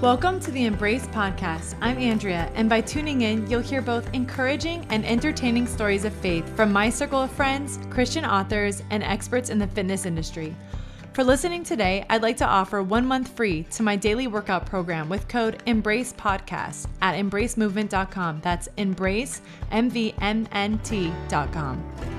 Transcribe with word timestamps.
Welcome 0.00 0.38
to 0.40 0.52
the 0.52 0.64
Embrace 0.64 1.08
Podcast. 1.08 1.74
I'm 1.80 1.98
Andrea, 1.98 2.52
and 2.54 2.68
by 2.68 2.80
tuning 2.80 3.22
in, 3.22 3.50
you'll 3.50 3.60
hear 3.60 3.82
both 3.82 4.08
encouraging 4.14 4.86
and 4.90 5.04
entertaining 5.04 5.66
stories 5.66 6.04
of 6.04 6.12
faith 6.12 6.48
from 6.54 6.72
my 6.72 6.88
circle 6.88 7.20
of 7.20 7.32
friends, 7.32 7.80
Christian 7.90 8.24
authors, 8.24 8.80
and 8.90 9.02
experts 9.02 9.50
in 9.50 9.58
the 9.58 9.66
fitness 9.66 10.06
industry. 10.06 10.54
For 11.14 11.24
listening 11.24 11.64
today, 11.64 12.06
I'd 12.08 12.22
like 12.22 12.36
to 12.36 12.46
offer 12.46 12.80
one 12.80 13.06
month 13.06 13.34
free 13.34 13.64
to 13.72 13.82
my 13.82 13.96
daily 13.96 14.28
workout 14.28 14.66
program 14.66 15.08
with 15.08 15.26
code 15.26 15.64
Embrace 15.66 16.12
Podcast 16.12 16.86
at 17.02 17.16
embracemovement.com. 17.16 18.40
That's 18.40 18.68
embrace, 18.76 19.40
M 19.72 19.90
V 19.90 20.14
M 20.20 20.46
N 20.52 20.78
T.com. 20.84 22.17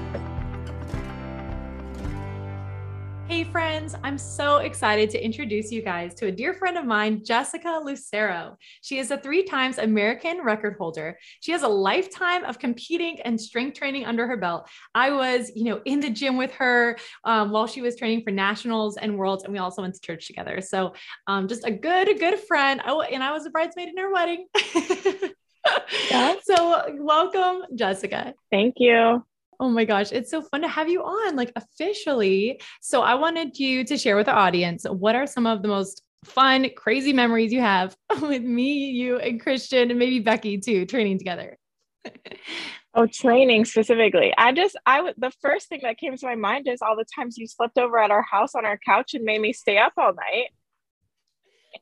friends, 3.52 3.95
I'm 4.04 4.18
so 4.20 4.57
excited 4.57 5.09
to 5.09 5.23
introduce 5.23 5.71
you 5.71 5.81
guys 5.81 6.13
to 6.16 6.27
a 6.27 6.31
dear 6.31 6.53
friend 6.53 6.77
of 6.77 6.85
mine, 6.85 7.23
Jessica 7.23 7.81
Lucero. 7.84 8.58
She 8.81 8.99
is 8.99 9.09
a 9.09 9.17
three 9.17 9.44
times 9.44 9.80
American 9.80 10.44
record 10.44 10.75
holder. 10.77 11.17
She 11.39 11.52
has 11.53 11.63
a 11.63 11.67
lifetime 11.67 12.44
of 12.44 12.59
competing 12.59 13.20
and 13.22 13.41
strength 13.41 13.77
training 13.77 14.05
under 14.05 14.27
her 14.27 14.38
belt. 14.38 14.70
I 14.94 15.12
was, 15.12 15.52
you 15.55 15.63
know, 15.63 15.81
in 15.85 15.99
the 15.99 16.12
gym 16.12 16.38
with 16.38 16.52
her 16.55 16.98
um, 17.23 17.49
while 17.49 17.66
she 17.66 17.81
was 17.81 17.95
training 17.95 18.23
for 18.23 18.30
nationals 18.30 18.98
and 18.98 19.17
worlds, 19.17 19.44
and 19.44 19.52
we 19.52 19.58
also 19.58 19.81
went 19.81 19.95
to 19.95 20.02
church 20.02 20.27
together. 20.27 20.61
So, 20.61 20.94
um, 21.25 21.47
just 21.47 21.66
a 21.66 21.72
good, 21.72 22.08
a 22.08 22.13
good 22.13 22.39
friend. 22.39 22.81
Oh, 22.86 23.02
and 23.02 23.23
I 23.23 23.31
was 23.31 23.47
a 23.47 23.50
bridesmaid 23.50 23.89
in 23.89 23.97
her 23.97 24.13
wedding. 24.13 24.45
yeah. 26.11 26.36
So, 26.44 26.86
welcome, 27.00 27.63
Jessica. 27.75 28.36
Thank 28.52 28.75
you. 28.77 29.25
Oh 29.59 29.70
my 29.70 29.86
gosh, 29.86 30.12
it's 30.12 30.31
so 30.31 30.41
fun 30.41 30.62
to 30.62 30.68
have 30.68 30.90
you 30.90 31.02
on, 31.02 31.36
like 31.36 31.52
officially. 31.55 32.62
So, 32.81 33.02
I 33.02 33.16
wanted 33.16 33.59
you 33.59 33.84
to 33.86 33.98
share 33.98 34.16
with 34.16 34.27
our 34.30 34.38
audience 34.38 34.86
what 34.90 35.16
are 35.16 35.27
some 35.27 35.45
of 35.45 35.62
the 35.62 35.67
most 35.67 36.02
fun, 36.26 36.70
crazy 36.76 37.13
memories 37.13 37.52
you 37.52 37.62
have 37.62 37.95
with 38.22 38.44
me, 38.44 38.89
you, 38.92 39.17
and 39.20 39.42
Christian, 39.42 39.89
and 39.89 40.00
maybe 40.00 40.20
Becky 40.20 40.58
too, 40.58 40.86
training 40.86 41.17
together. 41.17 41.58
oh, 42.94 43.06
training 43.06 43.66
specifically. 43.66 44.33
I 44.38 44.53
just, 44.53 44.78
I 44.86 45.02
would, 45.02 45.16
the 45.17 45.31
first 45.42 45.67
thing 45.67 45.81
that 45.83 45.98
came 45.98 46.16
to 46.16 46.26
my 46.26 46.36
mind 46.36 46.67
is 46.67 46.81
all 46.81 46.95
the 46.95 47.05
times 47.16 47.38
you 47.38 47.48
slept 47.48 47.78
over 47.78 48.00
at 48.00 48.11
our 48.11 48.23
house 48.23 48.55
on 48.55 48.66
our 48.66 48.78
couch 48.78 49.14
and 49.14 49.23
made 49.23 49.42
me 49.42 49.53
stay 49.53 49.78
up 49.78 49.94
all 49.98 50.14
night. 50.14 50.50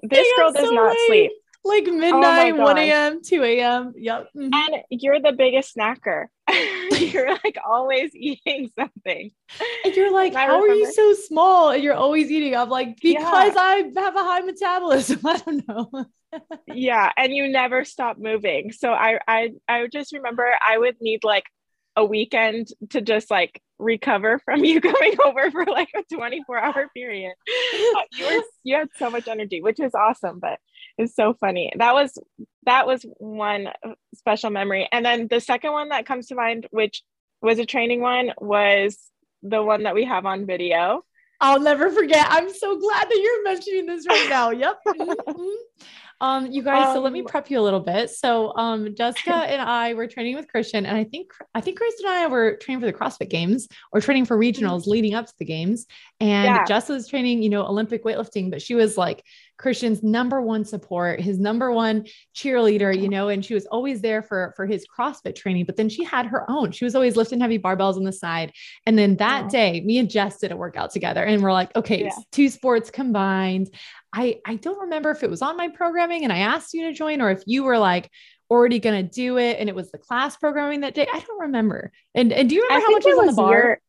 This 0.04 0.28
girl 0.36 0.52
does 0.52 0.66
so 0.66 0.72
not 0.72 0.90
late. 0.90 1.08
sleep 1.08 1.32
like 1.68 1.88
oh 1.88 1.92
midnight, 1.92 2.54
oh 2.54 2.64
1 2.64 2.78
a.m., 2.78 3.22
2 3.22 3.44
a.m. 3.44 3.94
Yep. 3.96 4.30
Mm-hmm. 4.36 4.54
And 4.54 4.84
you're 4.90 5.20
the 5.20 5.34
biggest 5.34 5.76
snacker. 5.76 6.28
you're 7.14 7.32
like 7.32 7.58
always 7.66 8.12
eating 8.16 8.70
something. 8.78 9.32
And 9.86 9.96
you're 9.96 10.12
like, 10.12 10.34
and 10.34 10.50
how 10.50 10.62
are 10.62 10.68
you 10.68 10.92
so 10.92 11.14
small? 11.14 11.72
And 11.72 11.84
you're 11.84 11.94
always 11.94 12.30
eating. 12.32 12.56
I'm 12.56 12.70
like, 12.70 13.00
because 13.02 13.24
yeah. 13.24 13.54
I 13.56 13.92
have 13.96 14.16
a 14.16 14.24
high 14.24 14.42
metabolism. 14.42 15.20
I 15.26 15.38
don't 15.38 15.68
know. 15.68 16.06
yeah. 16.68 17.12
And 17.18 17.34
you 17.34 17.48
never 17.48 17.86
stop 17.86 18.18
moving. 18.18 18.72
So 18.72 18.92
I 18.92 19.20
I 19.28 19.52
I 19.68 19.88
just 19.88 20.14
remember 20.14 20.46
I 20.68 20.78
would 20.78 20.98
need 21.02 21.24
like 21.24 21.46
a 21.96 22.06
weekend 22.06 22.68
to 22.92 23.02
just 23.02 23.32
like 23.32 23.62
recover 23.80 24.40
from 24.40 24.64
you 24.64 24.82
coming 24.82 25.16
over 25.24 25.52
for 25.52 25.66
like 25.66 25.90
a 25.96 26.04
24 26.14 26.58
hour 26.58 26.88
period. 26.96 27.34
you 27.74 28.26
were 28.26 28.44
you 28.64 28.76
had 28.76 28.90
so 28.98 29.10
much 29.10 29.28
energy, 29.28 29.62
which 29.62 29.80
is 29.80 29.96
awesome, 29.96 30.40
but 30.40 30.60
it's 30.98 31.16
so 31.16 31.34
funny. 31.34 31.72
That 31.78 31.94
was 31.94 32.18
that 32.66 32.88
was 32.88 33.06
one 33.18 33.70
special 34.16 34.50
memory. 34.50 34.88
And 34.92 35.06
then 35.06 35.28
the 35.28 35.40
second 35.40 35.72
one 35.72 35.90
that 35.90 36.06
comes 36.06 36.28
to 36.28 36.36
mind, 36.36 36.68
which 36.72 37.04
was 37.42 37.60
a 37.60 37.66
training 37.66 38.02
one, 38.02 38.32
was 38.40 38.98
the 39.44 39.62
one 39.62 39.84
that 39.84 39.96
we 39.96 40.06
have 40.06 40.26
on 40.26 40.46
video. 40.46 41.04
I'll 41.40 41.60
never 41.60 41.92
forget. 41.92 42.26
I'm 42.30 42.52
so 42.52 42.80
glad 42.80 43.08
that 43.10 43.20
you're 43.22 43.44
mentioning 43.44 43.86
this 43.86 44.08
right 44.08 44.28
now. 44.30 44.52
Yep. 44.52 44.80
Mm-hmm. 44.88 45.48
Um, 46.20 46.48
you 46.48 46.64
guys, 46.64 46.88
um, 46.88 46.96
so 46.96 47.02
let 47.02 47.14
me 47.14 47.20
um, 47.20 47.28
prep 47.28 47.52
you 47.52 47.60
a 47.60 47.62
little 47.62 47.80
bit. 47.80 48.10
So, 48.10 48.52
um, 48.56 48.96
Jessica 48.96 49.36
and 49.36 49.62
I 49.62 49.94
were 49.94 50.08
training 50.08 50.36
with 50.36 50.48
Christian, 50.48 50.88
and 50.88 50.98
I 50.98 51.04
think 51.04 51.32
I 51.54 51.62
think 51.62 51.78
Kristen 51.78 52.08
and 52.08 52.16
I 52.16 52.28
were 52.28 52.58
training 52.58 52.82
for 52.82 52.88
the 52.88 52.98
CrossFit 52.98 53.30
Games 53.30 53.68
or 53.92 54.02
training 54.02 54.26
for 54.26 54.36
regionals 54.36 54.82
mm-hmm. 54.82 54.92
leading 54.92 55.14
up 55.14 55.28
to 55.28 55.34
the 55.38 55.46
games. 55.46 55.86
And 56.20 56.46
yeah. 56.46 56.66
Jess 56.66 56.90
was 56.90 57.08
training, 57.08 57.44
you 57.44 57.52
know, 57.52 57.64
Olympic 57.66 58.04
weightlifting, 58.04 58.50
but 58.50 58.64
she 58.64 58.74
was 58.74 58.98
like 58.98 59.24
Christian's 59.58 60.04
number 60.04 60.42
one 60.42 60.64
support, 60.64 61.20
his 61.20 61.40
number 61.40 61.72
one 61.72 62.06
cheerleader, 62.36 62.96
you 62.96 63.10
know, 63.10 63.30
and 63.30 63.44
she 63.44 63.54
was 63.54 63.66
always 63.68 64.02
there 64.02 64.22
for 64.22 64.54
for 64.56 64.66
his 64.66 64.86
CrossFit 64.88 65.36
training. 65.36 65.66
But 65.66 65.78
then 65.78 65.90
she 65.90 66.04
had 66.04 66.28
her 66.28 66.50
own. 66.50 66.72
She 66.72 66.86
was 66.86 66.96
always 66.96 67.16
lifting 67.16 67.40
heavy 67.40 67.58
barbells 67.58 67.96
on 67.96 68.04
the 68.04 68.12
side. 68.12 68.54
And 68.86 68.98
then 68.98 69.16
that 69.18 69.46
oh. 69.46 69.50
day, 69.50 69.82
me 69.82 69.98
and 69.98 70.10
Jess 70.10 70.40
did 70.40 70.52
a 70.52 70.58
workout 70.58 70.92
together, 70.92 71.24
and 71.24 71.42
we're 71.42 71.54
like, 71.54 71.76
okay, 71.76 72.04
yeah. 72.04 72.12
two 72.32 72.50
sports 72.50 72.92
combined. 72.92 73.74
I 74.14 74.40
I 74.46 74.56
don't 74.56 74.80
remember 74.82 75.12
if 75.12 75.24
it 75.24 75.30
was 75.30 75.42
on 75.42 75.58
my 75.58 75.70
programming 75.70 76.24
and 76.24 76.32
I 76.32 76.40
asked 76.40 76.74
you 76.74 76.86
to 76.88 76.94
join, 76.94 77.22
or 77.22 77.32
if 77.32 77.44
you 77.46 77.64
were 77.64 77.80
like 77.80 78.10
already 78.50 78.80
going 78.80 79.06
to 79.06 79.12
do 79.12 79.38
it 79.38 79.58
and 79.60 79.68
it 79.68 79.76
was 79.76 79.92
the 79.92 79.98
class 79.98 80.38
programming 80.38 80.82
that 80.82 80.96
day. 80.96 81.08
I 81.12 81.20
don't 81.20 81.42
remember. 81.42 81.92
And 82.16 82.32
and 82.32 82.50
do 82.50 82.56
you 82.56 82.64
remember 82.64 82.82
I 82.82 82.86
how 82.86 82.92
much 82.92 83.04
was 83.06 83.20
on 83.20 83.26
the 83.28 83.34
bar? 83.34 83.54
Your- 83.54 83.82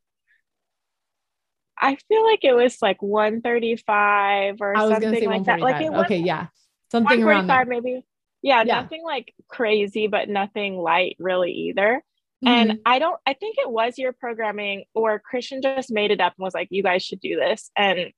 I 1.81 1.97
feel 2.09 2.25
like 2.25 2.44
it 2.44 2.55
was 2.55 2.78
like 2.83 3.03
135 3.03 4.56
or 4.61 4.75
something 4.77 5.25
like 5.28 5.44
that. 5.44 5.61
Like 5.61 5.83
it 5.83 5.91
was 5.91 6.05
okay, 6.05 6.19
yeah. 6.19 6.47
Something 6.91 7.22
around 7.22 7.47
there. 7.47 7.65
maybe. 7.65 8.05
Yeah, 8.43 8.62
yeah, 8.65 8.83
nothing 8.83 9.03
like 9.05 9.34
crazy, 9.49 10.06
but 10.06 10.28
nothing 10.28 10.77
light 10.77 11.16
really 11.19 11.53
either. 11.53 12.03
Mm-hmm. 12.44 12.49
And 12.49 12.78
I 12.87 12.99
don't 12.99 13.19
I 13.27 13.34
think 13.34 13.56
it 13.59 13.71
was 13.71 13.99
your 13.99 14.12
programming 14.12 14.84
or 14.94 15.19
Christian 15.19 15.61
just 15.61 15.91
made 15.91 16.11
it 16.11 16.21
up 16.21 16.34
and 16.39 16.44
was 16.44 16.55
like, 16.55 16.69
you 16.71 16.83
guys 16.83 17.03
should 17.03 17.21
do 17.21 17.37
this. 17.37 17.71
And 17.77 18.12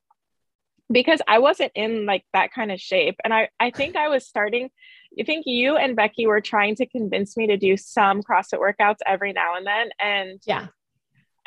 because 0.92 1.20
I 1.28 1.38
wasn't 1.38 1.72
in 1.74 2.04
like 2.06 2.24
that 2.32 2.52
kind 2.52 2.72
of 2.72 2.80
shape. 2.80 3.16
And 3.24 3.32
I, 3.32 3.48
I 3.60 3.70
think 3.70 3.96
I 3.96 4.08
was 4.08 4.26
starting, 4.26 4.70
I 5.18 5.24
think 5.24 5.44
you 5.46 5.76
and 5.76 5.96
Becky 5.96 6.26
were 6.26 6.40
trying 6.40 6.74
to 6.76 6.86
convince 6.86 7.36
me 7.36 7.46
to 7.46 7.56
do 7.56 7.76
some 7.76 8.22
CrossFit 8.22 8.58
workouts 8.58 8.98
every 9.06 9.32
now 9.32 9.56
and 9.56 9.66
then. 9.66 9.90
And 10.00 10.40
yeah, 10.46 10.66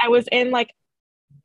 I 0.01 0.07
was 0.07 0.27
in 0.31 0.51
like 0.51 0.71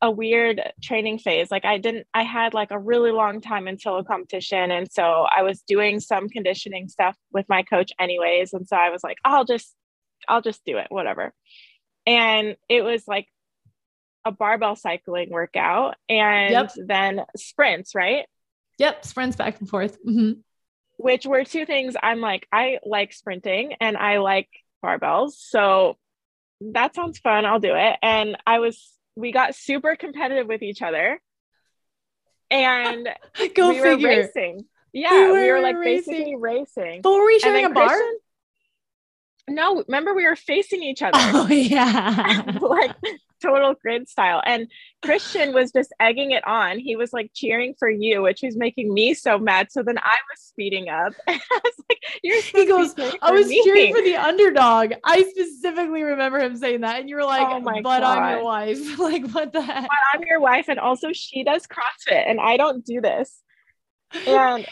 a 0.01 0.09
weird 0.09 0.61
training 0.81 1.19
phase. 1.19 1.51
Like 1.51 1.65
I 1.65 1.77
didn't, 1.77 2.07
I 2.13 2.23
had 2.23 2.53
like 2.53 2.71
a 2.71 2.79
really 2.79 3.11
long 3.11 3.41
time 3.41 3.67
until 3.67 3.97
a 3.97 4.03
competition. 4.03 4.71
And 4.71 4.89
so 4.91 5.03
I 5.03 5.41
was 5.43 5.61
doing 5.61 5.99
some 5.99 6.29
conditioning 6.29 6.87
stuff 6.87 7.17
with 7.33 7.45
my 7.49 7.63
coach 7.63 7.91
anyways. 7.99 8.53
And 8.53 8.67
so 8.67 8.77
I 8.77 8.91
was 8.91 9.03
like, 9.03 9.17
I'll 9.25 9.45
just, 9.45 9.75
I'll 10.27 10.41
just 10.41 10.63
do 10.65 10.77
it, 10.77 10.87
whatever. 10.89 11.33
And 12.05 12.55
it 12.69 12.83
was 12.83 13.03
like 13.07 13.27
a 14.23 14.31
barbell 14.31 14.75
cycling 14.75 15.29
workout 15.29 15.95
and 16.07 16.51
yep. 16.51 16.71
then 16.77 17.21
sprints, 17.35 17.93
right? 17.93 18.25
Yep, 18.77 19.05
sprints 19.05 19.35
back 19.35 19.59
and 19.59 19.69
forth. 19.69 19.97
Mm-hmm. 20.05 20.39
Which 20.97 21.25
were 21.25 21.43
two 21.43 21.65
things 21.65 21.95
I'm 22.01 22.21
like, 22.21 22.47
I 22.51 22.79
like 22.85 23.11
sprinting 23.13 23.73
and 23.81 23.97
I 23.97 24.17
like 24.19 24.49
barbells. 24.83 25.33
So 25.35 25.97
that 26.61 26.95
sounds 26.95 27.19
fun. 27.19 27.45
I'll 27.45 27.59
do 27.59 27.75
it. 27.75 27.97
And 28.01 28.37
I 28.45 28.59
was 28.59 28.91
we 29.19 29.31
got 29.31 29.55
super 29.55 29.95
competitive 29.95 30.47
with 30.47 30.61
each 30.61 30.81
other 30.81 31.21
and 32.49 33.07
go 33.55 33.69
we 33.69 33.79
figure. 33.79 34.09
Were 34.09 34.15
racing. 34.15 34.65
Yeah, 34.91 35.11
we 35.11 35.31
were, 35.31 35.41
we 35.41 35.51
were 35.51 35.61
like 35.61 35.75
racing. 35.75 36.13
basically 36.13 36.35
racing. 36.35 37.01
But 37.01 37.11
were 37.11 37.25
we 37.25 37.39
sharing 37.39 37.65
a 37.65 37.69
bar? 37.69 37.87
Christian, 37.87 38.17
no, 39.49 39.83
remember 39.87 40.13
we 40.13 40.25
were 40.25 40.35
facing 40.35 40.83
each 40.83 41.01
other. 41.01 41.17
Oh 41.17 41.47
yeah. 41.51 42.57
like 42.61 42.95
total 43.41 43.73
grid 43.73 44.09
style. 44.09 44.41
And 44.45 44.67
Christian 45.01 45.53
was 45.53 45.71
just 45.71 45.93
egging 45.99 46.31
it 46.31 46.45
on. 46.47 46.79
He 46.79 46.95
was 46.95 47.13
like 47.13 47.31
cheering 47.33 47.75
for 47.77 47.89
you, 47.89 48.21
which 48.21 48.41
was 48.43 48.55
making 48.55 48.93
me 48.93 49.13
so 49.13 49.37
mad. 49.37 49.71
So 49.71 49.83
then 49.83 49.97
I 49.97 50.17
was 50.29 50.39
speeding 50.39 50.89
up. 50.89 51.13
I 51.27 51.39
was 51.49 51.73
like, 51.89 51.99
You're 52.23 52.41
he 52.41 52.65
goes, 52.65 52.93
I 53.21 53.31
was 53.31 53.47
me. 53.47 53.63
cheering 53.63 53.93
for 53.93 54.01
the 54.01 54.15
underdog. 54.15 54.93
I 55.03 55.23
specifically 55.23 56.03
remember 56.03 56.39
him 56.39 56.57
saying 56.57 56.81
that. 56.81 57.01
And 57.01 57.09
you 57.09 57.15
were 57.15 57.25
like, 57.25 57.47
oh 57.47 57.59
my 57.59 57.81
but 57.81 58.01
God. 58.01 58.17
I'm 58.17 58.35
your 58.35 58.43
wife. 58.43 58.99
like, 58.99 59.29
what 59.31 59.53
the 59.53 59.61
heck? 59.61 59.83
But 59.83 59.97
I'm 60.13 60.21
your 60.27 60.39
wife. 60.39 60.67
And 60.69 60.79
also 60.79 61.13
she 61.13 61.43
does 61.43 61.67
CrossFit 61.67 62.29
and 62.29 62.39
I 62.39 62.57
don't 62.57 62.85
do 62.85 63.01
this. 63.01 63.41
And 64.27 64.65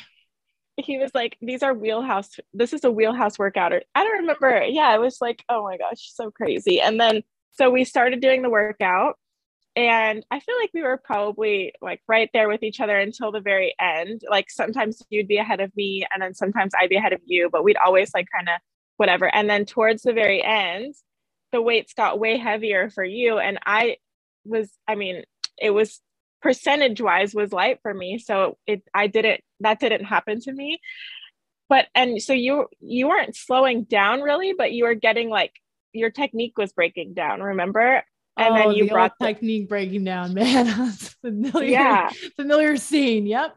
he 0.77 0.97
was 0.97 1.11
like, 1.13 1.37
These 1.41 1.63
are 1.63 1.73
wheelhouse, 1.73 2.29
this 2.53 2.73
is 2.73 2.83
a 2.83 2.91
wheelhouse 2.91 3.39
workout. 3.39 3.73
Or 3.73 3.81
I 3.95 4.03
don't 4.03 4.19
remember. 4.19 4.63
Yeah, 4.63 4.93
it 4.95 4.99
was 4.99 5.17
like, 5.19 5.43
oh 5.49 5.63
my 5.63 5.77
gosh, 5.77 6.11
so 6.13 6.31
crazy. 6.31 6.79
And 6.79 6.99
then 6.99 7.23
so 7.57 7.69
we 7.69 7.85
started 7.85 8.21
doing 8.21 8.41
the 8.41 8.49
workout 8.49 9.17
and 9.77 10.25
I 10.31 10.39
feel 10.39 10.55
like 10.59 10.71
we 10.73 10.81
were 10.81 10.97
probably 10.97 11.71
like 11.83 12.01
right 12.07 12.31
there 12.33 12.49
with 12.49 12.63
each 12.63 12.79
other 12.79 12.97
until 12.97 13.31
the 13.31 13.41
very 13.41 13.75
end. 13.79 14.23
Like 14.27 14.49
sometimes 14.49 15.03
you'd 15.11 15.27
be 15.27 15.37
ahead 15.37 15.59
of 15.59 15.71
me 15.75 16.03
and 16.11 16.19
then 16.21 16.33
sometimes 16.33 16.73
I'd 16.79 16.89
be 16.89 16.95
ahead 16.95 17.13
of 17.13 17.21
you, 17.25 17.49
but 17.51 17.63
we'd 17.63 17.77
always 17.77 18.11
like 18.11 18.27
kind 18.35 18.49
of 18.49 18.55
whatever. 18.97 19.33
And 19.33 19.47
then 19.47 19.65
towards 19.65 20.01
the 20.01 20.13
very 20.13 20.43
end, 20.43 20.95
the 21.51 21.61
weights 21.61 21.93
got 21.93 22.19
way 22.19 22.39
heavier 22.39 22.89
for 22.89 23.03
you. 23.03 23.37
And 23.37 23.59
I 23.67 23.97
was, 24.45 24.67
I 24.87 24.95
mean, 24.95 25.23
it 25.59 25.69
was 25.69 26.01
percentage 26.41 26.99
wise 26.99 27.35
was 27.35 27.51
light 27.51 27.77
for 27.83 27.93
me. 27.93 28.17
So 28.17 28.57
it, 28.65 28.81
I 28.95 29.05
didn't, 29.05 29.41
that 29.59 29.79
didn't 29.79 30.05
happen 30.05 30.41
to 30.41 30.51
me. 30.51 30.79
But, 31.69 31.85
and 31.93 32.19
so 32.19 32.33
you, 32.33 32.65
you 32.79 33.09
weren't 33.09 33.35
slowing 33.35 33.83
down 33.83 34.21
really, 34.21 34.53
but 34.57 34.71
you 34.71 34.85
were 34.85 34.95
getting 34.95 35.29
like 35.29 35.53
your 35.93 36.09
technique 36.11 36.57
was 36.57 36.73
breaking 36.73 37.13
down, 37.13 37.41
remember? 37.41 38.03
and 38.39 38.53
oh, 38.53 38.55
then 38.55 38.71
you 38.71 38.85
the 38.85 38.91
brought 38.91 39.13
the 39.19 39.25
technique 39.25 39.67
breaking 39.67 40.03
down, 40.03 40.31
man. 40.35 40.91
familiar, 41.21 41.67
yeah, 41.67 42.09
familiar 42.35 42.77
scene. 42.77 43.25
Yep. 43.25 43.55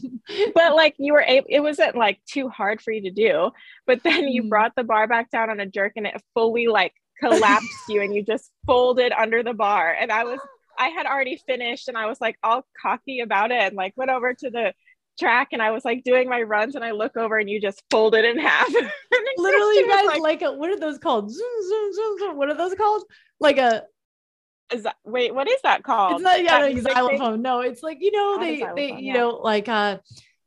but 0.54 0.74
like 0.74 0.94
you 0.98 1.12
were 1.12 1.20
able, 1.20 1.46
it 1.50 1.60
wasn't 1.60 1.96
like 1.96 2.18
too 2.26 2.48
hard 2.48 2.80
for 2.80 2.92
you 2.92 3.02
to 3.02 3.10
do. 3.10 3.50
But 3.86 4.02
then 4.02 4.28
you 4.28 4.44
Mm. 4.44 4.48
brought 4.48 4.72
the 4.74 4.84
bar 4.84 5.06
back 5.06 5.30
down 5.30 5.50
on 5.50 5.60
a 5.60 5.66
jerk, 5.66 5.92
and 5.96 6.06
it 6.06 6.20
fully 6.34 6.66
like 6.66 6.94
collapsed 7.20 7.66
you, 7.88 8.00
and 8.00 8.14
you 8.14 8.22
just 8.24 8.50
folded 8.66 9.12
under 9.12 9.42
the 9.42 9.52
bar. 9.54 9.92
And 9.92 10.10
I 10.10 10.24
was, 10.24 10.40
I 10.78 10.88
had 10.88 11.04
already 11.06 11.36
finished, 11.46 11.88
and 11.88 11.98
I 11.98 12.06
was 12.06 12.18
like 12.20 12.36
all 12.42 12.64
cocky 12.80 13.20
about 13.20 13.50
it, 13.50 13.60
and 13.60 13.76
like 13.76 13.92
went 13.96 14.10
over 14.10 14.32
to 14.32 14.50
the 14.50 14.72
track, 15.18 15.48
and 15.52 15.62
I 15.62 15.70
was 15.70 15.84
like 15.84 16.04
doing 16.04 16.28
my 16.28 16.42
runs, 16.42 16.74
and 16.74 16.84
I 16.84 16.92
look 16.92 17.16
over, 17.16 17.38
and 17.38 17.48
you 17.48 17.60
just 17.60 17.82
folded 17.90 18.24
in 18.24 18.38
half. 18.38 18.68
Literally, 19.36 19.76
you 19.76 19.88
guys 19.88 20.20
like, 20.20 20.42
a, 20.42 20.52
what 20.52 20.70
are 20.70 20.78
those 20.78 20.98
called? 20.98 21.30
Zoom, 21.30 21.62
zoom, 21.68 21.92
zoom, 21.92 22.18
zoom. 22.18 22.36
What 22.36 22.48
are 22.48 22.54
those 22.54 22.74
called? 22.74 23.04
Like 23.40 23.58
a 23.58 23.84
Is 24.72 24.84
that, 24.84 24.96
wait, 25.04 25.34
what 25.34 25.48
is 25.48 25.60
that 25.62 25.82
called? 25.82 26.14
it's 26.14 26.22
not 26.22 26.42
yeah, 26.42 26.58
like 26.58 26.74
thing? 26.74 26.82
xylophone. 26.82 27.42
No, 27.42 27.60
it's 27.60 27.82
like 27.82 27.98
you 28.00 28.12
know 28.12 28.36
Not 28.36 28.40
they 28.40 28.64
they 28.76 29.00
you 29.00 29.12
know 29.14 29.40
like 29.42 29.68
uh 29.68 29.98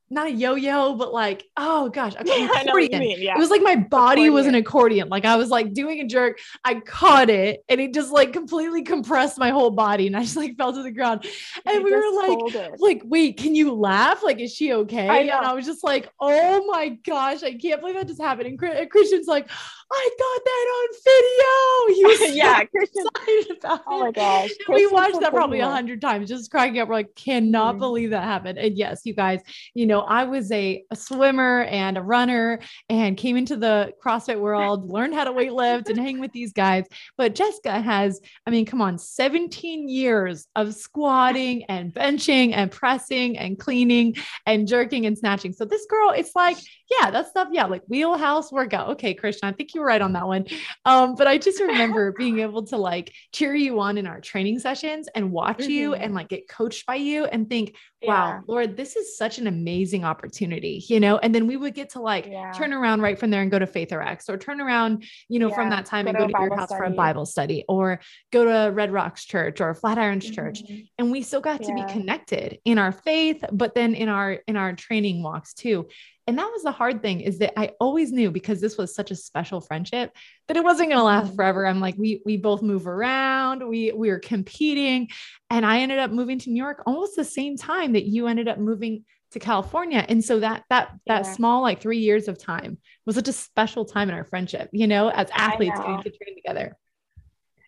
not 0.10 0.28
a 0.28 0.32
yo-yo, 0.32 0.96
but 0.96 1.14
like 1.14 1.46
oh 1.58 1.90
gosh, 1.90 2.14
an 2.20 2.28
Yeah, 2.28 2.34
I 2.54 2.64
know 2.64 2.74
what 2.74 2.82
you 2.82 2.86
accordion. 2.86 3.00
mean. 3.00 3.22
Yeah. 3.22 3.36
It 3.36 3.40
was 3.40 3.50
like 3.50 3.62
my 3.62 3.76
body 3.76 4.30
was 4.30 4.46
an 4.46 4.56
accordion. 4.56 5.10
Like 5.10 5.26
I 5.26 5.36
was 5.36 5.50
like 5.50 5.74
doing 5.74 6.00
a 6.02 6.08
jerk. 6.08 6.40
I 6.64 6.76
caught 6.76 7.30
it 7.30 7.64
and 7.70 7.82
it 7.82 7.94
just 7.94 8.12
like 8.12 8.34
completely 8.34 8.84
compressed 8.84 9.38
my 9.38 9.50
whole 9.50 9.72
body 9.72 10.08
and 10.08 10.16
I 10.16 10.22
just 10.22 10.38
like 10.38 10.56
fell 10.58 10.74
to 10.74 10.84
the 10.84 10.92
ground. 10.92 11.26
And 11.66 11.76
You 11.80 11.84
we 11.84 11.96
were 11.96 12.50
like, 12.54 12.80
like, 12.80 13.02
wait, 13.06 13.38
can 13.38 13.56
you 13.56 13.74
laugh? 13.74 14.24
Like, 14.24 14.40
is 14.40 14.54
she 14.54 14.74
okay? 14.74 15.08
I 15.10 15.24
And. 15.24 15.32
I 15.46 15.54
was 15.54 15.66
just 15.66 15.84
like, 15.84 16.10
oh 16.20 16.66
my 16.68 16.90
gosh, 17.06 17.44
I 17.44 17.56
can't 17.56 17.82
believe 17.82 17.96
that 17.96 18.08
just 18.08 18.22
happened. 18.22 18.48
And 18.48 18.92
Christian's 18.92 19.28
like, 19.28 19.50
I 19.92 20.10
got 20.20 20.46
that 20.46 20.68
on 20.76 20.88
video. 21.06 21.96
He 21.96 22.06
was 22.06 22.20
so 22.30 22.36
yeah, 22.36 22.64
Christian. 22.66 23.06
excited 23.16 23.58
about 23.58 23.82
Oh 23.88 24.00
my 24.00 24.12
gosh. 24.12 24.50
we 24.70 24.88
watched 24.88 25.20
that 25.22 25.32
probably 25.32 25.60
a 25.60 25.70
hundred 25.70 26.02
times, 26.02 26.28
just 26.28 26.50
cracking 26.50 26.80
up. 26.80 26.88
We're 26.90 26.96
like, 26.96 27.14
cannot 27.16 27.76
Mhm. 27.76 27.80
believe 27.80 28.10
that 28.10 28.24
happened. 28.24 28.58
And 28.58 28.76
yes, 28.76 29.02
you 29.06 29.14
guys, 29.14 29.42
you 29.74 29.86
know, 29.86 30.02
I 30.02 30.24
was 30.24 30.52
a, 30.52 30.84
a 30.92 30.96
swimmer 30.96 31.64
and 31.64 31.98
a 31.98 32.02
runner 32.02 32.60
and 32.90 33.16
came 33.16 33.38
into 33.38 33.56
the 33.58 33.94
CrossFit 34.04 34.40
world, 34.40 34.90
learned 34.90 35.14
how 35.14 35.24
to 35.24 35.32
weight 35.32 35.54
lift 35.54 35.90
and 35.90 36.00
hang 36.00 36.20
with 36.20 36.32
these 36.32 36.52
guys. 36.52 36.86
But 37.18 37.36
Jessica 37.36 37.80
has, 37.80 38.20
I 38.48 38.50
mean, 38.50 38.66
come 38.66 38.82
on, 38.82 38.98
17 38.98 39.88
years 39.88 40.48
of 40.56 40.74
squatting 40.74 41.64
and 41.66 41.94
benching 41.94 42.54
and 42.54 42.72
pressing 42.72 43.38
and 43.38 43.58
cleaning 43.60 44.16
and 44.48 44.68
jerking 44.68 45.06
and 45.06 45.18
snatching. 45.18 45.54
So 45.54 45.64
this 45.66 45.86
girl, 45.86 46.10
it's 46.12 46.36
like, 46.36 46.58
yeah, 47.00 47.12
that 47.12 47.28
stuff. 47.28 47.50
Yeah, 47.52 47.66
like 47.66 47.82
wheelhouse 47.88 48.52
workout. 48.52 48.90
Okay, 48.92 49.14
Christian, 49.14 49.50
I 49.50 49.52
think 49.52 49.75
you 49.76 49.82
were 49.82 49.86
right 49.88 50.02
on 50.02 50.14
that 50.14 50.26
one. 50.28 50.46
Um, 50.86 51.16
but 51.16 51.28
I 51.28 51.38
just 51.38 51.60
remember 51.62 52.14
being 52.14 52.40
able 52.40 52.64
to 52.68 52.78
like 52.78 53.14
cheer 53.34 53.54
you 53.54 53.80
on 53.80 53.98
in 53.98 54.08
our 54.08 54.22
training 54.22 54.60
sessions 54.60 55.08
and 55.14 55.32
watch 55.32 55.66
you 55.66 55.92
Mhm. 55.92 56.00
and 56.02 56.14
like 56.16 56.30
get 56.30 56.48
coached 56.50 56.86
by 56.86 56.96
you 56.96 57.26
and 57.26 57.50
think, 57.50 57.76
wow, 58.02 58.28
Yeah. 58.28 58.40
Lord, 58.48 58.78
this 58.78 58.96
is 58.96 59.18
such 59.18 59.38
an 59.38 59.48
amazing 59.48 60.04
opportunity, 60.04 60.84
you 60.88 61.00
know? 61.00 61.18
And 61.18 61.34
then 61.36 61.46
we 61.48 61.58
would 61.58 61.74
get 61.74 61.92
to 61.92 62.02
like 62.02 62.26
Yeah. 62.28 62.52
turn 62.54 62.72
around 62.74 63.02
right 63.02 63.20
from 63.20 63.30
there 63.32 63.42
and 63.42 63.52
go 63.52 63.60
to 63.60 63.68
Faith 63.68 63.92
or 63.92 64.00
RX 64.00 64.30
or 64.30 64.38
turn 64.38 64.62
around, 64.62 65.04
you 65.30 65.40
know, 65.40 65.50
from 65.50 65.70
that 65.70 65.86
time 65.86 66.06
go 66.06 66.10
and 66.10 66.18
go 66.18 66.26
to 66.28 66.32
your 66.32 66.50
Bible 66.50 66.56
house 66.58 66.70
for 66.70 66.84
a. 66.84 66.90
Bible 66.96 67.26
study 67.26 67.66
or 67.68 68.00
go 68.32 68.46
to 68.46 68.72
Red 68.72 68.92
Rocks 68.92 69.26
Church 69.26 69.60
or 69.60 69.74
Flatirons 69.74 70.32
Church 70.32 70.64
Mhm. 70.64 70.88
and 70.98 71.12
we 71.12 71.22
still 71.22 71.42
got 71.42 71.62
to 71.64 71.74
be 71.74 71.84
connected 71.92 72.60
in 72.64 72.78
our 72.78 72.92
faith 72.94 73.44
but 73.52 73.76
then 73.76 73.94
in 73.96 74.08
our 74.08 74.34
in 74.48 74.56
our 74.56 74.74
training 74.74 75.22
walks 75.22 75.54
too 75.54 75.88
and 76.28 76.38
that 76.40 76.50
was 76.52 76.64
the 76.64 76.72
hard 76.72 77.02
thing 77.02 77.22
is 77.22 77.40
that 77.40 77.58
i 77.60 77.72
always 77.80 78.12
knew 78.12 78.32
because 78.32 78.60
this 78.62 78.78
was 78.78 78.96
such 78.96 79.12
a 79.12 79.16
special 79.16 79.62
friendship 79.62 80.12
that 80.48 80.58
it 80.58 80.64
wasn't 80.64 80.90
going 80.90 80.98
to 81.00 81.04
last 81.04 81.32
Mhm. 81.32 81.36
forever 81.36 81.66
i'm 81.68 81.80
like 81.80 81.96
we 81.98 82.22
we 82.26 82.38
both 82.38 82.62
move 82.62 82.88
around 82.88 83.68
we 83.68 83.92
we 83.92 84.10
were 84.10 84.20
competing 84.20 85.10
and 85.50 85.66
i 85.66 85.80
ended 85.80 86.00
up 86.00 86.12
moving 86.12 86.40
to 86.40 86.50
new 86.50 86.62
york 86.64 86.84
almost 86.86 87.16
the 87.16 87.24
same 87.26 87.58
time 87.58 87.94
that 87.94 88.06
you 88.06 88.28
ended 88.28 88.48
up 88.48 88.58
moving 88.58 89.04
to 89.32 89.40
california 89.40 90.06
and 90.08 90.24
so 90.24 90.40
that 90.40 90.64
that 90.70 90.92
that 91.08 91.26
Yeah. 91.26 91.32
small 91.34 91.62
like 91.62 91.82
three 91.82 92.00
years 92.00 92.28
of 92.28 92.38
time 92.38 92.78
was 93.06 93.16
such 93.16 93.28
a 93.28 93.34
special 93.34 93.86
time 93.86 94.10
in 94.10 94.16
our 94.16 94.24
friendship 94.26 94.70
you 94.72 94.88
know 94.88 95.10
as 95.10 95.30
athletes 95.36 95.80
getting 95.80 96.02
to 96.04 96.10
train 96.10 96.36
together 96.36 96.78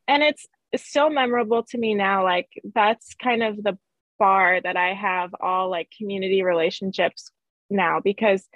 and 0.07 0.23
it's 0.23 0.45
it's 0.71 0.91
so 0.91 1.09
memorable 1.09 1.63
to 1.63 1.77
me 1.77 1.93
now 1.93 2.23
like 2.23 2.49
that's 2.73 3.13
kind 3.15 3.43
of 3.43 3.61
the 3.63 3.77
bar 4.19 4.59
that 4.61 4.75
i 4.77 4.93
have 4.93 5.33
all 5.39 5.69
like 5.69 5.89
community 5.97 6.41
relationships 6.43 7.31
now 7.69 7.99
because 7.99 8.47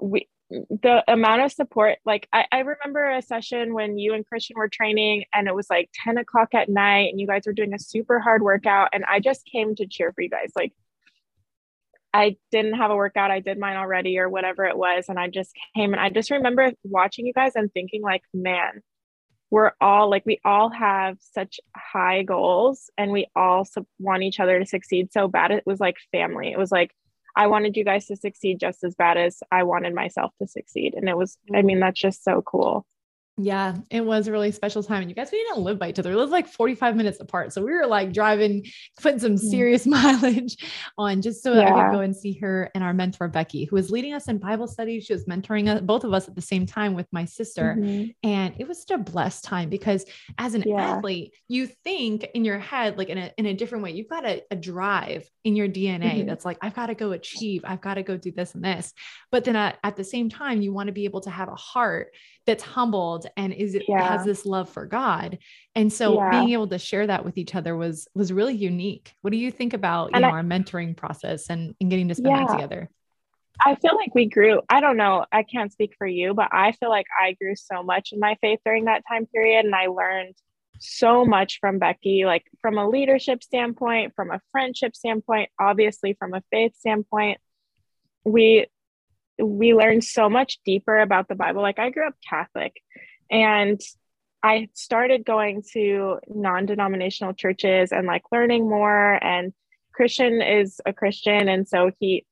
we 0.00 0.28
the 0.50 1.04
amount 1.08 1.42
of 1.42 1.52
support 1.52 1.98
like 2.06 2.26
I, 2.32 2.46
I 2.50 2.58
remember 2.60 3.10
a 3.10 3.20
session 3.20 3.74
when 3.74 3.98
you 3.98 4.14
and 4.14 4.26
christian 4.26 4.56
were 4.56 4.68
training 4.68 5.24
and 5.34 5.46
it 5.46 5.54
was 5.54 5.68
like 5.68 5.90
10 6.04 6.16
o'clock 6.16 6.54
at 6.54 6.70
night 6.70 7.10
and 7.10 7.20
you 7.20 7.26
guys 7.26 7.42
were 7.44 7.52
doing 7.52 7.74
a 7.74 7.78
super 7.78 8.18
hard 8.18 8.42
workout 8.42 8.88
and 8.94 9.04
i 9.04 9.20
just 9.20 9.44
came 9.44 9.74
to 9.74 9.86
cheer 9.86 10.12
for 10.12 10.22
you 10.22 10.30
guys. 10.30 10.52
Like 10.56 10.72
i 12.14 12.36
didn't 12.50 12.74
have 12.74 12.90
a 12.90 12.96
workout. 12.96 13.30
I 13.30 13.40
did 13.40 13.58
mine 13.58 13.76
already 13.76 14.18
or 14.18 14.30
whatever 14.30 14.64
it 14.64 14.78
was 14.78 15.04
and 15.10 15.18
i 15.18 15.28
just 15.28 15.52
came 15.76 15.92
and 15.92 16.00
i 16.00 16.08
just 16.08 16.30
remember 16.30 16.72
watching 16.82 17.26
you 17.26 17.34
guys 17.34 17.52
and 17.54 17.70
thinking 17.72 18.00
like 18.02 18.22
man 18.32 18.82
we're 19.50 19.72
all 19.80 20.10
like 20.10 20.26
we 20.26 20.40
all 20.44 20.70
have 20.70 21.16
such 21.20 21.60
high 21.74 22.22
goals 22.22 22.90
and 22.98 23.10
we 23.10 23.26
all 23.34 23.64
su- 23.64 23.86
want 23.98 24.22
each 24.22 24.40
other 24.40 24.58
to 24.58 24.66
succeed 24.66 25.12
so 25.12 25.26
bad. 25.26 25.50
It 25.50 25.64
was 25.64 25.80
like 25.80 25.96
family. 26.12 26.52
It 26.52 26.58
was 26.58 26.70
like 26.70 26.92
i 27.38 27.46
wanted 27.46 27.76
you 27.76 27.84
guys 27.84 28.06
to 28.06 28.16
succeed 28.16 28.60
just 28.60 28.84
as 28.84 28.94
bad 28.94 29.16
as 29.16 29.42
i 29.50 29.62
wanted 29.62 29.94
myself 29.94 30.32
to 30.38 30.46
succeed. 30.46 30.94
And 30.94 31.08
it 31.08 31.16
was 31.16 31.38
i 31.50 31.58
mm-hmm. 31.58 31.66
mean 31.66 31.80
that's 31.80 32.00
just 32.00 32.22
so 32.22 32.42
cool 32.42 32.84
Yeah, 33.40 33.76
it 33.90 34.04
was 34.04 34.26
a 34.26 34.32
really 34.32 34.50
special 34.50 34.82
time. 34.82 35.02
And 35.02 35.08
you 35.10 35.14
guys, 35.14 35.30
we 35.30 35.38
didn't 35.44 35.62
live 35.62 35.78
by 35.78 35.90
each 35.90 35.98
other. 35.98 36.10
We 36.10 36.16
lived 36.16 36.32
like 36.32 36.48
45 36.48 36.96
minutes 36.96 37.20
apart. 37.20 37.52
So 37.52 37.64
we 37.64 37.72
were 37.72 37.86
like 37.86 38.12
driving, 38.12 38.66
putting 39.00 39.20
some 39.20 39.36
serious 39.36 39.86
mileage 39.96 40.56
on 40.98 41.22
just 41.22 41.42
so 41.42 41.52
I 41.58 41.70
could 41.70 41.92
go 41.92 42.00
and 42.00 42.16
see 42.16 42.32
her 42.40 42.70
and 42.74 42.82
our 42.82 42.92
mentor, 42.92 43.28
Becky, 43.28 43.64
who 43.64 43.76
was 43.76 43.90
leading 43.92 44.12
us 44.12 44.26
in 44.26 44.38
Bible 44.38 44.66
study. 44.66 45.00
She 45.00 45.12
was 45.12 45.24
mentoring 45.26 45.68
us, 45.68 45.80
both 45.82 46.02
of 46.02 46.12
us 46.12 46.26
at 46.26 46.34
the 46.34 46.42
same 46.42 46.66
time 46.66 46.94
with 46.94 47.06
my 47.12 47.24
sister. 47.24 47.76
Mhm. 47.78 48.14
And 48.24 48.54
it 48.58 48.66
was 48.66 48.80
such 48.82 48.90
a 48.90 48.98
blessed 48.98 49.44
time 49.44 49.68
because 49.70 50.04
as 50.38 50.54
an 50.54 50.64
Yeah. 50.66 50.96
athlete, 50.96 51.32
you 51.46 51.66
think 51.84 52.24
in 52.34 52.44
your 52.44 52.58
head, 52.58 52.98
like 52.98 53.08
in 53.08 53.18
a, 53.18 53.32
in 53.38 53.46
a 53.46 53.54
different 53.54 53.84
way, 53.84 53.92
you've 53.92 54.08
got 54.08 54.26
a, 54.26 54.42
a 54.50 54.56
drive 54.56 55.28
in 55.44 55.54
your 55.54 55.68
DNA 55.68 56.22
Mhm. 56.22 56.26
that's 56.26 56.44
like, 56.44 56.58
I've 56.60 56.74
got 56.74 56.86
to 56.86 56.94
go 56.96 57.12
achieve, 57.12 57.62
I've 57.64 57.80
got 57.80 57.94
to 57.94 58.02
go 58.02 58.16
do 58.16 58.32
this 58.32 58.54
and 58.56 58.64
this. 58.64 58.92
But 59.30 59.44
then 59.44 59.54
at, 59.54 59.78
at 59.84 59.94
the 59.96 60.04
same 60.04 60.28
time, 60.28 60.60
you 60.60 60.72
want 60.72 60.88
to 60.88 60.92
be 60.92 61.04
able 61.04 61.20
to 61.20 61.30
have 61.30 61.48
a 61.48 61.54
heart 61.54 62.08
that's 62.46 62.64
humbled 62.64 63.26
and 63.36 63.52
is 63.52 63.74
it 63.74 63.84
Yeah. 63.88 64.02
has 64.16 64.24
this 64.24 64.44
love 64.46 64.68
for 64.68 64.86
God. 64.86 65.38
And 65.74 65.92
so 65.92 66.14
Yeah. 66.14 66.30
being 66.30 66.50
able 66.50 66.68
to 66.68 66.78
share 66.78 67.06
that 67.06 67.24
with 67.24 67.38
each 67.38 67.54
other 67.54 67.76
was 67.76 68.08
was 68.14 68.32
really 68.32 68.54
unique. 68.54 69.14
What 69.22 69.30
do 69.30 69.36
you 69.36 69.50
think 69.50 69.72
about 69.74 70.10
you 70.10 70.16
And 70.16 70.22
know 70.22 70.28
I- 70.28 70.32
our 70.32 70.42
mentoring 70.42 70.96
process 70.96 71.50
and, 71.50 71.74
and 71.80 71.90
getting 71.90 72.08
to 72.08 72.14
spend 72.14 72.34
that 72.34 72.46
Yeah. 72.48 72.54
together? 72.54 72.90
I 73.64 73.74
feel 73.74 73.96
like 73.96 74.14
we 74.14 74.26
grew. 74.26 74.60
I 74.68 74.80
don't 74.80 74.96
know. 74.96 75.26
I 75.32 75.42
can't 75.42 75.72
speak 75.72 75.94
for 75.98 76.06
you, 76.06 76.32
but 76.32 76.48
I 76.52 76.72
feel 76.72 76.90
like 76.90 77.06
I 77.20 77.32
grew 77.32 77.56
so 77.56 77.82
much 77.82 78.12
in 78.12 78.20
my 78.20 78.36
faith 78.40 78.60
during 78.64 78.84
that 78.84 79.02
time 79.08 79.26
period. 79.26 79.64
And 79.64 79.74
I 79.74 79.86
learned 79.86 80.36
so 80.78 81.24
much 81.24 81.58
from 81.58 81.80
Becky, 81.80 82.24
like 82.24 82.44
from 82.62 82.78
a 82.78 82.88
leadership 82.88 83.42
standpoint, 83.42 84.14
from 84.14 84.30
a 84.30 84.40
friendship 84.52 84.94
standpoint, 84.94 85.50
obviously 85.58 86.12
from 86.12 86.34
a 86.34 86.42
faith 86.52 86.76
standpoint. 86.76 87.40
We 88.24 88.66
we 89.40 89.72
learned 89.72 90.02
so 90.02 90.28
much 90.28 90.58
deeper 90.64 90.98
about 90.98 91.28
the 91.28 91.34
Bible. 91.36 91.62
Like 91.62 91.78
I 91.78 91.90
grew 91.90 92.06
up 92.08 92.14
Catholic 92.28 92.80
and 93.30 93.80
I 94.42 94.68
started 94.74 95.24
going 95.24 95.62
to 95.72 96.18
non-denominational 96.28 97.34
churches 97.34 97.90
and 97.92 98.06
like 98.06 98.22
learning 98.30 98.68
more 98.68 99.12
and 99.22 99.52
Christian 99.92 100.40
is 100.40 100.80
a 100.86 100.92
Christian 100.92 101.48
and 101.48 101.66
so 101.66 101.90
he 101.98 102.24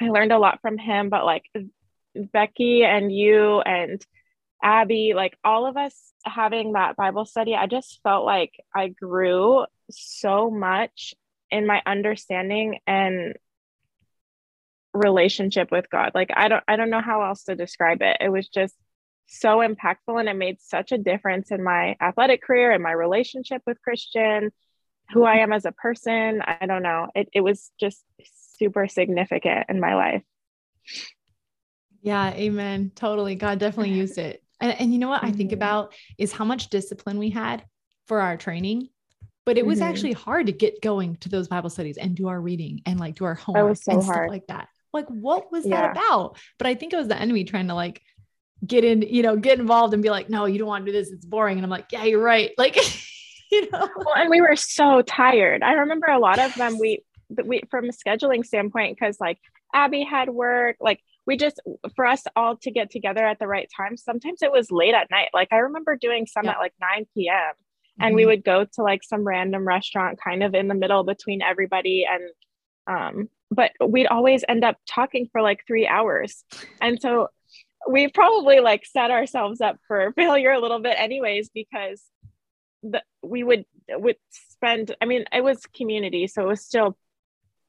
I 0.00 0.08
learned 0.08 0.32
a 0.32 0.38
lot 0.38 0.60
from 0.62 0.78
him, 0.78 1.08
but 1.08 1.24
like 1.24 1.44
Becky 2.14 2.84
and 2.84 3.12
you 3.12 3.60
and 3.60 4.04
Abby, 4.62 5.12
like 5.14 5.36
all 5.44 5.66
of 5.66 5.76
us 5.76 5.94
having 6.24 6.72
that 6.72 6.96
Bible 6.96 7.24
study, 7.24 7.54
I 7.54 7.66
just 7.66 8.00
felt 8.02 8.24
like 8.24 8.52
I 8.74 8.88
grew 8.88 9.66
so 9.90 10.50
much 10.50 11.14
in 11.50 11.66
my 11.66 11.82
understanding 11.86 12.78
and 12.86 13.34
relationship 14.92 15.70
with 15.70 15.90
God. 15.90 16.12
Like 16.14 16.30
I 16.34 16.48
don't 16.48 16.64
I 16.66 16.76
don't 16.76 16.90
know 16.90 17.00
how 17.00 17.22
else 17.22 17.44
to 17.44 17.54
describe 17.56 18.02
it. 18.02 18.18
It 18.20 18.30
was 18.30 18.48
just 18.48 18.74
so 19.28 19.58
impactful 19.58 20.18
and 20.18 20.28
it 20.28 20.34
made 20.34 20.60
such 20.60 20.90
a 20.92 20.98
difference 20.98 21.50
in 21.50 21.62
my 21.62 21.96
athletic 22.00 22.42
career 22.42 22.72
and 22.72 22.82
my 22.82 22.92
relationship 22.92 23.62
with 23.66 23.80
Christian, 23.82 24.50
who 25.12 25.24
I 25.24 25.36
am 25.36 25.52
as 25.52 25.64
a 25.64 25.72
person. 25.72 26.42
I 26.42 26.66
don't 26.66 26.82
know. 26.82 27.08
It 27.14 27.28
it 27.32 27.40
was 27.42 27.70
just 27.78 28.04
super 28.56 28.88
significant 28.88 29.66
in 29.68 29.80
my 29.80 29.94
life. 29.94 30.22
Yeah, 32.02 32.30
amen. 32.32 32.92
Totally. 32.94 33.34
God 33.34 33.58
definitely 33.58 33.92
used 33.96 34.18
it. 34.18 34.42
And, 34.60 34.72
and 34.80 34.92
you 34.92 34.98
know 34.98 35.08
what 35.08 35.22
I 35.24 35.30
think 35.30 35.50
Mhm. 35.50 35.54
about 35.54 35.94
is 36.16 36.32
how 36.32 36.44
much 36.44 36.68
discipline 36.70 37.18
we 37.18 37.30
had 37.30 37.64
for 38.06 38.20
our 38.20 38.36
training. 38.36 38.88
But 39.44 39.56
it 39.58 39.66
was 39.66 39.80
Mhm. 39.80 39.82
actually 39.82 40.12
hard 40.12 40.46
to 40.46 40.52
get 40.52 40.82
going 40.82 41.16
to 41.16 41.28
those 41.28 41.48
Bible 41.48 41.70
studies 41.70 41.96
and 41.96 42.14
do 42.16 42.28
our 42.28 42.40
reading 42.40 42.80
and 42.86 42.98
like 43.00 43.14
do 43.16 43.24
our 43.24 43.34
homework 43.34 43.68
was 43.68 43.84
so 43.84 43.92
and 43.92 44.02
stuff 44.02 44.16
hard. 44.16 44.30
like 44.30 44.46
that. 44.48 44.68
Like, 44.92 45.06
what 45.08 45.50
was 45.52 45.64
Yeah. 45.66 45.80
that 45.82 45.90
about? 45.92 46.38
But 46.58 46.66
I 46.66 46.74
think 46.74 46.92
it 46.92 46.96
was 46.96 47.08
the 47.08 47.18
enemy 47.20 47.44
trying 47.44 47.68
to 47.68 47.74
like 47.74 48.02
get 48.66 48.84
in, 48.84 49.02
you 49.02 49.22
know, 49.22 49.36
get 49.36 49.58
involved 49.58 49.94
and 49.94 50.02
be 50.02 50.10
like, 50.10 50.28
no, 50.28 50.46
you 50.46 50.58
don't 50.58 50.68
want 50.68 50.84
to 50.84 50.92
do 50.92 50.96
this. 50.96 51.10
It's 51.10 51.24
boring. 51.24 51.58
And 51.58 51.64
I'm 51.64 51.70
like, 51.70 51.86
yeah, 51.92 52.04
you're 52.04 52.22
right. 52.22 52.52
Like, 52.58 52.76
you 53.50 53.70
know. 53.70 53.88
Well, 53.96 54.14
and 54.16 54.30
we 54.30 54.40
were 54.40 54.56
so 54.56 55.02
tired. 55.02 55.62
I 55.62 55.72
remember 55.72 56.06
a 56.06 56.18
lot 56.18 56.38
of 56.38 56.54
them. 56.54 56.78
We 56.78 57.02
we 57.44 57.62
from 57.70 57.86
a 57.86 57.92
scheduling 57.92 58.44
standpoint 58.44 58.96
because 58.98 59.18
like 59.20 59.38
Abby 59.74 60.02
had 60.02 60.30
work, 60.30 60.76
like 60.80 61.00
we 61.26 61.36
just 61.36 61.60
for 61.94 62.06
us 62.06 62.24
all 62.36 62.56
to 62.56 62.70
get 62.70 62.90
together 62.90 63.24
at 63.24 63.38
the 63.38 63.46
right 63.46 63.68
time. 63.76 63.96
Sometimes 63.96 64.42
it 64.42 64.50
was 64.50 64.70
late 64.70 64.94
at 64.94 65.10
night. 65.10 65.28
Like 65.34 65.48
I 65.52 65.58
remember 65.58 65.96
doing 65.96 66.26
some 66.26 66.44
yeah. 66.44 66.52
at 66.52 66.58
like 66.58 66.72
9 66.80 67.06
p.m. 67.14 67.34
Mm-hmm. 67.34 68.06
and 68.06 68.14
we 68.14 68.22
mm-hmm. 68.22 68.28
would 68.30 68.44
go 68.44 68.64
to 68.64 68.82
like 68.82 69.02
some 69.04 69.24
random 69.24 69.66
restaurant 69.66 70.18
kind 70.22 70.42
of 70.42 70.54
in 70.54 70.68
the 70.68 70.74
middle 70.74 71.04
between 71.04 71.42
everybody 71.42 72.06
and 72.08 72.30
um 72.86 73.28
but 73.50 73.72
we'd 73.86 74.06
always 74.06 74.44
end 74.48 74.64
up 74.64 74.76
talking 74.86 75.28
for 75.32 75.40
like 75.42 75.64
three 75.66 75.86
hours. 75.86 76.44
And 76.80 77.00
so 77.00 77.28
we 77.88 78.08
probably 78.08 78.60
like 78.60 78.84
set 78.84 79.10
ourselves 79.10 79.60
up 79.60 79.76
for 79.86 80.12
failure 80.16 80.52
a 80.52 80.60
little 80.60 80.80
bit 80.80 80.96
anyways 80.98 81.50
because 81.50 82.02
the, 82.82 83.02
we 83.22 83.42
would 83.42 83.64
would 83.90 84.16
spend 84.30 84.94
i 85.00 85.04
mean 85.04 85.24
it 85.32 85.42
was 85.42 85.64
community 85.66 86.26
so 86.26 86.42
it 86.42 86.48
was 86.48 86.64
still 86.64 86.96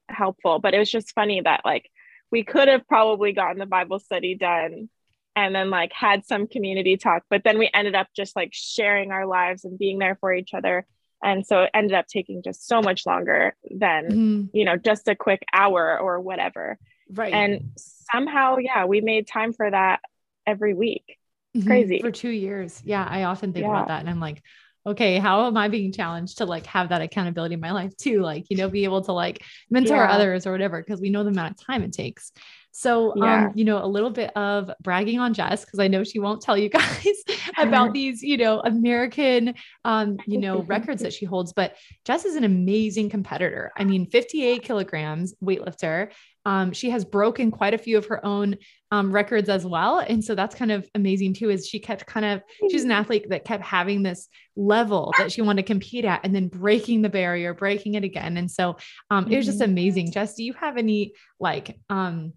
helpful 0.08 0.58
but 0.58 0.74
it 0.74 0.78
was 0.78 0.90
just 0.90 1.12
funny 1.12 1.40
that 1.40 1.62
like 1.64 1.88
we 2.30 2.44
could 2.44 2.68
have 2.68 2.86
probably 2.86 3.32
gotten 3.32 3.58
the 3.58 3.66
bible 3.66 3.98
study 3.98 4.34
done 4.34 4.88
and 5.36 5.54
then 5.54 5.70
like 5.70 5.92
had 5.92 6.24
some 6.24 6.46
community 6.46 6.96
talk 6.96 7.22
but 7.30 7.42
then 7.44 7.58
we 7.58 7.70
ended 7.72 7.94
up 7.94 8.08
just 8.14 8.36
like 8.36 8.50
sharing 8.52 9.12
our 9.12 9.26
lives 9.26 9.64
and 9.64 9.78
being 9.78 9.98
there 9.98 10.16
for 10.20 10.32
each 10.32 10.52
other 10.54 10.86
and 11.22 11.46
so 11.46 11.62
it 11.62 11.70
ended 11.74 11.94
up 11.94 12.06
taking 12.06 12.42
just 12.42 12.66
so 12.66 12.80
much 12.80 13.06
longer 13.06 13.54
than 13.70 14.04
mm-hmm. 14.08 14.44
you 14.52 14.64
know 14.64 14.76
just 14.76 15.08
a 15.08 15.14
quick 15.14 15.42
hour 15.52 15.98
or 15.98 16.20
whatever 16.20 16.78
right 17.12 17.32
and 17.32 17.70
somehow 18.12 18.56
yeah 18.56 18.84
we 18.84 19.00
made 19.00 19.26
time 19.26 19.52
for 19.52 19.70
that 19.70 20.00
every 20.46 20.74
week 20.74 21.18
mm-hmm. 21.56 21.66
crazy 21.66 22.00
for 22.00 22.10
two 22.10 22.30
years 22.30 22.80
yeah 22.84 23.06
i 23.08 23.24
often 23.24 23.52
think 23.52 23.64
yeah. 23.64 23.70
about 23.70 23.88
that 23.88 24.00
and 24.00 24.10
i'm 24.10 24.20
like 24.20 24.42
okay, 24.86 25.18
how 25.18 25.46
am 25.46 25.56
I 25.56 25.68
being 25.68 25.92
challenged 25.92 26.38
to 26.38 26.46
like 26.46 26.66
have 26.66 26.88
that 26.88 27.02
accountability 27.02 27.54
in 27.54 27.60
my 27.60 27.72
life 27.72 27.96
too? 27.96 28.22
Like, 28.22 28.46
you 28.48 28.56
know, 28.56 28.68
be 28.68 28.84
able 28.84 29.02
to 29.02 29.12
like 29.12 29.44
mentor 29.70 29.96
yeah. 29.96 30.10
others 30.10 30.46
or 30.46 30.52
whatever, 30.52 30.80
because 30.80 31.00
we 31.00 31.10
know 31.10 31.22
the 31.22 31.30
amount 31.30 31.52
of 31.52 31.66
time 31.66 31.82
it 31.82 31.92
takes. 31.92 32.32
So, 32.72 33.14
yeah. 33.16 33.46
um, 33.46 33.52
you 33.54 33.64
know, 33.64 33.84
a 33.84 33.86
little 33.86 34.10
bit 34.10 34.34
of 34.36 34.70
bragging 34.82 35.18
on 35.18 35.34
Jess, 35.34 35.64
because 35.64 35.78
I 35.78 35.88
know 35.88 36.04
she 36.04 36.18
won't 36.18 36.40
tell 36.40 36.56
you 36.56 36.68
guys 36.70 37.16
about 37.58 37.92
these, 37.94 38.22
you 38.22 38.36
know, 38.36 38.60
American, 38.60 39.54
um, 39.84 40.18
you 40.26 40.38
know, 40.38 40.62
records 40.62 41.02
that 41.02 41.12
she 41.12 41.24
holds, 41.24 41.52
but 41.52 41.76
Jess 42.04 42.24
is 42.24 42.36
an 42.36 42.44
amazing 42.44 43.10
competitor. 43.10 43.72
I 43.76 43.84
mean, 43.84 44.06
58 44.06 44.62
kilograms 44.62 45.34
weightlifter. 45.42 46.10
Um, 46.46 46.72
she 46.72 46.88
has 46.90 47.04
broken 47.04 47.50
quite 47.50 47.74
a 47.74 47.78
few 47.78 47.98
of 47.98 48.06
her 48.06 48.24
own 48.24 48.56
um, 48.90 49.12
records 49.12 49.48
as 49.48 49.66
well. 49.66 49.98
And 49.98 50.24
so 50.24 50.34
that's 50.34 50.54
kind 50.54 50.72
of 50.72 50.88
amazing 50.94 51.34
too, 51.34 51.50
is 51.50 51.66
she 51.66 51.78
kept 51.78 52.06
kind 52.06 52.24
of, 52.24 52.42
she's 52.70 52.84
an 52.84 52.90
athlete 52.90 53.26
that 53.28 53.44
kept 53.44 53.62
having 53.62 54.02
this 54.02 54.28
level 54.56 55.12
that 55.18 55.30
she 55.30 55.42
wanted 55.42 55.62
to 55.62 55.66
compete 55.66 56.04
at 56.04 56.24
and 56.24 56.34
then 56.34 56.48
breaking 56.48 57.02
the 57.02 57.10
barrier, 57.10 57.52
breaking 57.52 57.94
it 57.94 58.04
again. 58.04 58.38
And 58.38 58.50
so 58.50 58.78
um, 59.10 59.30
it 59.30 59.36
was 59.36 59.46
just 59.46 59.60
mm-hmm. 59.60 59.70
amazing. 59.70 60.12
Jess, 60.12 60.34
do 60.34 60.42
you 60.42 60.54
have 60.54 60.78
any 60.78 61.12
like, 61.38 61.78
um, 61.90 62.32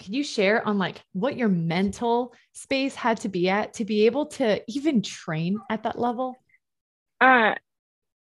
can 0.00 0.14
you 0.14 0.24
share 0.24 0.66
on 0.66 0.78
like 0.78 1.02
what 1.12 1.36
your 1.36 1.48
mental 1.48 2.34
space 2.52 2.94
had 2.94 3.18
to 3.20 3.28
be 3.28 3.48
at 3.48 3.74
to 3.74 3.84
be 3.84 4.06
able 4.06 4.26
to 4.26 4.60
even 4.66 5.02
train 5.02 5.60
at 5.70 5.84
that 5.84 5.98
level? 5.98 6.36
Uh, 7.20 7.54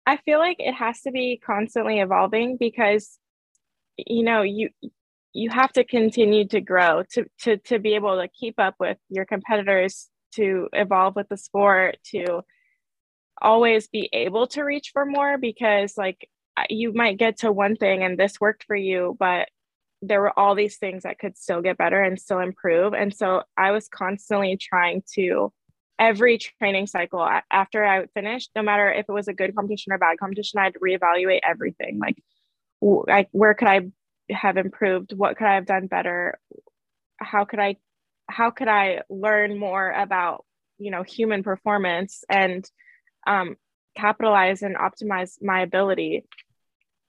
I 0.07 0.17
feel 0.19 0.39
like 0.39 0.57
it 0.61 0.73
has 0.73 1.03
to 1.03 1.11
be 1.11 1.41
constantly 1.45 1.99
evolving 2.01 2.57
because 2.57 3.19
you 3.97 4.23
know 4.23 4.43
you 4.43 4.71
you 5.33 5.51
have 5.51 5.73
to 5.73 5.85
continue 5.85 6.47
to 6.49 6.61
grow 6.61 7.03
to 7.13 7.27
to 7.41 7.57
to 7.59 7.79
be 7.81 7.97
able 7.97 8.21
to 8.21 8.29
keep 8.29 8.59
up 8.59 8.77
with 8.79 8.99
your 9.09 9.25
competitors 9.25 10.09
to 10.35 10.69
evolve 10.73 11.17
with 11.17 11.29
the 11.29 11.37
sport 11.37 11.97
to 12.05 12.43
always 13.43 13.89
be 13.89 14.09
able 14.13 14.47
to 14.47 14.63
reach 14.63 14.91
for 14.93 15.05
more 15.05 15.37
because 15.37 15.95
like 15.97 16.29
you 16.71 16.93
might 16.93 17.19
get 17.19 17.39
to 17.39 17.53
one 17.53 17.77
thing 17.77 18.03
and 18.03 18.19
this 18.19 18.41
worked 18.41 18.65
for 18.65 18.77
you 18.77 19.17
but 19.19 19.49
there 20.03 20.21
were 20.21 20.39
all 20.39 20.55
these 20.55 20.77
things 20.77 21.05
that 21.05 21.19
could 21.19 21.37
still 21.37 21.63
get 21.63 21.79
better 21.79 22.03
and 22.03 22.21
still 22.21 22.39
improve. 22.39 22.93
And 22.95 23.15
so 23.15 23.43
I 23.57 23.71
was 23.71 23.89
constantly 23.89 24.57
trying 24.57 25.03
to 25.15 25.53
every 25.99 26.39
training 26.39 26.87
cycle 26.87 27.27
after 27.51 27.85
I 27.85 28.07
finished, 28.15 28.51
no 28.55 28.63
matter 28.63 28.91
if 28.93 29.07
it 29.09 29.13
was 29.13 29.29
a 29.29 29.33
good 29.33 29.55
competition 29.55 29.93
or 29.93 29.99
bad 29.99 30.19
competition, 30.19 30.61
I'd 30.61 30.75
reevaluate 30.75 31.41
everything. 31.49 31.99
Like, 31.99 32.23
like 32.81 33.29
where 33.33 33.55
could 33.55 33.69
I 33.69 33.81
have 34.31 34.57
improved? 34.57 35.13
What 35.15 35.37
could 35.37 35.47
I 35.47 35.55
have 35.55 35.67
done 35.67 35.87
better? 35.87 36.39
How 37.19 37.45
could 37.45 37.61
I, 37.61 37.77
how 38.29 38.51
could 38.51 38.69
I 38.69 39.03
learn 39.09 39.59
more 39.59 39.91
about 39.91 40.45
you 40.79 40.91
know 40.91 41.03
human 41.03 41.43
performance 41.43 42.25
and 42.29 42.69
um, 43.27 43.57
capitalize 43.97 44.63
and 44.63 44.77
optimize 44.77 45.43
my 45.43 45.63
ability? 45.63 46.25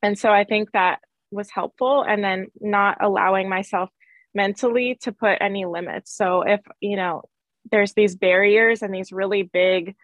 And 0.01 0.17
so 0.17 0.31
I 0.31 0.45
think 0.45 0.71
that 0.71 0.99
was 1.31 1.49
helpful 1.49 2.03
and 2.03 2.23
then 2.23 2.47
not 2.59 2.97
allowing 3.01 3.49
myself 3.49 3.89
mentally 4.33 4.97
to 5.01 5.11
put 5.11 5.37
any 5.41 5.65
limits. 5.65 6.15
So 6.15 6.41
if 6.43 6.61
you 6.79 6.95
know 6.95 7.23
there's 7.71 7.93
these 7.93 8.15
barriers 8.15 8.81
and 8.81 8.93
these 8.93 9.11
really 9.11 9.43
big 9.43 9.95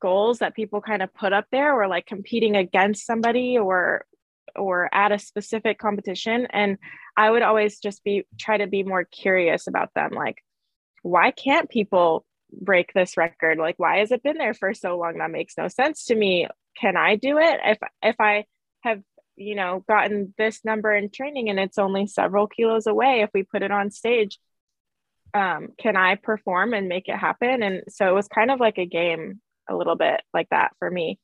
goals 0.00 0.40
that 0.40 0.54
people 0.54 0.80
kind 0.80 1.02
of 1.02 1.14
put 1.14 1.32
up 1.32 1.46
there 1.50 1.72
or 1.72 1.88
like 1.88 2.06
competing 2.06 2.56
against 2.56 3.06
somebody 3.06 3.58
or 3.58 4.04
or 4.54 4.92
at 4.94 5.12
a 5.12 5.18
specific 5.18 5.78
competition 5.78 6.46
and 6.50 6.78
i 7.16 7.30
would 7.30 7.42
always 7.42 7.78
just 7.78 8.02
be 8.04 8.24
try 8.38 8.56
to 8.56 8.66
be 8.66 8.82
more 8.82 9.04
curious 9.04 9.66
about 9.66 9.90
them. 9.94 10.10
Like 10.12 10.42
why 11.02 11.30
can't 11.30 11.70
people 11.70 12.24
break 12.50 12.92
this 12.92 13.16
record? 13.16 13.58
Like 13.58 13.78
why 13.78 13.98
has 13.98 14.10
it 14.10 14.22
been 14.22 14.38
there 14.38 14.54
for 14.54 14.74
so 14.74 14.98
long? 14.98 15.18
That 15.18 15.30
makes 15.30 15.56
no 15.56 15.68
sense 15.68 16.06
to 16.06 16.14
me. 16.14 16.48
Can 16.80 16.96
i 16.96 17.16
do 17.16 17.38
it? 17.38 17.60
If 17.64 17.78
if 18.02 18.16
i 18.20 18.44
have 18.82 19.02
you 19.36 19.54
know 19.54 19.84
gotten 19.88 20.34
this 20.38 20.64
number 20.64 20.94
in 20.94 21.10
training 21.10 21.50
and 21.50 21.60
it's 21.60 21.78
only 21.78 22.06
several 22.06 22.46
kilos 22.46 22.86
away 22.86 23.20
if 23.20 23.30
we 23.34 23.42
put 23.42 23.62
it 23.62 23.70
on 23.70 23.90
stage 23.90 24.38
um, 25.34 25.68
can 25.78 25.96
i 25.96 26.14
perform 26.14 26.72
and 26.72 26.88
make 26.88 27.08
it 27.08 27.16
happen? 27.16 27.62
And 27.62 27.82
so 27.88 28.08
it 28.08 28.14
was 28.14 28.28
kind 28.28 28.50
of 28.50 28.60
like 28.60 28.78
a 28.78 28.86
game 28.86 29.40
a 29.68 29.76
little 29.76 29.96
bit 29.96 30.20
like 30.32 30.48
that 30.50 30.72
for 30.78 30.90
me. 30.90 31.18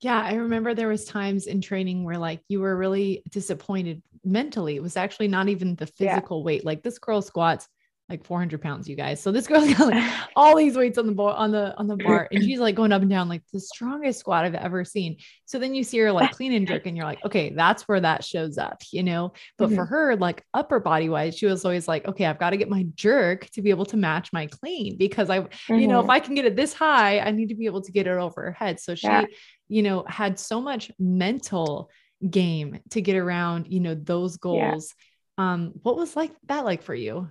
Yeah 0.00 0.20
i 0.20 0.34
remember 0.34 0.74
there 0.74 0.88
was 0.88 1.04
times 1.04 1.46
in 1.46 1.60
training 1.60 2.04
where 2.04 2.18
like 2.18 2.40
you 2.48 2.60
were 2.60 2.76
really 2.76 3.22
disappointed 3.30 4.02
mentally. 4.24 4.76
It 4.76 4.82
was 4.82 4.96
actually 4.96 5.28
not 5.28 5.48
even 5.48 5.74
the 5.76 5.86
physical 5.86 6.40
yeah. 6.40 6.44
weight 6.44 6.64
like 6.64 6.82
this 6.82 6.98
girl 6.98 7.22
squats 7.22 7.68
like 8.12 8.24
400 8.24 8.60
pounds, 8.60 8.88
you 8.88 8.94
guys. 8.94 9.20
So 9.20 9.32
this 9.32 9.46
girl's 9.46 9.72
got 9.72 9.88
like 9.88 10.12
all 10.36 10.56
these 10.56 10.76
weights 10.76 10.98
on 10.98 11.06
the 11.06 11.12
bar, 11.12 11.34
on 11.34 11.50
the, 11.50 11.74
on 11.78 11.88
the 11.88 11.96
bar. 11.96 12.28
And 12.30 12.44
she's 12.44 12.60
like 12.60 12.74
going 12.74 12.92
up 12.92 13.00
and 13.00 13.10
down, 13.10 13.28
like 13.28 13.42
the 13.52 13.58
strongest 13.58 14.20
squat 14.20 14.44
I've 14.44 14.54
ever 14.54 14.84
seen. 14.84 15.16
So 15.46 15.58
then 15.58 15.74
you 15.74 15.82
see 15.82 15.98
her 15.98 16.12
like 16.12 16.32
clean 16.32 16.52
and 16.52 16.68
jerk 16.68 16.86
and 16.86 16.96
you're 16.96 17.06
like, 17.06 17.24
okay, 17.24 17.50
that's 17.50 17.88
where 17.88 18.00
that 18.00 18.22
shows 18.22 18.58
up, 18.58 18.82
you 18.92 19.02
know? 19.02 19.32
But 19.56 19.66
mm-hmm. 19.66 19.76
for 19.76 19.86
her, 19.86 20.16
like 20.16 20.44
upper 20.52 20.78
body 20.78 21.08
wise, 21.08 21.36
she 21.36 21.46
was 21.46 21.64
always 21.64 21.88
like, 21.88 22.06
okay, 22.06 22.26
I've 22.26 22.38
got 22.38 22.50
to 22.50 22.58
get 22.58 22.68
my 22.68 22.86
jerk 22.94 23.48
to 23.50 23.62
be 23.62 23.70
able 23.70 23.86
to 23.86 23.96
match 23.96 24.32
my 24.32 24.46
clean 24.46 24.98
because 24.98 25.30
I, 25.30 25.40
mm-hmm. 25.40 25.74
you 25.76 25.88
know, 25.88 26.00
if 26.00 26.04
mm-hmm. 26.04 26.10
I 26.10 26.20
can 26.20 26.34
get 26.34 26.44
it 26.44 26.54
this 26.54 26.74
high, 26.74 27.18
I 27.20 27.30
need 27.30 27.48
to 27.48 27.54
be 27.54 27.66
able 27.66 27.82
to 27.82 27.92
get 27.92 28.06
it 28.06 28.10
over 28.10 28.42
her 28.42 28.52
head. 28.52 28.78
So 28.78 28.94
she, 28.94 29.06
yeah. 29.06 29.24
you 29.68 29.82
know, 29.82 30.04
had 30.06 30.38
so 30.38 30.60
much 30.60 30.90
mental 30.98 31.90
game 32.28 32.80
to 32.90 33.00
get 33.00 33.16
around, 33.16 33.68
you 33.68 33.80
know, 33.80 33.94
those 33.94 34.36
goals. 34.36 34.94
Yeah. 35.38 35.52
Um, 35.52 35.72
what 35.82 35.96
was 35.96 36.14
like 36.14 36.32
that 36.48 36.64
like 36.64 36.82
for 36.82 36.94
you? 36.94 37.30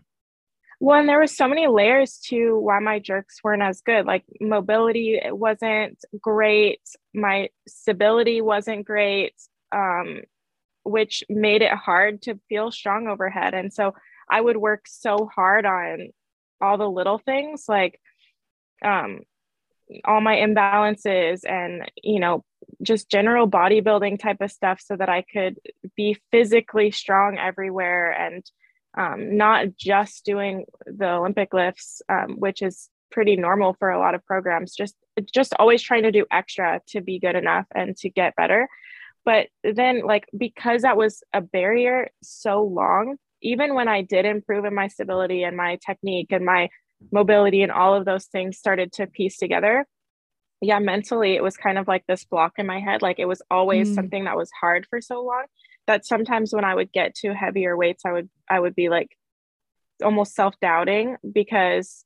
Well 0.82 1.00
and 1.00 1.08
there 1.08 1.20
was 1.20 1.36
so 1.36 1.48
many 1.48 1.68
layers 1.68 2.18
to 2.28 2.60
why 2.60 2.80
my 2.80 3.00
jerks 3.00 3.40
weren't 3.44 3.62
as 3.62 3.82
good. 3.82 4.06
Like 4.06 4.26
mobility 4.42 5.20
it 5.24 5.38
wasn't 5.38 5.98
great. 6.20 6.82
My 7.14 7.50
stability 7.68 8.42
wasn't 8.42 8.86
great 8.86 9.36
um, 9.72 10.22
which 10.84 11.24
made 11.30 11.62
it 11.62 11.72
hard 11.72 12.24
to 12.24 12.40
feel 12.50 12.72
strong 12.72 13.08
overhead. 13.08 13.54
And 13.54 13.72
so 13.72 13.94
i 14.32 14.42
would 14.42 14.58
work 14.58 14.86
so 14.88 15.30
hard 15.36 15.66
on 15.66 16.10
all 16.62 16.78
the 16.78 16.90
little 16.90 17.20
things 17.20 17.66
like 17.68 18.00
um, 18.84 19.20
all 20.06 20.22
my 20.22 20.38
imbalances 20.38 21.42
and 21.48 21.92
you 22.02 22.20
know 22.20 22.44
just 22.82 23.10
general 23.10 23.48
bodybuilding 23.48 24.20
type 24.20 24.38
of 24.40 24.52
stuff 24.52 24.80
so 24.82 24.96
that 24.96 25.10
i 25.10 25.22
could 25.22 25.60
be 25.96 26.18
physically 26.32 26.90
strong 26.90 27.38
everywhere 27.38 28.12
and 28.12 28.44
um, 28.98 29.38
not 29.38 29.76
just 29.78 30.26
doing 30.26 30.66
the 30.86 31.10
Olympic 31.10 31.54
lifts, 31.54 32.02
um, 32.10 32.36
which 32.38 32.62
is 32.62 32.90
pretty 33.12 33.36
normal 33.36 33.74
for 33.74 33.90
a 33.90 34.00
lot 34.00 34.16
of 34.16 34.26
programs. 34.26 34.74
Just 34.74 34.96
just 35.34 35.54
always 35.60 35.82
trying 35.82 36.04
to 36.04 36.12
do 36.12 36.26
extra 36.32 36.82
to 36.90 37.02
be 37.02 37.20
good 37.20 37.36
enough 37.36 37.66
and 37.74 37.96
to 37.98 38.10
get 38.10 38.36
better. 38.36 38.68
But 39.24 39.48
then, 39.64 40.02
like 40.02 40.26
because 40.38 40.82
that 40.82 40.98
was 40.98 41.24
a 41.34 41.42
barrier 41.42 42.10
so 42.24 42.64
long, 42.64 43.18
even 43.42 43.76
when 43.76 43.88
I 43.88 44.02
did 44.02 44.26
improve 44.26 44.66
in 44.66 44.76
my 44.76 44.88
stability 44.88 45.44
and 45.44 45.56
my 45.56 45.78
technique 45.86 46.32
and 46.32 46.46
my 46.46 46.70
mobility 47.12 47.64
and 47.64 47.72
all 47.72 47.96
of 47.96 48.06
those 48.06 48.26
things 48.26 48.58
started 48.58 48.92
to 48.94 49.08
piece 49.08 49.38
together. 49.38 49.86
Yeah, 50.64 50.78
mentally, 50.78 51.36
it 51.36 51.42
was 51.42 51.58
kind 51.58 51.80
of 51.80 51.88
like 51.88 52.04
this 52.08 52.24
block 52.24 52.54
in 52.58 52.68
my 52.68 52.80
head. 52.80 53.02
Like 53.02 53.18
it 53.18 53.26
was 53.26 53.42
always 53.50 53.90
mm. 53.90 53.96
something 53.96 54.26
that 54.26 54.38
was 54.38 54.52
hard 54.60 54.86
for 54.90 55.02
so 55.02 55.24
long 55.24 55.46
that 55.88 56.06
sometimes 56.06 56.54
when 56.54 56.66
I 56.66 56.76
would 56.76 56.92
get 56.92 57.16
to 57.16 57.34
heavier 57.34 57.76
weights, 57.76 58.04
I 58.06 58.12
would 58.12 58.30
I 58.50 58.60
would 58.60 58.76
be 58.76 58.90
like 58.90 59.16
almost 60.04 60.36
self-doubting 60.36 61.18
because 61.32 62.06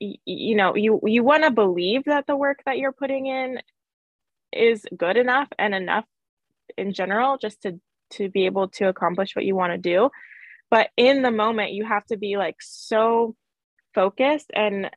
y- 0.00 0.16
you 0.24 0.56
know 0.56 0.74
you 0.74 1.00
you 1.04 1.22
want 1.22 1.44
to 1.44 1.50
believe 1.50 2.04
that 2.04 2.26
the 2.26 2.36
work 2.36 2.60
that 2.66 2.78
you're 2.78 2.92
putting 2.92 3.26
in 3.26 3.60
is 4.52 4.84
good 4.96 5.16
enough 5.16 5.48
and 5.58 5.74
enough 5.74 6.04
in 6.76 6.92
general 6.92 7.38
just 7.38 7.62
to 7.62 7.80
to 8.10 8.28
be 8.28 8.46
able 8.46 8.68
to 8.68 8.88
accomplish 8.88 9.34
what 9.34 9.44
you 9.44 9.56
want 9.56 9.72
to 9.72 9.78
do. 9.78 10.10
But 10.70 10.90
in 10.96 11.22
the 11.22 11.30
moment 11.30 11.72
you 11.72 11.84
have 11.84 12.04
to 12.06 12.16
be 12.16 12.36
like 12.36 12.56
so 12.60 13.36
focused 13.94 14.50
and 14.54 14.90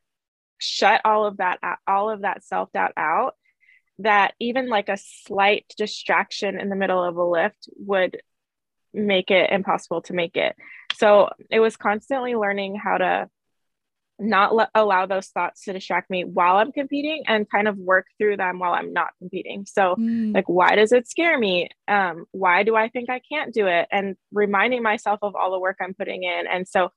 shut 0.58 1.00
all 1.04 1.24
of 1.26 1.38
that 1.38 1.58
all 1.86 2.10
of 2.10 2.22
that 2.22 2.44
self-doubt 2.44 2.92
out 2.96 3.34
that 4.00 4.34
even 4.40 4.68
like 4.68 4.88
a 4.88 4.98
slight 4.98 5.72
distraction 5.76 6.58
in 6.58 6.68
the 6.68 6.76
middle 6.76 7.02
of 7.02 7.16
a 7.16 7.24
lift 7.24 7.68
would 7.76 8.20
make 8.92 9.30
it 9.30 9.50
impossible 9.50 10.02
to 10.02 10.12
make 10.12 10.36
it 10.36 10.56
so 10.94 11.30
it 11.50 11.60
was 11.60 11.76
constantly 11.76 12.34
learning 12.34 12.76
how 12.76 12.98
to 12.98 13.28
not 14.20 14.54
let, 14.54 14.68
allow 14.74 15.06
those 15.06 15.28
thoughts 15.28 15.64
to 15.64 15.72
distract 15.72 16.10
me 16.10 16.24
while 16.24 16.56
I'm 16.56 16.72
competing 16.72 17.24
and 17.26 17.50
kind 17.50 17.66
of 17.66 17.76
work 17.76 18.06
through 18.18 18.36
them 18.36 18.58
while 18.58 18.74
I'm 18.74 18.92
not 18.92 19.08
competing. 19.18 19.66
So, 19.66 19.96
mm. 19.96 20.34
like, 20.34 20.48
why 20.48 20.76
does 20.76 20.92
it 20.92 21.08
scare 21.08 21.38
me? 21.38 21.70
Um, 21.88 22.26
why 22.30 22.62
do 22.62 22.76
I 22.76 22.88
think 22.88 23.08
I 23.08 23.20
can't 23.20 23.52
do 23.52 23.66
it? 23.66 23.88
And 23.90 24.16
reminding 24.30 24.82
myself 24.82 25.20
of 25.22 25.34
all 25.34 25.50
the 25.50 25.58
work 25.58 25.78
I'm 25.80 25.94
putting 25.94 26.22
in. 26.22 26.46
And 26.46 26.68
so 26.68 26.90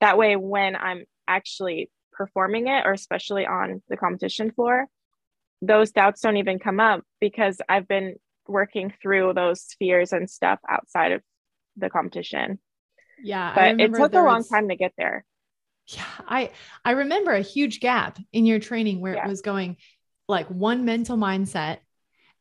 that 0.00 0.16
way, 0.16 0.36
when 0.36 0.74
I'm 0.74 1.04
actually 1.28 1.90
performing 2.12 2.66
it, 2.66 2.86
or 2.86 2.92
especially 2.92 3.46
on 3.46 3.82
the 3.88 3.96
competition 3.96 4.50
floor, 4.50 4.86
those 5.62 5.92
doubts 5.92 6.20
don't 6.20 6.36
even 6.36 6.58
come 6.58 6.80
up 6.80 7.02
because 7.20 7.60
I've 7.68 7.88
been 7.88 8.16
working 8.46 8.92
through 9.02 9.34
those 9.34 9.66
fears 9.78 10.12
and 10.12 10.28
stuff 10.28 10.58
outside 10.68 11.12
of 11.12 11.22
the 11.76 11.90
competition. 11.90 12.58
Yeah. 13.22 13.54
But 13.54 13.80
it 13.80 13.94
took 13.94 14.14
a 14.14 14.22
long 14.22 14.44
time 14.44 14.68
to 14.68 14.76
get 14.76 14.92
there 14.96 15.24
yeah 15.92 16.04
i 16.26 16.50
i 16.84 16.92
remember 16.92 17.32
a 17.32 17.40
huge 17.40 17.80
gap 17.80 18.18
in 18.32 18.46
your 18.46 18.58
training 18.58 19.00
where 19.00 19.14
yeah. 19.14 19.24
it 19.24 19.28
was 19.28 19.42
going 19.42 19.76
like 20.28 20.46
one 20.48 20.84
mental 20.84 21.16
mindset 21.16 21.78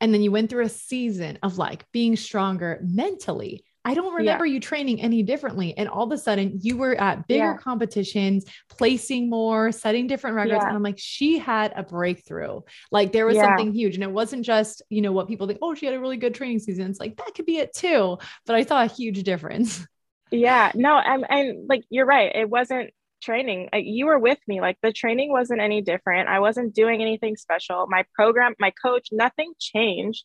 and 0.02 0.14
then 0.14 0.22
you 0.22 0.32
went 0.32 0.50
through 0.50 0.66
a 0.66 0.70
season 0.70 1.40
of 1.44 1.58
like 1.58 1.86
being 1.92 2.16
stronger 2.16 2.80
mentally 2.84 3.64
I 3.89 3.96
don't 3.96 4.13
remember 4.13 4.46
yeah. 4.46 4.53
you 4.53 4.60
training 4.60 5.01
any 5.01 5.24
differently. 5.24 5.75
And 5.75 5.89
all 5.89 6.03
of 6.03 6.12
a 6.12 6.17
sudden, 6.19 6.60
you 6.62 6.77
were 6.77 6.93
at 6.93 7.25
bigger 7.25 7.53
yeah. 7.53 7.58
competitions, 7.58 8.46
placing 8.69 9.31
more, 9.31 9.72
setting 9.72 10.05
different 10.05 10.36
records. 10.36 10.60
Yeah. 10.62 10.67
And 10.67 10.75
I'm 10.75 10.84
like, 10.84 11.00
she 11.00 11.39
had 11.39 11.74
a 11.75 11.81
breakthrough. 11.81 12.62
Like 12.91 13.12
there 13.12 13.25
was 13.25 13.38
something 13.38 13.74
huge. 13.74 13.96
And 13.96 14.03
it 14.03 14.12
wasn't 14.12 14.46
just, 14.46 14.84
you 14.91 15.01
know, 15.01 15.12
what 15.12 15.27
people 15.27 15.48
think, 15.48 15.58
oh, 15.63 15.74
she 15.74 15.88
had 15.88 15.96
a 15.96 16.00
really 16.00 16.17
good 16.17 16.36
training 16.36 16.60
season. 16.60 16.88
It's 16.88 17.00
like 17.00 17.17
that 17.17 17.34
could 17.34 17.48
be 17.48 17.58
it 17.58 17.74
too. 17.74 18.19
But 18.46 18.55
I 18.55 18.63
saw 18.63 18.84
a 18.84 18.88
huge 18.88 19.24
difference. 19.24 19.86
Yeah. 20.31 20.72
No, 20.75 20.93
I'm, 20.93 21.25
I'm 21.27 21.65
like, 21.67 21.86
you're 21.89 22.05
right. 22.05 22.31
It 22.36 22.48
wasn't 22.48 22.91
training 23.24 23.67
you 23.74 24.05
were 24.05 24.19
with 24.19 24.38
me 24.48 24.62
like 24.62 24.77
the 24.81 24.93
training 24.93 25.29
wasn't 25.29 25.60
any 25.60 25.81
different 25.81 26.29
i 26.29 26.39
wasn't 26.39 26.74
doing 26.74 27.01
anything 27.01 27.36
special 27.36 27.86
my 27.89 28.05
program 28.13 28.53
my 28.60 28.72
coach 28.81 29.10
nothing 29.12 29.51
changed 29.60 30.24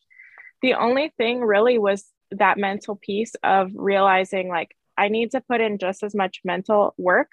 the 0.61 0.75
only 0.75 1.11
thing 1.17 1.41
really 1.41 1.77
was 1.77 2.05
that 2.31 2.57
mental 2.57 2.95
piece 2.95 3.35
of 3.43 3.71
realizing 3.75 4.49
like 4.49 4.75
i 4.97 5.07
need 5.07 5.31
to 5.31 5.41
put 5.41 5.61
in 5.61 5.77
just 5.77 6.03
as 6.03 6.15
much 6.15 6.41
mental 6.43 6.93
work 6.97 7.31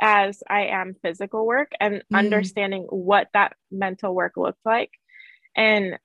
as 0.00 0.42
i 0.48 0.66
am 0.66 0.94
physical 1.02 1.46
work 1.46 1.72
and 1.80 1.96
mm. 2.12 2.18
understanding 2.18 2.82
what 2.90 3.28
that 3.32 3.54
mental 3.70 4.14
work 4.14 4.36
looked 4.36 4.64
like 4.64 4.90
and 5.56 5.98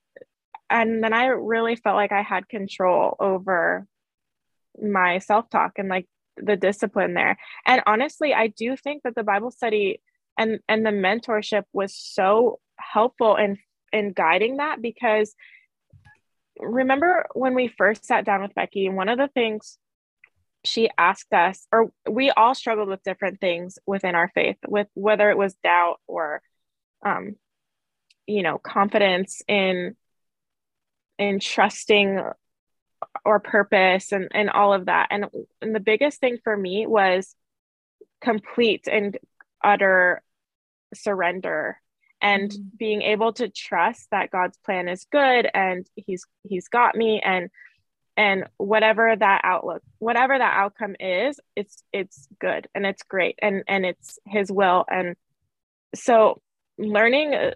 and 0.69 1.03
then 1.03 1.13
i 1.13 1.25
really 1.25 1.75
felt 1.75 1.95
like 1.95 2.11
i 2.11 2.21
had 2.21 2.49
control 2.49 3.15
over 3.19 3.85
my 4.81 5.19
self-talk 5.19 5.73
and 5.77 5.89
like 5.89 6.07
the 6.37 6.55
discipline 6.55 7.13
there. 7.13 7.37
And 7.65 7.81
honestly, 7.85 8.33
I 8.33 8.47
do 8.47 8.75
think 8.75 9.03
that 9.03 9.15
the 9.15 9.23
Bible 9.23 9.51
study 9.51 10.01
and 10.37 10.59
and 10.67 10.85
the 10.85 10.91
mentorship 10.91 11.63
was 11.73 11.95
so 11.95 12.59
helpful 12.77 13.35
in 13.35 13.59
in 13.91 14.13
guiding 14.13 14.57
that 14.57 14.81
because 14.81 15.35
remember 16.59 17.25
when 17.33 17.55
we 17.55 17.67
first 17.67 18.05
sat 18.05 18.25
down 18.25 18.41
with 18.41 18.55
Becky, 18.55 18.89
one 18.89 19.09
of 19.09 19.17
the 19.17 19.29
things 19.29 19.77
she 20.65 20.89
asked 20.97 21.33
us, 21.33 21.67
or 21.71 21.91
we 22.09 22.31
all 22.31 22.55
struggled 22.55 22.87
with 22.87 23.03
different 23.03 23.41
things 23.41 23.79
within 23.85 24.15
our 24.15 24.31
faith, 24.33 24.57
with 24.67 24.87
whether 24.93 25.29
it 25.29 25.37
was 25.37 25.55
doubt 25.55 25.99
or 26.07 26.41
um, 27.05 27.35
you 28.27 28.43
know, 28.43 28.57
confidence 28.57 29.41
in 29.47 29.95
in 31.19 31.39
trusting 31.39 32.19
or 33.25 33.39
purpose 33.39 34.11
and, 34.11 34.29
and 34.33 34.49
all 34.49 34.73
of 34.73 34.85
that. 34.85 35.07
And, 35.11 35.25
and 35.61 35.75
the 35.75 35.79
biggest 35.79 36.19
thing 36.19 36.37
for 36.43 36.55
me 36.55 36.87
was 36.87 37.35
complete 38.21 38.87
and 38.91 39.17
utter 39.63 40.21
surrender 40.93 41.77
and 42.23 42.49
mm-hmm. 42.49 42.63
being 42.77 43.01
able 43.03 43.33
to 43.33 43.49
trust 43.49 44.07
that 44.09 44.31
God's 44.31 44.57
plan 44.65 44.87
is 44.87 45.05
good 45.11 45.47
and 45.53 45.85
he's 45.95 46.25
he's 46.43 46.69
got 46.69 46.95
me 46.95 47.21
and 47.23 47.49
and 48.15 48.45
whatever 48.57 49.15
that 49.15 49.41
outlook 49.43 49.81
whatever 49.99 50.37
that 50.37 50.55
outcome 50.55 50.95
is 50.99 51.39
it's 51.55 51.83
it's 51.91 52.27
good 52.39 52.67
and 52.73 52.85
it's 52.85 53.03
great 53.03 53.37
and 53.41 53.63
and 53.67 53.85
it's 53.85 54.19
his 54.25 54.51
will 54.51 54.85
and 54.87 55.15
so 55.95 56.41
learning 56.77 57.51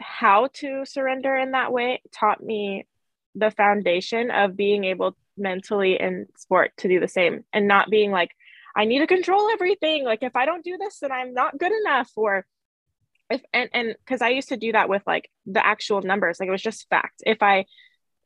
how 0.00 0.48
to 0.52 0.84
surrender 0.84 1.34
in 1.36 1.52
that 1.52 1.72
way 1.72 2.00
taught 2.12 2.42
me 2.42 2.86
the 3.34 3.50
foundation 3.50 4.30
of 4.30 4.56
being 4.56 4.84
able 4.84 5.16
mentally 5.36 5.98
in 5.98 6.26
sport 6.36 6.72
to 6.76 6.88
do 6.88 7.00
the 7.00 7.08
same 7.08 7.44
and 7.52 7.66
not 7.66 7.90
being 7.90 8.10
like 8.10 8.30
i 8.76 8.84
need 8.84 8.98
to 8.98 9.06
control 9.06 9.48
everything 9.50 10.04
like 10.04 10.22
if 10.22 10.36
i 10.36 10.44
don't 10.44 10.64
do 10.64 10.76
this 10.76 10.98
then 11.00 11.12
i'm 11.12 11.32
not 11.32 11.56
good 11.56 11.72
enough 11.72 12.10
or 12.16 12.44
if 13.30 13.42
and 13.52 13.70
and 13.72 13.96
because 14.04 14.22
i 14.22 14.28
used 14.28 14.48
to 14.48 14.56
do 14.56 14.72
that 14.72 14.88
with 14.88 15.02
like 15.06 15.30
the 15.46 15.64
actual 15.64 16.02
numbers 16.02 16.38
like 16.40 16.48
it 16.48 16.52
was 16.52 16.62
just 16.62 16.88
fact. 16.88 17.22
If 17.24 17.42
i 17.42 17.66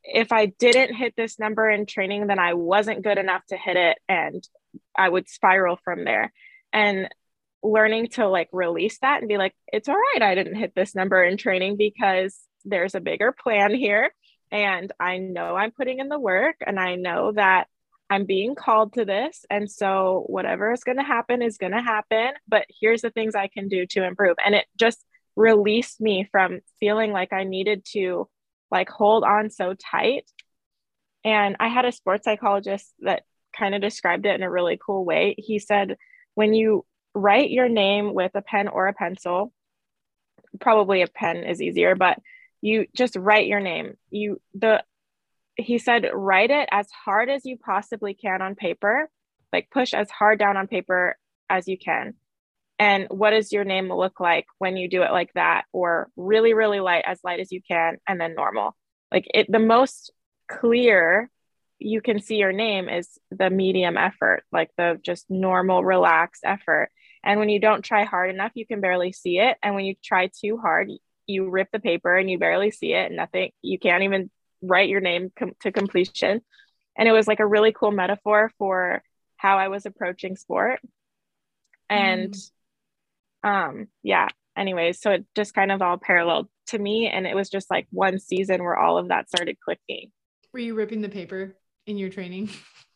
if 0.05 0.33
i 0.33 0.47
didn't 0.47 0.95
hit 0.95 1.15
this 1.17 1.39
number 1.39 1.71
in 1.71 1.87
training 1.87 2.27
then 2.27 2.39
i 2.39 2.55
wasn't 2.55 3.05
good 3.05 3.19
enough 3.19 3.45
to 3.47 3.57
hit 3.57 3.77
it 3.77 3.99
and 4.09 4.47
i 4.97 5.09
would 5.09 5.29
spiral 5.29 5.79
from 5.85 6.05
there. 6.05 6.33
And 6.73 7.09
learning 7.65 8.09
to 8.09 8.27
like 8.27 8.49
release 8.53 8.99
that 9.03 9.21
and 9.21 9.29
be 9.29 9.37
like 9.37 9.55
it's 9.73 9.89
all 9.89 9.95
right 9.95 10.23
i 10.23 10.35
didn't 10.35 10.57
hit 10.57 10.75
this 10.75 10.97
number 10.97 11.23
in 11.23 11.37
training 11.37 11.77
because 11.77 12.37
there's 12.65 12.97
a 12.97 13.01
bigger 13.01 13.31
plan 13.31 13.73
here 13.73 14.11
and 14.53 14.93
I 15.01 15.17
know 15.17 15.57
I'm 15.57 15.71
putting 15.71 15.99
in 15.99 16.09
the 16.09 16.19
work 16.19 16.57
and 16.65 16.79
I 16.79 16.95
know 16.97 17.33
that 17.33 17.69
I'm 18.13 18.27
being 18.27 18.55
called 18.55 18.93
to 18.93 19.07
this. 19.07 19.47
And 19.49 19.71
so 19.71 20.25
whatever 20.27 20.71
is 20.71 20.85
going 20.85 20.99
to 20.99 21.03
happen 21.03 21.41
is 21.41 21.57
going 21.57 21.73
to 21.73 21.81
happen. 21.81 22.33
But 22.47 22.67
here's 22.69 23.01
the 23.01 23.09
things 23.09 23.35
I 23.35 23.49
can 23.49 23.69
do 23.69 23.87
to 23.87 24.05
improve. 24.05 24.37
And 24.45 24.55
it 24.55 24.67
just 24.79 25.03
released 25.35 25.99
me 25.99 26.29
from 26.31 26.61
feeling 26.79 27.13
like 27.13 27.33
I 27.33 27.45
needed 27.45 27.87
to 27.93 28.29
like 28.71 28.91
hold 28.91 29.25
on 29.25 29.49
so 29.49 29.73
tight. 29.73 30.31
And 31.25 31.57
I 31.59 31.69
had 31.69 31.87
a 31.87 31.93
sports 31.93 32.27
psychologist 32.27 32.93
that 32.99 33.23
kind 33.57 33.75
of 33.75 33.81
described 33.81 34.27
it 34.27 34.35
in 34.35 34.43
a 34.43 34.51
really 34.51 34.79
cool 34.85 35.07
way. 35.07 35.35
He 35.39 35.59
said, 35.59 35.97
when 36.35 36.53
you 36.53 36.85
write 37.15 37.51
your 37.51 37.71
name 37.71 38.13
with 38.13 38.33
a 38.35 38.43
pen 38.43 38.69
or 38.69 38.89
a 38.89 38.93
pencil, 38.93 39.55
probably 40.61 41.01
a 41.01 41.07
pen 41.07 41.39
is 41.45 41.63
easier, 41.63 41.95
but 41.95 42.19
you 42.61 42.89
just 42.95 43.17
write 43.17 43.47
your 43.47 43.61
name 43.61 43.97
you 44.11 44.39
the 44.53 44.85
he 45.63 45.79
said 45.79 46.09
write 46.13 46.51
it 46.51 46.69
as 46.71 46.89
hard 46.91 47.29
as 47.29 47.45
you 47.45 47.57
possibly 47.57 48.15
can 48.15 48.43
on 48.43 48.55
paper 48.55 49.09
like 49.53 49.71
push 49.71 49.93
as 49.93 50.11
hard 50.11 50.39
down 50.39 50.57
on 50.57 50.67
paper 50.67 51.17
as 51.51 51.69
you 51.69 51.77
can. 51.77 52.15
And 52.79 53.07
what 53.11 53.31
does 53.31 53.53
your 53.53 53.65
name 53.65 53.93
look 53.93 54.19
like 54.19 54.47
when 54.59 54.77
you 54.77 54.89
do 54.89 55.03
it 55.03 55.13
like 55.13 55.33
that? 55.35 55.65
Or 55.73 56.09
really 56.17 56.55
really 56.55 56.81
light 56.81 57.05
as 57.07 57.21
light 57.23 57.41
as 57.41 57.53
you 57.53 57.61
can 57.67 57.99
and 58.09 58.21
then 58.21 58.35
normal. 58.35 58.77
Like 59.13 59.27
it 59.33 59.47
the 59.51 59.59
most 59.59 60.13
clear 60.49 61.31
you 61.79 62.01
can 62.01 62.21
see 62.21 62.37
your 62.37 62.53
name 62.53 62.89
is 62.89 63.19
the 63.31 63.51
medium 63.51 63.97
effort 63.97 64.45
like 64.53 64.71
the 64.77 64.99
just 65.03 65.27
normal 65.29 65.85
relaxed 65.85 66.43
effort. 66.45 66.91
And 67.25 67.39
when 67.39 67.49
you 67.49 67.61
don't 67.61 67.85
try 67.85 68.05
hard 68.05 68.31
enough 68.31 68.53
you 68.55 68.67
can 68.67 68.81
barely 68.81 69.13
see 69.13 69.39
it. 69.39 69.59
And 69.63 69.75
when 69.75 69.85
you 69.85 69.95
try 70.03 70.29
too 70.29 70.59
hard 70.59 70.91
you 71.27 71.49
rip 71.49 71.69
the 71.73 71.79
paper 71.79 72.17
and 72.17 72.31
you 72.31 72.39
barely 72.39 72.71
see 72.71 72.95
it. 72.95 73.07
And 73.07 73.17
nothing 73.17 73.51
you 73.61 73.79
can't 73.79 74.03
even 74.03 74.31
write 74.63 74.89
your 74.89 75.01
name 75.01 75.33
com- 75.37 75.57
to 75.61 75.73
completion. 75.73 76.41
And 76.97 77.09
it 77.09 77.13
was 77.13 77.27
like 77.27 77.41
a 77.41 77.47
really 77.47 77.73
cool 77.73 77.91
metaphor 77.91 78.51
for 78.59 79.03
how 79.37 79.59
i 79.59 79.69
was 79.69 79.87
approaching 79.87 80.37
sport. 80.37 80.81
And 81.91 82.35
mm. 83.45 83.49
um 83.49 83.89
yeah 84.03 84.29
anyways 84.57 85.01
so 85.01 85.13
it 85.13 85.25
just 85.35 85.55
kind 85.55 85.73
of 85.73 85.83
all 85.83 85.99
paralleled 85.99 86.49
to 86.69 86.79
me. 86.79 87.09
And 87.09 87.27
it 87.27 87.35
was 87.35 87.51
just 87.51 87.71
like 87.71 87.87
one 87.91 88.19
season 88.19 88.63
where 88.63 88.79
all 88.79 88.99
of 88.99 89.09
that 89.09 89.29
started 89.29 89.59
clicking. 89.61 90.11
Were 90.53 90.61
you 90.61 90.75
ripping 90.75 91.01
the 91.01 91.09
paper 91.09 91.57
in 91.87 91.99
your 91.99 92.11
training 92.11 92.51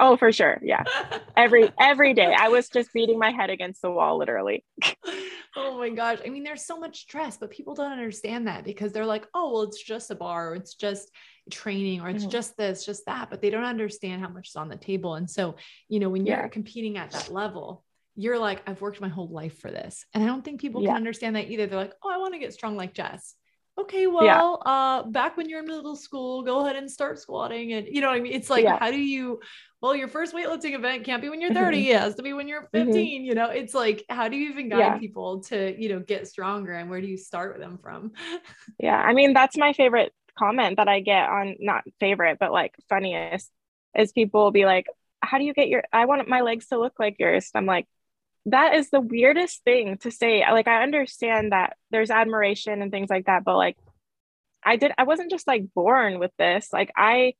Oh, 0.00 0.16
for 0.16 0.32
sure. 0.32 0.58
Yeah. 0.62 0.84
Every 1.36 1.70
every 1.80 2.14
day 2.14 2.34
I 2.38 2.48
was 2.48 2.68
just 2.68 2.92
beating 2.92 3.18
my 3.18 3.30
head 3.30 3.50
against 3.50 3.82
the 3.82 3.90
wall 3.90 4.18
literally. 4.18 4.64
oh 5.56 5.78
my 5.78 5.90
gosh. 5.90 6.18
I 6.24 6.28
mean, 6.28 6.44
there's 6.44 6.64
so 6.64 6.78
much 6.78 7.02
stress, 7.02 7.36
but 7.36 7.50
people 7.50 7.74
don't 7.74 7.92
understand 7.92 8.46
that 8.46 8.64
because 8.64 8.92
they're 8.92 9.06
like, 9.06 9.26
"Oh, 9.34 9.52
well, 9.52 9.62
it's 9.62 9.82
just 9.82 10.10
a 10.10 10.14
bar 10.14 10.52
or 10.52 10.54
it's 10.56 10.74
just 10.74 11.10
training 11.50 12.00
or 12.00 12.10
it's 12.10 12.24
mm-hmm. 12.24 12.30
just 12.30 12.56
this, 12.56 12.84
just 12.84 13.06
that," 13.06 13.30
but 13.30 13.40
they 13.40 13.50
don't 13.50 13.64
understand 13.64 14.20
how 14.22 14.28
much 14.28 14.48
is 14.48 14.56
on 14.56 14.68
the 14.68 14.76
table. 14.76 15.14
And 15.14 15.30
so, 15.30 15.56
you 15.88 16.00
know, 16.00 16.10
when 16.10 16.26
you're 16.26 16.36
yeah. 16.36 16.48
competing 16.48 16.98
at 16.98 17.10
that 17.12 17.32
level, 17.32 17.82
you're 18.14 18.38
like, 18.38 18.62
I've 18.66 18.80
worked 18.80 19.00
my 19.00 19.08
whole 19.08 19.28
life 19.28 19.58
for 19.58 19.70
this. 19.70 20.04
And 20.12 20.22
I 20.22 20.26
don't 20.26 20.44
think 20.44 20.60
people 20.60 20.82
yeah. 20.82 20.90
can 20.90 20.96
understand 20.96 21.36
that 21.36 21.50
either. 21.50 21.66
They're 21.66 21.78
like, 21.78 21.94
"Oh, 22.04 22.10
I 22.12 22.18
want 22.18 22.34
to 22.34 22.40
get 22.40 22.52
strong 22.52 22.76
like 22.76 22.94
Jess." 22.94 23.34
Okay, 23.78 24.06
well, 24.06 24.24
yeah. 24.64 24.70
uh, 24.70 25.02
back 25.04 25.36
when 25.36 25.48
you're 25.48 25.60
in 25.60 25.66
middle 25.66 25.96
school, 25.96 26.42
go 26.42 26.64
ahead 26.64 26.76
and 26.76 26.90
start 26.90 27.18
squatting. 27.18 27.72
And 27.72 27.86
you 27.90 28.00
know 28.00 28.08
what 28.08 28.16
I 28.16 28.20
mean? 28.20 28.32
It's 28.32 28.50
like, 28.50 28.64
yeah. 28.64 28.78
how 28.78 28.90
do 28.90 28.98
you, 28.98 29.40
well, 29.80 29.96
your 29.96 30.08
first 30.08 30.34
weightlifting 30.34 30.74
event 30.74 31.04
can't 31.04 31.22
be 31.22 31.28
when 31.28 31.40
you're 31.40 31.54
30. 31.54 31.78
Mm-hmm. 31.78 31.90
It 31.90 32.00
has 32.00 32.14
to 32.16 32.22
be 32.22 32.32
when 32.32 32.48
you're 32.48 32.68
mm-hmm. 32.72 32.86
15. 32.86 32.94
Mm-hmm. 32.94 33.24
You 33.24 33.34
know, 33.34 33.50
it's 33.50 33.74
like, 33.74 34.04
how 34.08 34.28
do 34.28 34.36
you 34.36 34.50
even 34.50 34.68
guide 34.68 34.78
yeah. 34.78 34.98
people 34.98 35.40
to, 35.44 35.80
you 35.80 35.88
know, 35.88 36.00
get 36.00 36.28
stronger 36.28 36.72
and 36.72 36.90
where 36.90 37.00
do 37.00 37.06
you 37.06 37.16
start 37.16 37.54
with 37.54 37.62
them 37.62 37.78
from? 37.82 38.12
Yeah. 38.78 38.96
I 38.96 39.12
mean, 39.12 39.32
that's 39.32 39.56
my 39.56 39.72
favorite 39.72 40.12
comment 40.36 40.76
that 40.78 40.88
I 40.88 41.00
get 41.00 41.28
on 41.28 41.56
not 41.60 41.84
favorite, 42.00 42.38
but 42.40 42.52
like 42.52 42.74
funniest 42.88 43.50
is 43.96 44.12
people 44.12 44.42
will 44.42 44.50
be 44.50 44.64
like, 44.64 44.86
how 45.20 45.38
do 45.38 45.44
you 45.44 45.54
get 45.54 45.68
your, 45.68 45.84
I 45.92 46.06
want 46.06 46.26
my 46.28 46.40
legs 46.40 46.66
to 46.68 46.78
look 46.78 46.94
like 46.98 47.16
yours. 47.18 47.50
I'm 47.54 47.66
like, 47.66 47.86
that 48.46 48.74
is 48.74 48.90
the 48.90 49.00
weirdest 49.00 49.62
thing 49.64 49.98
to 49.98 50.10
say. 50.10 50.40
Like, 50.40 50.68
I 50.68 50.82
understand 50.82 51.52
that 51.52 51.76
there's 51.90 52.10
admiration 52.10 52.82
and 52.82 52.90
things 52.90 53.10
like 53.10 53.26
that, 53.26 53.44
but 53.44 53.56
like, 53.56 53.76
I 54.64 54.76
did, 54.76 54.92
I 54.96 55.04
wasn't 55.04 55.30
just 55.30 55.46
like 55.46 55.72
born 55.74 56.18
with 56.18 56.32
this. 56.38 56.68
Like, 56.72 56.92
I 56.96 57.34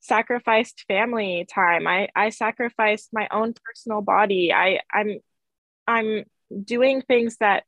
sacrificed 0.00 0.84
family 0.88 1.46
time. 1.52 1.86
I, 1.86 2.08
I 2.14 2.30
sacrificed 2.30 3.10
my 3.12 3.28
own 3.30 3.54
personal 3.64 4.00
body. 4.02 4.52
I, 4.52 4.80
I'm, 4.92 5.18
I'm 5.86 6.24
doing 6.64 7.02
things 7.02 7.36
that 7.40 7.64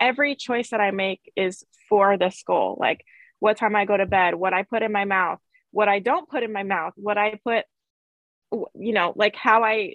every 0.00 0.36
choice 0.36 0.70
that 0.70 0.80
I 0.80 0.90
make 0.90 1.32
is 1.36 1.64
for 1.88 2.16
this 2.16 2.42
goal. 2.46 2.76
Like, 2.78 3.04
what 3.38 3.56
time 3.56 3.76
I 3.76 3.84
go 3.84 3.96
to 3.96 4.06
bed, 4.06 4.34
what 4.34 4.54
I 4.54 4.62
put 4.62 4.82
in 4.82 4.92
my 4.92 5.04
mouth, 5.04 5.38
what 5.70 5.88
I 5.88 5.98
don't 5.98 6.28
put 6.28 6.42
in 6.42 6.52
my 6.52 6.62
mouth, 6.62 6.94
what 6.96 7.18
I 7.18 7.38
put, 7.44 7.64
you 8.52 8.92
know, 8.92 9.12
like 9.14 9.36
how 9.36 9.62
I 9.62 9.94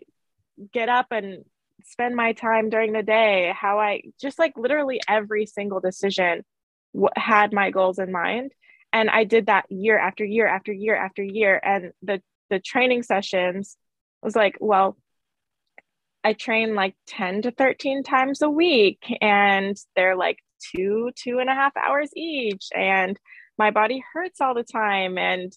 get 0.71 0.89
up 0.89 1.07
and 1.11 1.43
spend 1.85 2.15
my 2.15 2.33
time 2.33 2.69
during 2.69 2.93
the 2.93 3.03
day, 3.03 3.53
how 3.55 3.79
I 3.79 4.01
just 4.19 4.39
like 4.39 4.53
literally 4.57 5.01
every 5.07 5.45
single 5.45 5.79
decision 5.79 6.43
w- 6.93 7.09
had 7.15 7.53
my 7.53 7.71
goals 7.71 7.99
in 7.99 8.11
mind. 8.11 8.51
And 8.93 9.09
I 9.09 9.23
did 9.23 9.47
that 9.47 9.65
year 9.71 9.97
after 9.97 10.25
year 10.25 10.47
after 10.47 10.73
year 10.73 10.95
after 10.95 11.23
year. 11.23 11.59
And 11.63 11.91
the 12.01 12.21
the 12.49 12.59
training 12.59 13.03
sessions 13.03 13.77
was 14.21 14.35
like, 14.35 14.57
well, 14.59 14.97
I 16.23 16.33
train 16.33 16.75
like 16.75 16.95
10 17.07 17.43
to 17.43 17.51
13 17.51 18.03
times 18.03 18.41
a 18.41 18.49
week, 18.49 19.01
and 19.21 19.75
they're 19.95 20.15
like 20.15 20.37
two, 20.75 21.11
two 21.15 21.39
and 21.39 21.49
a 21.49 21.55
half 21.55 21.75
hours 21.75 22.09
each. 22.15 22.67
And 22.75 23.17
my 23.57 23.71
body 23.71 24.03
hurts 24.13 24.41
all 24.41 24.53
the 24.53 24.63
time. 24.63 25.17
And 25.17 25.51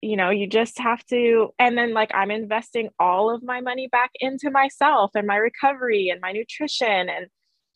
you 0.00 0.16
know 0.16 0.30
you 0.30 0.46
just 0.46 0.78
have 0.78 1.04
to 1.06 1.48
and 1.58 1.76
then 1.76 1.92
like 1.92 2.10
i'm 2.14 2.30
investing 2.30 2.88
all 3.00 3.34
of 3.34 3.42
my 3.42 3.60
money 3.60 3.88
back 3.88 4.10
into 4.20 4.50
myself 4.50 5.10
and 5.14 5.26
my 5.26 5.36
recovery 5.36 6.08
and 6.08 6.20
my 6.20 6.30
nutrition 6.30 7.08
and 7.08 7.26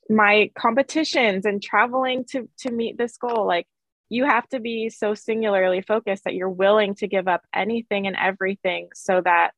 my 0.08 0.50
competitions 0.56 1.44
and 1.46 1.62
traveling 1.62 2.24
to 2.30 2.48
to 2.58 2.70
meet 2.70 2.98
this 2.98 3.16
goal. 3.16 3.46
Like 3.46 3.66
you 4.08 4.24
have 4.24 4.48
to 4.50 4.60
be 4.60 4.90
so 4.90 5.14
singularly 5.14 5.82
focused 5.82 6.24
that 6.24 6.34
you're 6.34 6.50
willing 6.50 6.94
to 6.96 7.08
give 7.08 7.28
up 7.28 7.42
anything 7.54 8.06
and 8.06 8.16
everything 8.16 8.88
so 8.94 9.20
that 9.20 9.52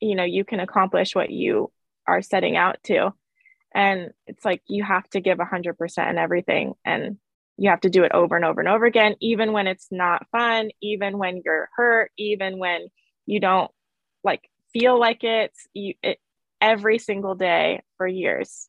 you 0.00 0.14
know 0.14 0.24
you 0.24 0.44
can 0.44 0.60
accomplish 0.60 1.14
what 1.14 1.30
you 1.30 1.70
are 2.06 2.22
setting 2.22 2.56
out 2.56 2.82
to. 2.84 3.12
And 3.74 4.10
it's 4.26 4.44
like 4.44 4.62
you 4.66 4.84
have 4.84 5.08
to 5.10 5.20
give 5.20 5.38
100% 5.38 6.10
in 6.10 6.18
everything. 6.18 6.74
And 6.84 7.16
you 7.56 7.70
have 7.70 7.80
to 7.82 7.90
do 7.90 8.04
it 8.04 8.12
over 8.12 8.36
and 8.36 8.44
over 8.44 8.60
and 8.60 8.68
over 8.68 8.84
again, 8.84 9.14
even 9.20 9.52
when 9.52 9.66
it's 9.66 9.88
not 9.90 10.26
fun, 10.32 10.70
even 10.80 11.18
when 11.18 11.42
you're 11.44 11.68
hurt, 11.76 12.10
even 12.16 12.58
when 12.58 12.88
you 13.26 13.40
don't 13.40 13.70
like 14.24 14.48
feel 14.72 14.98
like 14.98 15.22
it's 15.22 15.66
you, 15.74 15.94
it, 16.02 16.18
every 16.60 16.98
single 16.98 17.34
day 17.34 17.82
for 17.98 18.06
years. 18.06 18.68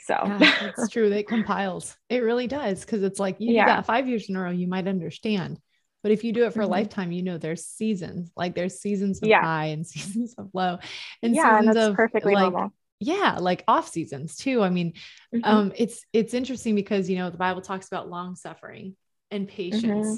So 0.00 0.14
yeah, 0.40 0.72
it's 0.76 0.88
true. 0.92 1.10
It 1.10 1.28
compiles. 1.28 1.96
It 2.08 2.22
really 2.22 2.46
does. 2.46 2.84
Cause 2.84 3.02
it's 3.02 3.18
like 3.18 3.36
you 3.38 3.54
yeah. 3.54 3.64
do 3.64 3.70
that 3.70 3.86
five 3.86 4.08
years 4.08 4.28
in 4.28 4.36
a 4.36 4.40
row, 4.40 4.50
you 4.50 4.68
might 4.68 4.86
understand. 4.86 5.58
But 6.02 6.12
if 6.12 6.22
you 6.22 6.32
do 6.32 6.44
it 6.44 6.52
for 6.52 6.60
mm-hmm. 6.60 6.68
a 6.68 6.76
lifetime, 6.76 7.12
you 7.12 7.22
know 7.22 7.38
there's 7.38 7.64
seasons. 7.66 8.30
Like 8.36 8.54
there's 8.54 8.80
seasons 8.80 9.20
of 9.20 9.28
yeah. 9.28 9.42
high 9.42 9.66
and 9.66 9.86
seasons 9.86 10.34
of 10.38 10.50
low. 10.52 10.78
And 11.22 11.34
yeah, 11.34 11.58
seasons 11.58 11.76
and 11.76 11.90
of 11.90 11.96
perfectly 11.96 12.34
like 12.34 12.52
normal 12.52 12.72
yeah 13.00 13.38
like 13.40 13.62
off 13.68 13.88
seasons 13.88 14.36
too 14.36 14.62
i 14.62 14.70
mean 14.70 14.92
mm-hmm. 15.34 15.44
um 15.44 15.72
it's 15.76 16.04
it's 16.12 16.34
interesting 16.34 16.74
because 16.74 17.08
you 17.08 17.16
know 17.16 17.30
the 17.30 17.36
bible 17.36 17.60
talks 17.60 17.86
about 17.86 18.10
long 18.10 18.34
suffering 18.34 18.96
and 19.30 19.46
patience 19.48 20.06
mm-hmm. 20.06 20.14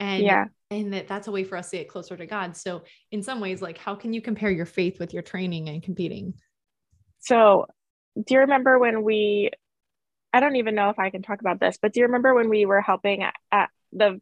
and 0.00 0.22
yeah 0.22 0.44
and 0.70 0.92
that 0.92 1.06
that's 1.06 1.28
a 1.28 1.30
way 1.30 1.44
for 1.44 1.56
us 1.56 1.70
to 1.70 1.78
get 1.78 1.88
closer 1.88 2.16
to 2.16 2.26
god 2.26 2.56
so 2.56 2.82
in 3.12 3.22
some 3.22 3.40
ways 3.40 3.62
like 3.62 3.78
how 3.78 3.94
can 3.94 4.12
you 4.12 4.20
compare 4.20 4.50
your 4.50 4.66
faith 4.66 4.98
with 4.98 5.12
your 5.12 5.22
training 5.22 5.68
and 5.68 5.82
competing 5.82 6.34
so 7.20 7.66
do 8.16 8.34
you 8.34 8.40
remember 8.40 8.78
when 8.78 9.04
we 9.04 9.50
i 10.32 10.40
don't 10.40 10.56
even 10.56 10.74
know 10.74 10.90
if 10.90 10.98
i 10.98 11.10
can 11.10 11.22
talk 11.22 11.40
about 11.40 11.60
this 11.60 11.78
but 11.80 11.92
do 11.92 12.00
you 12.00 12.06
remember 12.06 12.34
when 12.34 12.48
we 12.48 12.66
were 12.66 12.80
helping 12.80 13.22
at, 13.22 13.34
at 13.52 13.70
the 13.92 14.20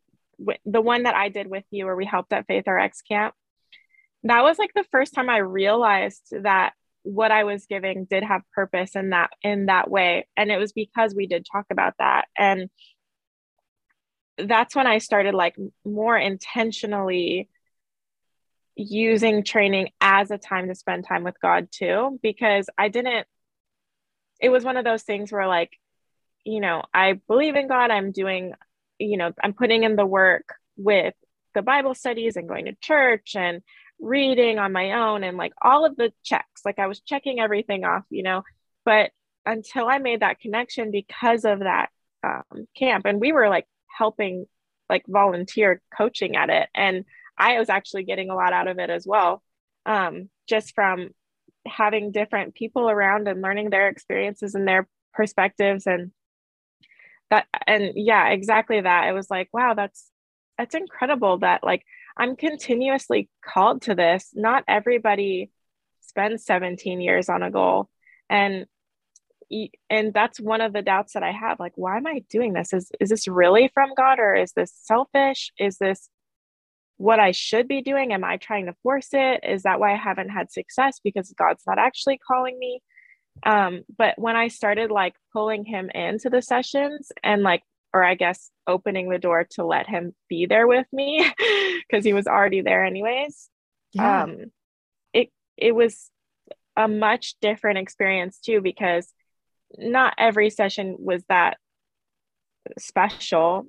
the 0.66 0.81
one 0.81 1.05
that 1.05 1.14
i 1.14 1.31
did 1.31 1.46
with 1.46 1.64
you 1.70 1.87
where 1.87 1.96
we 1.96 2.05
helped 2.05 2.33
at 2.33 2.46
faith 2.46 2.64
rx 2.66 3.01
camp 3.03 3.35
that 4.25 4.42
was 4.42 4.59
like 4.59 4.72
the 4.75 4.85
first 4.90 5.14
time 5.14 5.31
i 5.31 5.38
realized 5.38 6.35
that 6.42 6.72
what 7.03 7.31
I 7.31 7.45
was 7.45 7.67
giving 7.67 8.05
did 8.05 8.23
have 8.23 8.43
purpose 8.55 8.95
in 8.95 9.11
that 9.11 9.31
in 9.43 9.67
that 9.67 9.91
way. 9.91 10.27
And 10.37 10.51
it 10.51 10.59
was 10.59 10.73
because 10.73 11.15
we 11.15 11.27
did 11.27 11.47
talk 11.51 11.67
about 11.71 11.95
that. 11.99 12.27
And 12.37 12.71
that's 14.38 14.75
when 14.75 14.87
I 14.87 14.99
started 14.99 15.35
like 15.35 15.57
more 15.85 16.17
intentionally 16.17 17.49
using 18.75 19.45
training 19.45 19.91
as 20.01 20.31
a 20.31 20.38
time 20.38 20.69
to 20.69 20.75
spend 20.75 21.07
time 21.07 21.25
with 21.25 21.41
God 21.41 21.69
too 21.71 22.19
because 22.23 22.67
I 22.79 22.88
didn't 22.88 23.27
it 24.41 24.49
was 24.49 24.65
one 24.65 24.79
of 24.79 24.85
those 24.85 25.03
things 25.03 25.31
where 25.31 25.47
like 25.47 25.71
you 26.45 26.61
know 26.61 26.83
I 26.95 27.21
believe 27.29 27.55
in 27.55 27.69
God 27.69 27.91
I'm 27.91 28.12
doing 28.12 28.55
you 28.99 29.19
know 29.19 29.33
I'm 29.43 29.53
putting 29.53 29.85
in 29.85 29.97
the 29.97 30.07
work 30.07 30.55
with 30.77 31.15
the 31.55 31.61
Bible 31.61 31.95
studies 31.95 32.37
and 32.37 32.49
going 32.49 32.65
to 32.65 32.75
church 32.81 33.37
and 33.37 33.61
reading 34.03 34.59
on 34.59 34.73
my 34.73 34.93
own 34.93 35.25
and 35.25 35.37
like 35.38 35.53
all 35.62 35.87
of 35.87 35.97
the 35.97 36.12
checks. 36.23 36.62
Like 36.65 36.79
i 36.79 36.87
was 36.87 37.01
checking 37.01 37.41
everything 37.41 37.85
off 37.85 38.05
you 38.11 38.23
know. 38.23 38.43
But 38.85 39.12
until 39.47 39.88
i 39.88 39.99
made 39.99 40.21
that 40.21 40.41
connection 40.41 40.91
because 40.91 41.45
of 41.45 41.61
that 41.61 41.88
um, 42.25 42.67
camp 42.77 43.05
and 43.07 43.21
we 43.21 43.33
were 43.33 43.49
like 43.49 43.67
helping 43.88 44.47
like 44.88 45.05
volunteer 45.09 45.81
coaching 45.97 46.37
at 46.37 46.49
it 46.49 46.69
and 46.77 47.05
i 47.37 47.59
was 47.59 47.69
actually 47.69 48.05
getting 48.05 48.31
a 48.31 48.37
lot 48.37 48.53
out 48.53 48.69
of 48.69 48.79
it 48.79 48.88
as 48.88 49.05
well 49.05 49.43
um, 49.85 50.29
just 50.49 50.75
from 50.77 51.11
having 51.67 52.12
different 52.12 52.55
people 52.55 52.88
around 52.91 53.29
and 53.29 53.43
learning 53.43 53.71
their 53.71 53.88
experiences 53.88 54.55
and 54.55 54.67
their 54.67 54.88
perspectives 55.12 55.87
and 55.87 56.11
that 57.31 57.47
and 57.67 57.93
yeah 57.97 58.29
exactly 58.29 58.81
that. 58.81 59.09
It 59.09 59.12
was 59.12 59.31
like 59.31 59.49
wow 59.53 59.75
that's 59.75 60.11
that's 60.59 60.75
incredible 60.75 61.38
that 61.38 61.65
like 61.65 61.83
I'm 62.16 62.37
continuously 62.37 63.29
called 63.44 63.83
to 63.83 63.94
this. 63.94 64.31
Not 64.35 64.64
everybody 64.68 65.51
spends 66.01 66.44
17 66.44 67.01
years 67.01 67.29
on 67.29 67.42
a 67.42 67.51
goal. 67.51 67.88
And 68.29 68.66
and 69.90 70.14
that's 70.14 70.40
one 70.40 70.62
of 70.62 70.72
the 70.72 70.81
doubts 70.81 71.12
that 71.12 71.22
I 71.22 71.33
have. 71.33 71.61
Like, 71.61 71.72
why 71.77 71.98
am 71.98 72.07
I 72.07 72.25
doing 72.31 72.55
this? 72.55 72.72
Is 72.72 72.90
is 73.01 73.11
this 73.11 73.29
really 73.29 73.70
from 73.75 73.90
God 73.94 74.18
or 74.18 74.35
is 74.35 74.53
this 74.53 74.72
selfish? 74.83 75.53
Is 75.59 75.77
this 75.77 76.09
what 76.96 77.20
I 77.20 77.33
should 77.33 77.68
be 77.68 77.83
doing? 77.83 78.12
Am 78.12 78.25
I 78.25 78.38
trying 78.38 78.66
to 78.66 78.77
force 78.83 79.09
it? 79.12 79.40
Is 79.42 79.64
that 79.64 79.81
why 79.81 79.92
I 79.92 79.96
haven't 79.96 80.31
had 80.31 80.51
success 80.51 81.01
because 81.03 81.33
God's 81.37 81.64
not 81.66 81.79
actually 81.79 82.18
calling 82.18 82.59
me? 82.59 82.83
Um, 83.44 83.83
but 83.96 84.18
when 84.18 84.37
I 84.37 84.48
started 84.48 84.90
like 84.90 85.14
pulling 85.33 85.64
him 85.64 85.90
into 85.90 86.31
the 86.31 86.42
sessions 86.42 87.11
and 87.22 87.42
like 87.42 87.62
or 87.95 88.03
I 88.03 88.15
guess 88.15 88.51
opening 88.67 89.09
the 89.09 89.19
door 89.19 89.47
to 89.53 89.65
let 89.65 89.87
him 89.87 90.15
be 90.29 90.47
there 90.47 90.67
with 90.67 90.87
me 90.93 91.29
because 91.89 92.05
he 92.05 92.13
was 92.13 92.27
already 92.27 92.63
there 92.63 92.85
anyways. 92.85 93.49
Yeah. 93.93 94.23
Um, 94.23 94.53
it 95.13 95.31
it 95.57 95.75
was 95.75 96.11
a 96.77 96.89
much 96.89 97.35
different 97.41 97.79
experience 97.79 98.39
too 98.39 98.61
because 98.61 99.13
not 99.79 100.15
every 100.19 100.51
session 100.51 100.97
was 100.99 101.23
that 101.29 101.59
special 102.79 103.67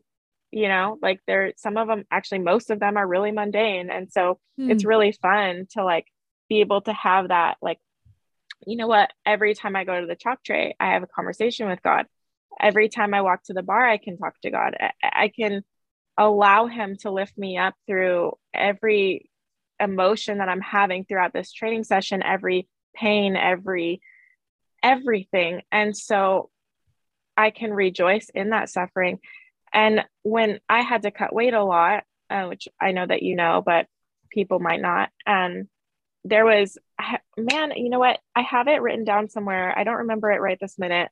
you 0.52 0.68
know 0.68 0.98
like 1.02 1.20
there 1.26 1.54
some 1.58 1.78
of 1.78 1.88
them 1.88 2.04
actually 2.12 2.40
most 2.40 2.70
of 2.70 2.80
them 2.80 2.96
are 2.96 3.08
really 3.08 3.32
mundane 3.32 3.90
and 3.90 4.12
so 4.12 4.40
hmm. 4.58 4.70
it's 4.70 4.86
really 4.86 5.12
fun 5.12 5.66
to 5.72 5.84
like 5.84 6.06
be 6.48 6.62
able 6.62 6.82
to 6.82 6.94
have 6.94 7.30
that 7.30 7.58
like 7.62 7.80
you 8.68 8.78
know 8.78 8.88
what 8.88 9.12
every 9.26 9.56
time 9.56 9.76
i 9.76 9.84
go 9.84 10.00
to 10.00 10.08
the 10.08 10.16
chalk 10.16 10.44
tray 10.44 10.76
i 10.80 10.92
have 10.94 11.04
a 11.04 11.08
conversation 11.08 11.68
with 11.68 11.82
god 11.82 12.06
every 12.60 12.90
time 12.90 13.14
I 13.14 13.22
walk 13.22 13.44
to 13.46 13.54
the 13.54 13.64
bar, 13.64 13.88
I 13.88 13.98
can 13.98 14.18
talk 14.18 14.40
to 14.42 14.52
God. 14.52 14.76
I, 14.80 14.92
I 15.02 15.28
can 15.28 15.64
allow 16.18 16.68
Him 16.68 16.98
to 17.02 17.12
lift 17.12 17.38
me 17.38 17.58
up 17.58 17.76
through 17.88 18.34
every 18.54 19.30
emotion 19.80 20.38
that 20.38 20.50
I'm 20.50 20.62
having 20.62 21.06
throughout 21.06 21.34
this 21.34 21.52
training 21.52 21.84
session, 21.84 22.24
every 22.24 22.68
pain, 22.96 23.36
every 23.36 24.02
everything. 24.82 25.62
And 25.72 25.96
so 25.96 26.50
I 27.38 27.50
can 27.50 27.74
rejoice 27.74 28.30
in 28.34 28.50
that 28.50 28.70
suffering. 28.70 29.20
And 29.74 30.06
when 30.24 30.60
I 30.70 30.82
had 30.82 31.04
to 31.04 31.12
cut 31.12 31.34
weight 31.34 31.54
a 31.54 31.64
lot, 31.64 32.04
uh, 32.30 32.46
which 32.46 32.68
I 32.80 32.92
know 32.92 33.06
that 33.08 33.24
you 33.24 33.36
know, 33.36 33.64
but 33.66 33.88
people 34.30 34.60
might 34.60 34.82
not, 34.82 35.10
and 35.26 35.68
there 36.26 36.46
was, 36.46 36.78
man, 37.38 37.72
you 37.76 37.90
know 37.90 38.00
what? 38.00 38.20
I 38.36 38.42
have 38.42 38.68
it 38.68 38.82
written 38.82 39.04
down 39.04 39.30
somewhere. 39.30 39.78
I 39.78 39.84
don't 39.84 39.98
remember 39.98 40.32
it 40.32 40.42
right 40.42 40.58
this 40.60 40.78
minute 40.78 41.10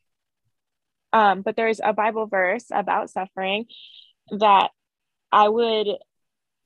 Um, 1.13 1.41
but 1.41 1.56
there's 1.56 1.82
a 1.84 1.93
Bible 1.93 2.28
verse 2.28 2.65
about 2.71 3.10
suffering 3.10 3.65
that 4.39 4.71
I 5.32 5.50
would 5.50 5.88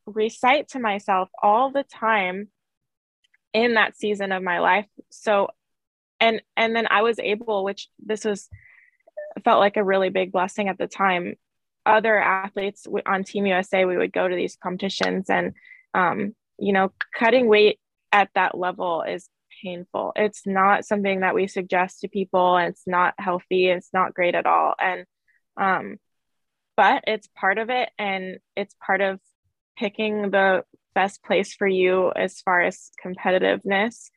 recite 0.06 0.70
to 0.70 0.80
myself 0.80 1.30
all 1.42 1.72
the 1.72 1.84
time 1.84 2.50
in 3.54 3.76
that 3.76 3.98
season 3.98 4.32
of 4.32 4.44
my 4.44 4.60
life. 4.60 4.88
So, 5.10 5.50
and 6.20 6.42
and 6.56 6.76
then 6.76 6.88
I 6.90 7.02
was 7.02 7.20
able, 7.20 7.64
which 7.64 7.90
this 8.06 8.26
was 8.26 8.50
felt 9.44 9.60
like 9.60 9.78
a 9.78 9.84
really 9.84 10.10
big 10.10 10.32
blessing 10.32 10.70
at 10.70 10.78
the 10.78 10.88
time. 10.88 11.36
Other 11.86 12.20
athletes 12.20 12.88
on 13.06 13.24
Team 13.24 13.46
USA, 13.46 13.86
we 13.86 13.98
would 13.98 14.12
go 14.12 14.28
to 14.28 14.36
these 14.36 14.58
competitions, 14.62 15.30
and 15.30 15.54
um, 15.94 16.36
you 16.58 16.74
know, 16.74 16.92
cutting 17.18 17.48
weight 17.48 17.80
at 18.12 18.30
that 18.36 18.58
level 18.58 19.04
is 19.04 19.30
painful. 19.64 20.14
It's 20.16 20.46
not 20.46 20.86
something 20.86 21.22
that 21.22 21.36
we 21.36 21.48
suggest 21.48 22.02
to 22.02 22.08
people, 22.08 22.58
and 22.58 22.70
it's 22.70 22.88
not 22.88 23.14
healthy. 23.18 23.68
It's 23.68 23.90
not 23.94 24.14
great 24.14 24.36
at 24.36 24.46
all, 24.46 24.76
and 24.80 25.06
um, 25.58 25.98
but 26.78 27.04
it's 27.08 27.30
part 27.36 27.58
of 27.58 27.70
it, 27.70 27.90
and 27.98 28.40
it's 28.56 28.76
part 28.86 29.02
of 29.02 29.20
picking 29.78 30.32
the 30.32 30.64
best 30.94 31.24
place 31.24 31.54
for 31.54 31.68
you 31.68 32.12
as 32.16 32.40
far 32.42 32.62
as 32.62 32.92
competitiveness 33.06 34.10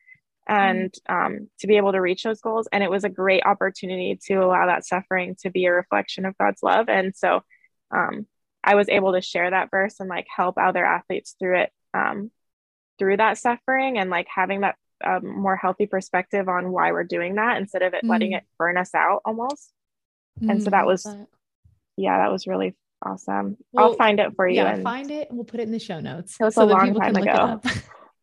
and 0.47 0.93
um, 1.07 1.47
to 1.59 1.67
be 1.67 1.77
able 1.77 1.91
to 1.91 2.01
reach 2.01 2.23
those 2.23 2.41
goals. 2.41 2.67
And 2.71 2.83
it 2.83 2.89
was 2.89 3.03
a 3.03 3.09
great 3.09 3.43
opportunity 3.45 4.17
to 4.25 4.35
allow 4.35 4.65
that 4.65 4.85
suffering 4.85 5.35
to 5.41 5.51
be 5.51 5.65
a 5.65 5.71
reflection 5.71 6.25
of 6.25 6.37
God's 6.39 6.63
love. 6.63 6.89
And 6.89 7.15
so 7.15 7.41
um, 7.91 8.25
I 8.63 8.73
was 8.73 8.89
able 8.89 9.13
to 9.13 9.21
share 9.21 9.51
that 9.51 9.69
verse 9.69 9.99
and 9.99 10.09
like 10.09 10.25
help 10.35 10.57
other 10.57 10.83
athletes 10.83 11.35
through 11.37 11.59
it, 11.59 11.71
um, 11.93 12.31
through 12.97 13.17
that 13.17 13.37
suffering 13.37 13.99
and 13.99 14.09
like 14.09 14.27
having 14.33 14.61
that 14.61 14.75
um, 15.03 15.41
more 15.41 15.55
healthy 15.55 15.85
perspective 15.85 16.47
on 16.49 16.71
why 16.71 16.91
we're 16.91 17.03
doing 17.03 17.35
that 17.35 17.57
instead 17.57 17.81
of 17.81 17.93
it 17.93 18.03
mm. 18.03 18.09
letting 18.09 18.33
it 18.33 18.43
burn 18.57 18.77
us 18.77 18.93
out 18.93 19.21
almost. 19.25 19.73
Mm, 20.41 20.51
and 20.51 20.63
so 20.63 20.69
that 20.71 20.85
was, 20.85 21.03
that. 21.03 21.27
yeah, 21.97 22.17
that 22.19 22.31
was 22.31 22.47
really 22.47 22.75
awesome. 23.05 23.57
Well, 23.71 23.85
I'll 23.85 23.93
find 23.95 24.19
it 24.19 24.35
for 24.35 24.47
you. 24.47 24.57
Yeah, 24.57 24.73
and 24.73 24.83
find 24.83 25.11
it 25.11 25.29
and 25.29 25.37
we'll 25.37 25.45
put 25.45 25.59
it 25.59 25.63
in 25.63 25.71
the 25.71 25.79
show 25.79 25.99
notes. 25.99 26.35
It 26.39 26.43
was 26.43 26.55
so 26.55 26.63
a 26.63 26.65
long 26.65 26.93
time 26.93 27.15
ago. 27.15 27.61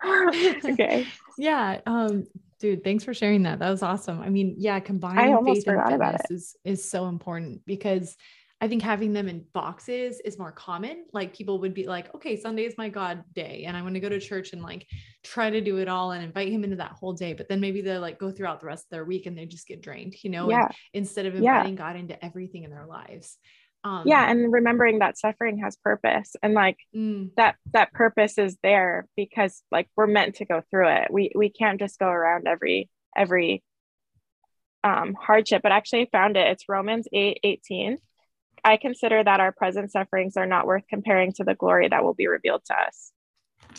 okay. 0.64 1.06
Yeah. 1.38 1.80
Um, 1.86 2.26
dude, 2.60 2.84
thanks 2.84 3.04
for 3.04 3.14
sharing 3.14 3.44
that. 3.44 3.58
That 3.58 3.70
was 3.70 3.82
awesome. 3.82 4.20
I 4.20 4.28
mean, 4.28 4.56
yeah, 4.58 4.80
combining 4.80 5.44
faith 5.44 5.66
and 5.66 5.88
fitness 5.88 6.22
is 6.30 6.56
is 6.64 6.88
so 6.88 7.08
important 7.08 7.62
because 7.66 8.16
I 8.60 8.68
think 8.68 8.82
having 8.82 9.12
them 9.12 9.28
in 9.28 9.44
boxes 9.52 10.20
is 10.20 10.38
more 10.38 10.52
common. 10.52 11.04
Like 11.12 11.36
people 11.36 11.60
would 11.60 11.74
be 11.74 11.86
like, 11.86 12.14
okay, 12.14 12.40
Sunday 12.40 12.64
is 12.64 12.78
my 12.78 12.88
God 12.88 13.22
day, 13.34 13.64
and 13.66 13.76
I 13.76 13.82
want 13.82 13.94
to 13.94 14.00
go 14.00 14.08
to 14.08 14.18
church 14.18 14.54
and 14.54 14.62
like 14.62 14.86
try 15.22 15.50
to 15.50 15.60
do 15.60 15.76
it 15.76 15.88
all 15.88 16.12
and 16.12 16.24
invite 16.24 16.48
him 16.48 16.64
into 16.64 16.76
that 16.76 16.92
whole 16.92 17.12
day. 17.12 17.34
But 17.34 17.48
then 17.48 17.60
maybe 17.60 17.82
they 17.82 17.98
like 17.98 18.18
go 18.18 18.30
throughout 18.30 18.60
the 18.60 18.66
rest 18.66 18.86
of 18.86 18.90
their 18.90 19.04
week 19.04 19.26
and 19.26 19.36
they 19.36 19.44
just 19.44 19.68
get 19.68 19.82
drained, 19.82 20.14
you 20.22 20.30
know, 20.30 20.48
yeah. 20.48 20.68
instead 20.94 21.26
of 21.26 21.34
inviting 21.34 21.74
yeah. 21.74 21.78
God 21.78 21.96
into 21.96 22.24
everything 22.24 22.64
in 22.64 22.70
their 22.70 22.86
lives. 22.86 23.36
Um, 23.84 24.02
yeah, 24.06 24.28
and 24.28 24.50
remembering 24.52 24.98
that 24.98 25.18
suffering 25.18 25.58
has 25.58 25.76
purpose, 25.76 26.34
and 26.42 26.54
like 26.54 26.78
mm. 26.94 27.30
that 27.36 27.56
that 27.72 27.92
purpose 27.92 28.36
is 28.36 28.56
there 28.62 29.06
because 29.16 29.62
like 29.70 29.88
we're 29.94 30.08
meant 30.08 30.36
to 30.36 30.44
go 30.44 30.62
through 30.70 30.88
it. 30.88 31.08
We 31.10 31.30
we 31.36 31.50
can't 31.50 31.78
just 31.78 31.98
go 31.98 32.08
around 32.08 32.48
every 32.48 32.88
every 33.16 33.62
um, 34.82 35.14
hardship. 35.14 35.62
But 35.62 35.72
actually, 35.72 36.02
I 36.02 36.08
found 36.10 36.36
it. 36.36 36.48
It's 36.48 36.64
Romans 36.68 37.06
eight 37.12 37.38
eighteen. 37.44 37.98
I 38.64 38.76
consider 38.76 39.22
that 39.22 39.40
our 39.40 39.52
present 39.52 39.92
sufferings 39.92 40.36
are 40.36 40.46
not 40.46 40.66
worth 40.66 40.84
comparing 40.88 41.32
to 41.34 41.44
the 41.44 41.54
glory 41.54 41.88
that 41.88 42.04
will 42.04 42.14
be 42.14 42.26
revealed 42.26 42.62
to 42.66 42.74
us. 42.74 43.12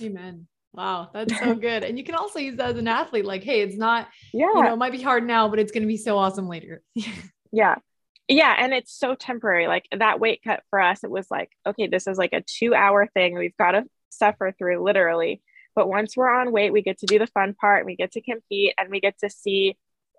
Amen. 0.02 0.48
Wow, 0.74 1.10
that's 1.13 1.38
so 1.40 1.56
good. 1.68 1.84
and 1.84 1.98
you 1.98 2.04
can 2.04 2.16
also 2.16 2.40
use 2.40 2.58
that 2.58 2.72
as 2.72 2.78
an 2.78 2.88
athlete. 2.88 3.26
Like, 3.26 3.44
hey, 3.44 3.62
it's 3.62 3.78
not, 3.78 4.08
yeah, 4.34 4.48
you 4.48 4.63
know, 4.63 4.74
it 4.74 4.78
might 4.78 4.92
be 4.92 5.02
hard 5.02 5.26
now, 5.26 5.50
but 5.50 5.60
it's 5.60 5.72
going 5.72 5.84
to 5.84 5.88
be 5.88 5.98
so 5.98 6.18
awesome 6.18 6.48
later. 6.48 6.84
yeah 7.52 7.76
yeah 8.28 8.56
and 8.58 8.74
it's 8.74 8.98
so 8.98 9.16
temporary 9.16 9.68
like 9.68 9.88
that 9.98 10.20
weight 10.20 10.42
cut 10.44 10.62
for 10.70 10.80
us 10.80 11.04
it 11.04 11.10
was 11.10 11.28
like 11.32 11.50
okay 11.66 11.88
this 11.88 12.08
is 12.08 12.18
like 12.18 12.34
a 12.34 12.44
two 12.46 12.74
hour 12.74 13.08
thing 13.08 13.38
we've 13.38 13.58
got 13.58 13.72
to 13.72 13.84
suffer 14.10 14.54
through 14.58 14.84
literally 14.84 15.42
but 15.76 15.88
once 15.88 16.18
we're 16.18 16.30
on 16.30 16.52
weight 16.52 16.74
we 16.74 16.82
get 16.82 17.00
to 17.00 17.06
do 17.06 17.20
the 17.20 17.28
fun 17.28 17.54
part 17.54 17.86
we 17.86 17.96
get 17.96 18.12
to 18.12 18.22
compete 18.22 18.74
and 18.78 18.90
we 18.90 19.00
get 19.00 19.18
to 19.20 19.30
see 19.30 19.78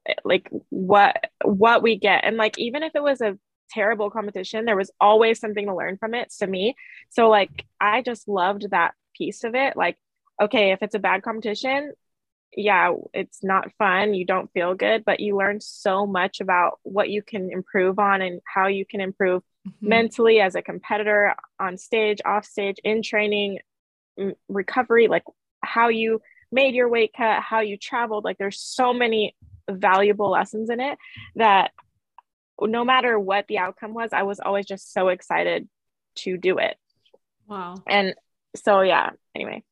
eh, 0.08 0.14
like 0.24 0.48
what 0.70 1.16
what 1.44 1.82
we 1.82 1.96
get 1.96 2.24
and 2.24 2.36
like 2.36 2.58
even 2.58 2.82
if 2.82 2.92
it 2.94 3.02
was 3.02 3.20
a 3.20 3.38
terrible 3.70 4.10
competition 4.10 4.64
there 4.64 4.76
was 4.76 4.90
always 5.00 5.38
something 5.38 5.66
to 5.66 5.74
learn 5.74 5.96
from 5.96 6.14
it 6.14 6.32
to 6.38 6.46
me 6.46 6.74
so 7.10 7.28
like 7.28 7.64
i 7.80 8.02
just 8.02 8.28
loved 8.28 8.70
that 8.70 8.94
piece 9.16 9.44
of 9.44 9.54
it 9.54 9.76
like 9.76 9.96
okay 10.40 10.72
if 10.72 10.82
it's 10.82 10.94
a 10.94 11.00
bad 11.00 11.22
competition 11.22 11.92
yeah, 12.56 12.94
it's 13.12 13.44
not 13.44 13.72
fun. 13.78 14.14
You 14.14 14.24
don't 14.24 14.50
feel 14.52 14.74
good, 14.74 15.04
but 15.04 15.20
you 15.20 15.36
learn 15.36 15.60
so 15.60 16.06
much 16.06 16.40
about 16.40 16.78
what 16.82 17.10
you 17.10 17.22
can 17.22 17.52
improve 17.52 17.98
on 17.98 18.22
and 18.22 18.40
how 18.44 18.68
you 18.68 18.86
can 18.86 19.00
improve 19.00 19.42
mm-hmm. 19.66 19.88
mentally 19.88 20.40
as 20.40 20.54
a 20.54 20.62
competitor 20.62 21.34
on 21.60 21.76
stage, 21.76 22.20
off 22.24 22.44
stage, 22.44 22.76
in 22.84 23.02
training, 23.02 23.58
recovery, 24.48 25.08
like 25.08 25.24
how 25.62 25.88
you 25.88 26.20
made 26.50 26.74
your 26.74 26.88
weight 26.88 27.12
cut, 27.16 27.42
how 27.42 27.60
you 27.60 27.76
traveled. 27.76 28.24
Like 28.24 28.38
there's 28.38 28.60
so 28.60 28.92
many 28.92 29.36
valuable 29.70 30.30
lessons 30.30 30.70
in 30.70 30.80
it 30.80 30.98
that 31.36 31.72
no 32.60 32.84
matter 32.84 33.18
what 33.18 33.46
the 33.48 33.58
outcome 33.58 33.94
was, 33.94 34.10
I 34.12 34.22
was 34.22 34.40
always 34.40 34.66
just 34.66 34.92
so 34.92 35.08
excited 35.08 35.68
to 36.16 36.36
do 36.36 36.58
it. 36.58 36.76
Wow. 37.46 37.76
And 37.86 38.14
so, 38.56 38.80
yeah, 38.82 39.10
anyway. 39.34 39.62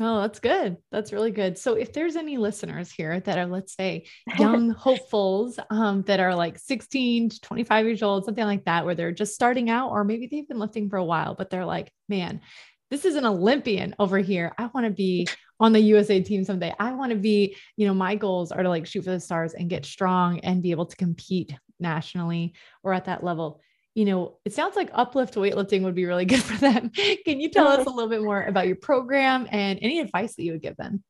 Oh, 0.00 0.20
that's 0.20 0.38
good. 0.38 0.76
That's 0.92 1.12
really 1.12 1.32
good. 1.32 1.58
So 1.58 1.74
if 1.74 1.92
there's 1.92 2.14
any 2.14 2.36
listeners 2.36 2.90
here 2.90 3.18
that 3.18 3.36
are, 3.36 3.46
let's 3.46 3.74
say, 3.74 4.06
young 4.38 4.70
hopefuls 4.70 5.58
um, 5.70 6.02
that 6.02 6.20
are 6.20 6.36
like 6.36 6.58
16 6.58 7.30
to 7.30 7.40
25 7.40 7.86
years 7.86 8.02
old, 8.02 8.24
something 8.24 8.44
like 8.44 8.64
that, 8.66 8.84
where 8.84 8.94
they're 8.94 9.10
just 9.10 9.34
starting 9.34 9.68
out, 9.70 9.90
or 9.90 10.04
maybe 10.04 10.28
they've 10.28 10.46
been 10.46 10.60
lifting 10.60 10.88
for 10.88 10.98
a 10.98 11.04
while, 11.04 11.34
but 11.34 11.50
they're 11.50 11.64
like, 11.64 11.92
man, 12.08 12.40
this 12.90 13.04
is 13.04 13.16
an 13.16 13.26
Olympian 13.26 13.94
over 13.98 14.18
here. 14.18 14.52
I 14.58 14.66
want 14.66 14.86
to 14.86 14.92
be 14.92 15.28
on 15.60 15.72
the 15.72 15.80
USA 15.80 16.22
team 16.22 16.44
someday. 16.44 16.74
I 16.78 16.92
want 16.92 17.10
to 17.10 17.18
be, 17.18 17.56
you 17.76 17.86
know, 17.86 17.94
my 17.94 18.14
goals 18.14 18.52
are 18.52 18.62
to 18.62 18.68
like 18.68 18.86
shoot 18.86 19.04
for 19.04 19.10
the 19.10 19.20
stars 19.20 19.54
and 19.54 19.68
get 19.68 19.84
strong 19.84 20.40
and 20.40 20.62
be 20.62 20.70
able 20.70 20.86
to 20.86 20.96
compete 20.96 21.54
nationally 21.80 22.54
or 22.82 22.92
at 22.92 23.04
that 23.06 23.22
level 23.22 23.60
you 23.98 24.04
know, 24.04 24.38
it 24.44 24.52
sounds 24.52 24.76
like 24.76 24.90
uplift 24.92 25.34
weightlifting 25.34 25.82
would 25.82 25.96
be 25.96 26.06
really 26.06 26.24
good 26.32 26.40
for 26.40 26.56
them. 26.56 26.90
Can 27.24 27.40
you 27.40 27.50
tell 27.50 27.66
us 27.66 27.84
a 27.84 27.90
little 27.90 28.08
bit 28.08 28.22
more 28.22 28.40
about 28.40 28.68
your 28.68 28.76
program 28.76 29.48
and 29.50 29.76
any 29.82 29.98
advice 29.98 30.36
that 30.36 30.44
you 30.44 30.52
would 30.52 30.62
give 30.62 30.76
them? 30.76 31.02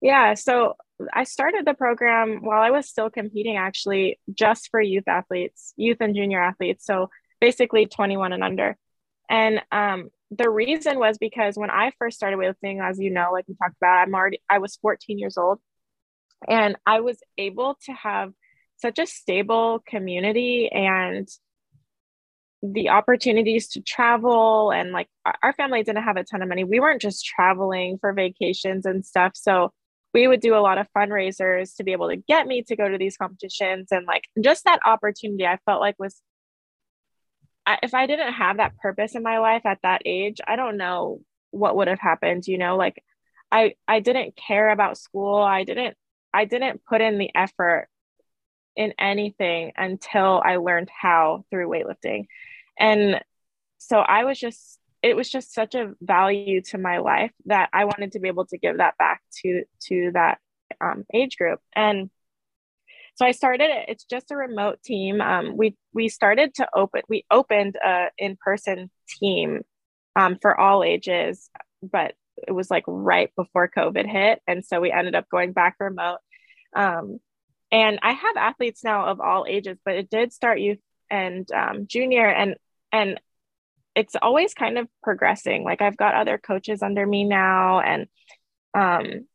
Yeah, 0.00 0.34
so 0.34 0.76
I 1.12 1.24
started 1.24 1.66
the 1.66 1.74
program 1.74 2.38
while 2.42 2.62
I 2.62 2.70
was 2.70 2.88
still 2.88 3.10
competing, 3.10 3.56
actually, 3.56 4.20
just 4.32 4.68
for 4.70 4.80
youth 4.80 5.08
athletes, 5.08 5.74
youth 5.76 5.96
and 5.98 6.14
junior 6.14 6.40
athletes. 6.40 6.86
So 6.86 7.10
basically 7.40 7.86
21 7.86 8.32
and 8.32 8.44
under. 8.44 8.76
And 9.28 9.60
um, 9.72 10.10
the 10.30 10.50
reason 10.50 10.98
was 10.98 11.18
because 11.18 11.56
when 11.56 11.70
I 11.70 11.92
first 11.98 12.16
started 12.16 12.38
weightlifting, 12.38 12.82
as 12.82 12.98
you 12.98 13.10
know, 13.10 13.30
like 13.32 13.46
we 13.48 13.54
talked 13.54 13.76
about, 13.80 14.06
I'm 14.06 14.14
already, 14.14 14.40
I 14.48 14.58
was 14.58 14.76
14 14.76 15.18
years 15.18 15.38
old 15.38 15.58
and 16.46 16.76
I 16.86 17.00
was 17.00 17.18
able 17.38 17.78
to 17.86 17.92
have 17.92 18.32
such 18.76 18.98
a 18.98 19.06
stable 19.06 19.82
community 19.86 20.70
and 20.70 21.28
the 22.62 22.88
opportunities 22.90 23.68
to 23.68 23.80
travel 23.80 24.72
and 24.72 24.90
like 24.92 25.08
our 25.42 25.52
family 25.52 25.82
didn't 25.82 26.02
have 26.02 26.16
a 26.16 26.24
ton 26.24 26.42
of 26.42 26.48
money. 26.48 26.64
We 26.64 26.80
weren't 26.80 27.00
just 27.00 27.24
traveling 27.24 27.98
for 28.00 28.12
vacations 28.12 28.84
and 28.84 29.04
stuff. 29.04 29.32
So 29.34 29.72
we 30.12 30.26
would 30.26 30.40
do 30.40 30.54
a 30.54 30.60
lot 30.60 30.78
of 30.78 30.88
fundraisers 30.96 31.76
to 31.76 31.84
be 31.84 31.92
able 31.92 32.08
to 32.08 32.16
get 32.16 32.46
me 32.46 32.62
to 32.62 32.76
go 32.76 32.88
to 32.88 32.98
these 32.98 33.16
competitions 33.16 33.88
and 33.92 34.06
like 34.06 34.24
just 34.42 34.64
that 34.64 34.80
opportunity 34.84 35.46
I 35.46 35.58
felt 35.66 35.80
like 35.80 35.96
was 35.98 36.20
I, 37.68 37.78
if 37.82 37.94
I 37.94 38.06
didn't 38.06 38.32
have 38.32 38.56
that 38.56 38.78
purpose 38.78 39.14
in 39.14 39.22
my 39.22 39.38
life 39.38 39.62
at 39.66 39.78
that 39.82 40.02
age, 40.06 40.38
I 40.46 40.56
don't 40.56 40.78
know 40.78 41.20
what 41.50 41.76
would 41.76 41.88
have 41.88 42.00
happened, 42.00 42.46
you 42.46 42.58
know, 42.58 42.76
like 42.76 43.02
I 43.52 43.74
I 43.86 44.00
didn't 44.00 44.36
care 44.36 44.70
about 44.70 44.98
school. 44.98 45.36
I 45.36 45.64
didn't 45.64 45.96
I 46.32 46.46
didn't 46.46 46.84
put 46.84 47.00
in 47.00 47.18
the 47.18 47.30
effort 47.34 47.88
in 48.76 48.94
anything 48.98 49.72
until 49.76 50.40
I 50.44 50.56
learned 50.56 50.88
how 50.88 51.44
through 51.50 51.68
weightlifting. 51.68 52.26
And 52.78 53.20
so 53.78 53.98
I 53.98 54.24
was 54.24 54.38
just, 54.38 54.78
it 55.02 55.16
was 55.16 55.28
just 55.28 55.52
such 55.52 55.74
a 55.74 55.94
value 56.00 56.62
to 56.70 56.78
my 56.78 56.98
life 56.98 57.32
that 57.46 57.70
I 57.72 57.86
wanted 57.86 58.12
to 58.12 58.20
be 58.20 58.28
able 58.28 58.46
to 58.46 58.58
give 58.58 58.78
that 58.78 58.96
back 58.96 59.20
to, 59.42 59.64
to 59.88 60.10
that 60.14 60.38
um, 60.80 61.04
age 61.12 61.36
group. 61.36 61.60
And 61.74 62.08
so 63.18 63.26
I 63.26 63.32
started 63.32 63.70
it. 63.70 63.86
It's 63.88 64.04
just 64.04 64.30
a 64.30 64.36
remote 64.36 64.80
team. 64.84 65.20
Um, 65.20 65.56
we, 65.56 65.76
we 65.92 66.08
started 66.08 66.54
to 66.54 66.68
open, 66.72 67.02
we 67.08 67.24
opened 67.32 67.74
a 67.84 68.10
in-person 68.16 68.92
team 69.08 69.62
um, 70.14 70.36
for 70.40 70.58
all 70.58 70.84
ages, 70.84 71.50
but 71.82 72.14
it 72.46 72.52
was 72.52 72.70
like 72.70 72.84
right 72.86 73.32
before 73.34 73.68
COVID 73.76 74.08
hit. 74.08 74.40
And 74.46 74.64
so 74.64 74.80
we 74.80 74.92
ended 74.92 75.16
up 75.16 75.28
going 75.28 75.52
back 75.52 75.74
remote. 75.80 76.18
Um, 76.76 77.18
and 77.72 77.98
I 78.02 78.12
have 78.12 78.36
athletes 78.36 78.84
now 78.84 79.06
of 79.06 79.20
all 79.20 79.46
ages, 79.48 79.78
but 79.84 79.96
it 79.96 80.08
did 80.08 80.32
start 80.32 80.60
youth 80.60 80.78
and 81.10 81.50
um, 81.50 81.88
junior, 81.88 82.28
and 82.28 82.54
and 82.92 83.20
it's 83.96 84.14
always 84.22 84.54
kind 84.54 84.78
of 84.78 84.86
progressing. 85.02 85.64
Like 85.64 85.82
I've 85.82 85.96
got 85.96 86.14
other 86.14 86.38
coaches 86.38 86.82
under 86.82 87.04
me 87.04 87.24
now, 87.24 87.80
and 87.80 88.06
um, 88.74 89.26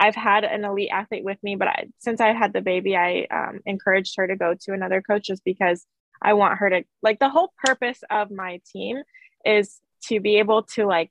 I've 0.00 0.14
had 0.14 0.44
an 0.44 0.64
elite 0.64 0.88
athlete 0.90 1.24
with 1.24 1.38
me, 1.42 1.56
but 1.56 1.68
I, 1.68 1.84
since 1.98 2.20
I 2.20 2.32
had 2.32 2.54
the 2.54 2.62
baby, 2.62 2.96
I 2.96 3.26
um, 3.30 3.60
encouraged 3.66 4.14
her 4.16 4.26
to 4.26 4.34
go 4.34 4.54
to 4.62 4.72
another 4.72 5.02
coach 5.02 5.26
just 5.26 5.44
because 5.44 5.86
I 6.22 6.32
want 6.32 6.58
her 6.58 6.70
to 6.70 6.84
like 7.02 7.18
the 7.18 7.28
whole 7.28 7.52
purpose 7.64 8.00
of 8.10 8.30
my 8.30 8.60
team 8.72 9.02
is 9.44 9.78
to 10.04 10.18
be 10.20 10.38
able 10.38 10.64
to 10.74 10.86
like 10.86 11.10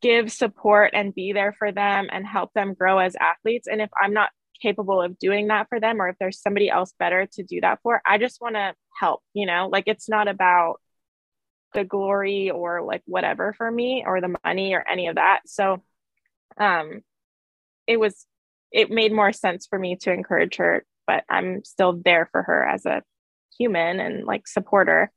give 0.00 0.32
support 0.32 0.92
and 0.94 1.14
be 1.14 1.32
there 1.32 1.54
for 1.58 1.70
them 1.70 2.08
and 2.10 2.26
help 2.26 2.52
them 2.54 2.74
grow 2.74 2.98
as 2.98 3.14
athletes. 3.20 3.68
And 3.68 3.80
if 3.80 3.90
I'm 4.02 4.14
not 4.14 4.30
capable 4.60 5.00
of 5.00 5.18
doing 5.18 5.48
that 5.48 5.68
for 5.68 5.80
them, 5.80 6.00
or 6.00 6.08
if 6.08 6.16
there's 6.18 6.40
somebody 6.40 6.70
else 6.70 6.94
better 6.98 7.26
to 7.34 7.42
do 7.42 7.60
that 7.60 7.80
for, 7.82 8.00
I 8.06 8.18
just 8.18 8.40
want 8.40 8.56
to 8.56 8.74
help, 8.98 9.20
you 9.34 9.46
know, 9.46 9.68
like 9.70 9.84
it's 9.86 10.08
not 10.08 10.28
about 10.28 10.80
the 11.74 11.84
glory 11.84 12.50
or 12.50 12.82
like 12.82 13.02
whatever 13.06 13.54
for 13.56 13.70
me 13.70 14.04
or 14.06 14.20
the 14.20 14.34
money 14.44 14.74
or 14.74 14.84
any 14.88 15.08
of 15.08 15.16
that. 15.16 15.40
So, 15.46 15.82
um, 16.58 17.00
it 17.86 17.98
was, 17.98 18.26
it 18.70 18.90
made 18.90 19.12
more 19.12 19.32
sense 19.32 19.66
for 19.66 19.78
me 19.78 19.96
to 19.96 20.12
encourage 20.12 20.56
her, 20.56 20.84
but 21.06 21.24
I'm 21.28 21.64
still 21.64 22.00
there 22.04 22.28
for 22.32 22.42
her 22.42 22.66
as 22.66 22.86
a 22.86 23.02
human 23.58 24.00
and 24.00 24.24
like 24.24 24.46
supporter. 24.46 25.10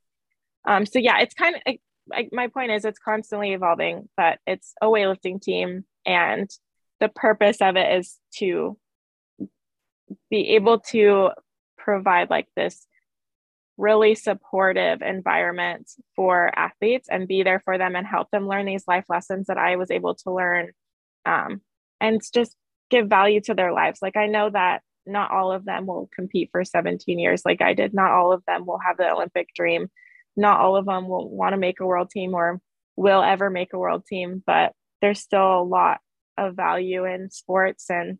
Um, 0.66 0.84
so 0.86 0.98
yeah, 0.98 1.20
it's 1.20 1.34
kind 1.34 1.56
of, 1.56 1.74
I, 2.12 2.28
my 2.32 2.48
point 2.48 2.72
is 2.72 2.84
it's 2.84 2.98
constantly 2.98 3.52
evolving, 3.52 4.08
but 4.16 4.38
it's 4.46 4.74
a 4.80 4.86
weightlifting 4.86 5.40
team 5.40 5.84
and 6.04 6.50
the 7.00 7.08
purpose 7.08 7.58
of 7.60 7.76
it 7.76 7.98
is 7.98 8.16
to 8.36 8.78
be 10.30 10.50
able 10.50 10.80
to 10.80 11.30
provide 11.76 12.30
like 12.30 12.48
this 12.56 12.86
really 13.76 14.14
supportive 14.14 15.02
environment 15.02 15.90
for 16.14 16.50
athletes 16.58 17.08
and 17.10 17.28
be 17.28 17.42
there 17.42 17.60
for 17.60 17.76
them 17.76 17.94
and 17.94 18.06
help 18.06 18.30
them 18.30 18.48
learn 18.48 18.64
these 18.64 18.84
life 18.88 19.04
lessons 19.08 19.48
that 19.48 19.58
I 19.58 19.76
was 19.76 19.90
able 19.90 20.14
to 20.14 20.32
learn 20.32 20.70
um, 21.26 21.60
and 22.00 22.20
just 22.32 22.56
give 22.90 23.08
value 23.08 23.40
to 23.42 23.54
their 23.54 23.72
lives. 23.72 23.98
Like 24.00 24.16
I 24.16 24.26
know 24.26 24.48
that 24.50 24.82
not 25.04 25.30
all 25.30 25.52
of 25.52 25.64
them 25.64 25.86
will 25.86 26.08
compete 26.14 26.48
for 26.50 26.64
17 26.64 27.18
years 27.18 27.42
like 27.44 27.60
I 27.60 27.74
did. 27.74 27.92
Not 27.94 28.12
all 28.12 28.32
of 28.32 28.42
them 28.46 28.66
will 28.66 28.78
have 28.78 28.96
the 28.96 29.10
Olympic 29.10 29.48
dream 29.54 29.88
not 30.36 30.60
all 30.60 30.76
of 30.76 30.86
them 30.86 31.08
will 31.08 31.28
want 31.28 31.54
to 31.54 31.58
make 31.58 31.80
a 31.80 31.86
world 31.86 32.10
team 32.10 32.34
or 32.34 32.60
will 32.94 33.22
ever 33.22 33.50
make 33.50 33.72
a 33.72 33.78
world 33.78 34.04
team, 34.06 34.42
but 34.46 34.72
there's 35.00 35.20
still 35.20 35.60
a 35.60 35.62
lot 35.62 36.00
of 36.38 36.54
value 36.54 37.04
in 37.04 37.30
sports 37.30 37.90
and 37.90 38.18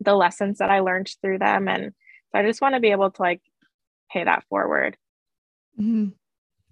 the 0.00 0.14
lessons 0.14 0.58
that 0.58 0.70
I 0.70 0.80
learned 0.80 1.10
through 1.20 1.38
them. 1.38 1.68
And 1.68 1.92
so 2.30 2.38
I 2.38 2.42
just 2.44 2.60
want 2.60 2.74
to 2.74 2.80
be 2.80 2.90
able 2.90 3.10
to 3.10 3.22
like 3.22 3.42
pay 4.10 4.24
that 4.24 4.44
forward. 4.48 4.96
Mm-hmm. 5.80 6.10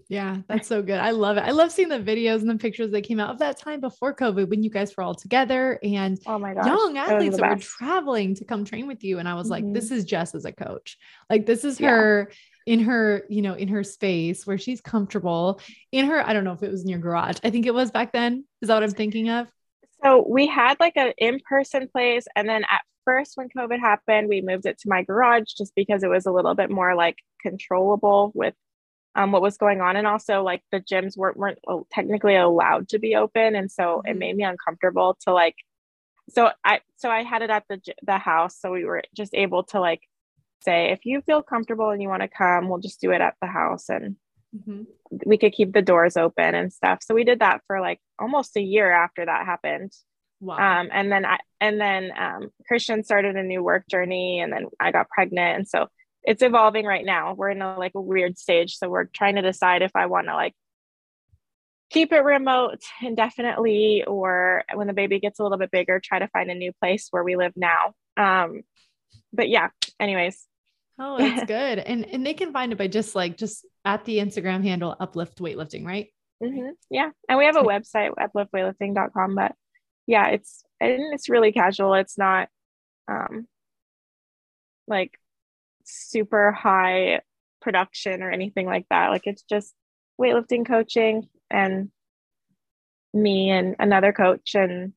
Yeah, 0.09 0.38
that's 0.49 0.68
so 0.68 0.83
good. 0.83 0.99
I 0.99 1.11
love 1.11 1.37
it. 1.37 1.40
I 1.40 1.51
love 1.51 1.71
seeing 1.71 1.88
the 1.88 2.01
videos 2.01 2.40
and 2.40 2.49
the 2.49 2.57
pictures 2.57 2.90
that 2.92 3.03
came 3.03 3.21
out 3.21 3.31
of 3.31 3.38
that 3.38 3.59
time 3.59 3.81
before 3.81 4.14
COVID 4.14 4.49
when 4.49 4.62
you 4.62 4.71
guys 4.71 4.97
were 4.97 5.03
all 5.03 5.14
together 5.14 5.79
and 5.83 6.18
oh 6.27 6.38
my 6.38 6.55
gosh, 6.55 6.66
young 6.66 6.97
athletes 6.97 7.37
that 7.37 7.51
were 7.51 7.57
traveling 7.57 8.35
to 8.37 8.44
come 8.44 8.64
train 8.64 8.87
with 8.87 9.05
you. 9.05 9.18
And 9.18 9.29
I 9.29 9.35
was 9.35 9.51
mm-hmm. 9.51 9.66
like, 9.66 9.75
this 9.75 9.90
is 9.90 10.05
Jess 10.05 10.35
as 10.35 10.44
a 10.44 10.53
coach. 10.53 10.97
Like, 11.29 11.47
this 11.47 11.64
is 11.64 11.79
yeah. 11.79 11.90
her 11.90 12.33
in 12.66 12.81
her, 12.81 13.25
you 13.29 13.42
know, 13.42 13.55
in 13.55 13.68
her 13.68 13.83
space 13.83 14.47
where 14.47 14.59
she's 14.59 14.81
comfortable 14.81 15.61
in 15.92 16.07
her. 16.07 16.27
I 16.27 16.33
don't 16.33 16.44
know 16.44 16.53
if 16.53 16.62
it 16.62 16.71
was 16.71 16.83
in 16.83 16.88
your 16.88 16.99
garage. 16.99 17.38
I 17.42 17.51
think 17.51 17.66
it 17.66 17.75
was 17.75 17.90
back 17.90 18.12
then. 18.12 18.44
Is 18.61 18.68
that 18.68 18.75
what 18.75 18.83
I'm 18.83 18.90
thinking 18.90 19.31
of? 19.31 19.49
So 20.03 20.25
we 20.29 20.47
had 20.47 20.79
like 20.79 20.97
an 20.97 21.12
in-person 21.18 21.88
place, 21.88 22.27
and 22.37 22.49
then 22.49 22.62
at 22.64 22.83
first 23.05 23.33
when 23.37 23.49
COVID 23.49 23.81
happened, 23.81 24.29
we 24.29 24.42
moved 24.42 24.66
it 24.66 24.79
to 24.81 24.88
my 24.88 25.03
garage 25.03 25.53
just 25.57 25.75
because 25.75 26.05
it 26.05 26.09
was 26.09 26.27
a 26.27 26.31
little 26.31 26.55
bit 26.55 26.71
more 26.71 26.94
like 26.94 27.16
controllable 27.42 28.33
with 28.35 28.55
um, 29.18 29.33
what 29.33 29.42
was 29.42 29.57
going 29.57 29.81
on, 29.81 29.96
and 29.96 30.07
also 30.07 30.42
like 30.42 30.62
the 30.70 30.81
gyms 30.81 31.16
weren't 31.16 31.37
weren't 31.37 31.59
technically 31.90 32.37
allowed 32.37 32.88
to 32.90 32.98
be 32.98 33.16
open, 33.16 33.54
and 33.54 33.70
so 33.70 34.02
it 34.04 34.11
mm-hmm. 34.11 34.18
made 34.18 34.37
me 34.37 34.44
uncomfortable 34.44 35.18
to 35.22 35.33
like. 35.33 35.57
So 36.31 36.50
I 36.64 36.81
so 36.96 37.11
I 37.11 37.22
had 37.22 37.42
it 37.42 37.50
at 37.50 37.64
the 37.68 37.81
the 38.02 38.18
house, 38.18 38.59
so 38.61 38.70
we 38.70 38.85
were 38.85 39.02
just 39.14 39.35
able 39.35 39.64
to 39.64 39.81
like 39.81 40.02
say 40.62 40.90
if 40.90 41.04
you 41.04 41.20
feel 41.22 41.42
comfortable 41.42 41.90
and 41.90 42.02
you 42.02 42.09
want 42.09 42.22
to 42.22 42.28
come 42.28 42.68
we'll 42.68 42.78
just 42.78 43.00
do 43.00 43.11
it 43.11 43.20
at 43.20 43.35
the 43.40 43.46
house 43.46 43.88
and 43.88 44.16
mm-hmm. 44.57 44.83
we 45.24 45.38
could 45.38 45.52
keep 45.52 45.72
the 45.72 45.83
doors 45.83 46.16
open 46.16 46.54
and 46.54 46.72
stuff 46.72 46.98
so 47.02 47.14
we 47.14 47.24
did 47.24 47.40
that 47.40 47.61
for 47.66 47.81
like 47.81 48.00
almost 48.18 48.57
a 48.57 48.62
year 48.62 48.90
after 48.90 49.24
that 49.24 49.46
happened 49.46 49.92
wow. 50.40 50.57
um, 50.57 50.88
and 50.92 51.12
then 51.12 51.24
i 51.24 51.38
and 51.61 51.81
then 51.81 52.11
um, 52.18 52.48
christian 52.66 53.04
started 53.04 53.37
a 53.37 53.42
new 53.42 53.62
work 53.62 53.85
journey 53.88 54.40
and 54.40 54.52
then 54.52 54.66
i 54.81 54.90
got 54.90 55.09
pregnant 55.09 55.57
and 55.59 55.68
so 55.68 55.87
it's 56.29 56.43
evolving 56.43 56.85
right 56.85 57.05
now 57.05 57.35
we're 57.35 57.51
in 57.51 57.62
a 57.62 57.79
like 57.79 57.93
a 57.95 58.01
weird 58.01 58.38
stage 58.38 58.77
so 58.77 58.88
we're 58.88 59.05
trying 59.05 59.37
to 59.37 59.43
decide 59.43 59.83
if 59.83 59.93
i 59.95 60.07
want 60.07 60.27
to 60.27 60.35
like 60.35 60.55
keep 61.91 62.12
it 62.12 62.21
remote 62.21 62.83
indefinitely 63.03 64.05
or 64.07 64.62
when 64.75 64.87
the 64.87 64.93
baby 64.93 65.19
gets 65.19 65.38
a 65.38 65.43
little 65.43 65.59
bit 65.59 65.71
bigger 65.71 65.99
try 65.99 66.19
to 66.19 66.29
find 66.29 66.51
a 66.51 66.55
new 66.55 66.73
place 66.81 67.09
where 67.11 67.25
we 67.25 67.35
live 67.35 67.53
now 67.57 67.95
um, 68.17 68.61
but 69.33 69.49
yeah 69.49 69.69
anyways 69.99 70.47
Oh, 70.99 71.17
that's 71.19 71.45
good. 71.45 71.79
And 71.79 72.05
and 72.07 72.27
they 72.27 72.35
can 72.35 72.53
find 72.53 72.73
it 72.73 72.79
by 72.79 72.88
just 72.88 73.14
like 73.14 73.37
just 73.37 73.64
at 73.85 74.05
the 74.05 74.19
Instagram 74.19 74.62
handle 74.64 74.97
uplift 74.99 75.38
weightlifting, 75.38 75.87
right? 75.87 76.09
Mm-hmm. 76.43 76.71
Yeah. 76.91 77.11
And 77.29 77.38
we 77.38 77.45
have 77.45 77.57
a 77.57 77.62
website, 77.62 78.12
upliftweightlifting.com, 78.14 79.35
but 79.35 79.55
yeah, 80.07 80.29
it's 80.29 80.64
and 80.81 81.14
it's 81.14 81.29
really 81.29 81.53
casual. 81.53 81.95
It's 81.95 82.19
not 82.19 82.49
um 83.07 83.47
like 84.87 85.19
super 85.88 86.53
high 86.53 87.20
production 87.61 88.22
or 88.22 88.31
anything 88.31 88.66
like 88.66 88.87
that. 88.90 89.11
Like 89.11 89.27
it's 89.27 89.42
just 89.42 89.74
weightlifting 90.20 90.66
coaching 90.66 91.29
and 91.51 91.90
me 93.14 93.51
and 93.51 93.77
another 93.79 94.12
coach 94.12 94.55
and 94.55 94.92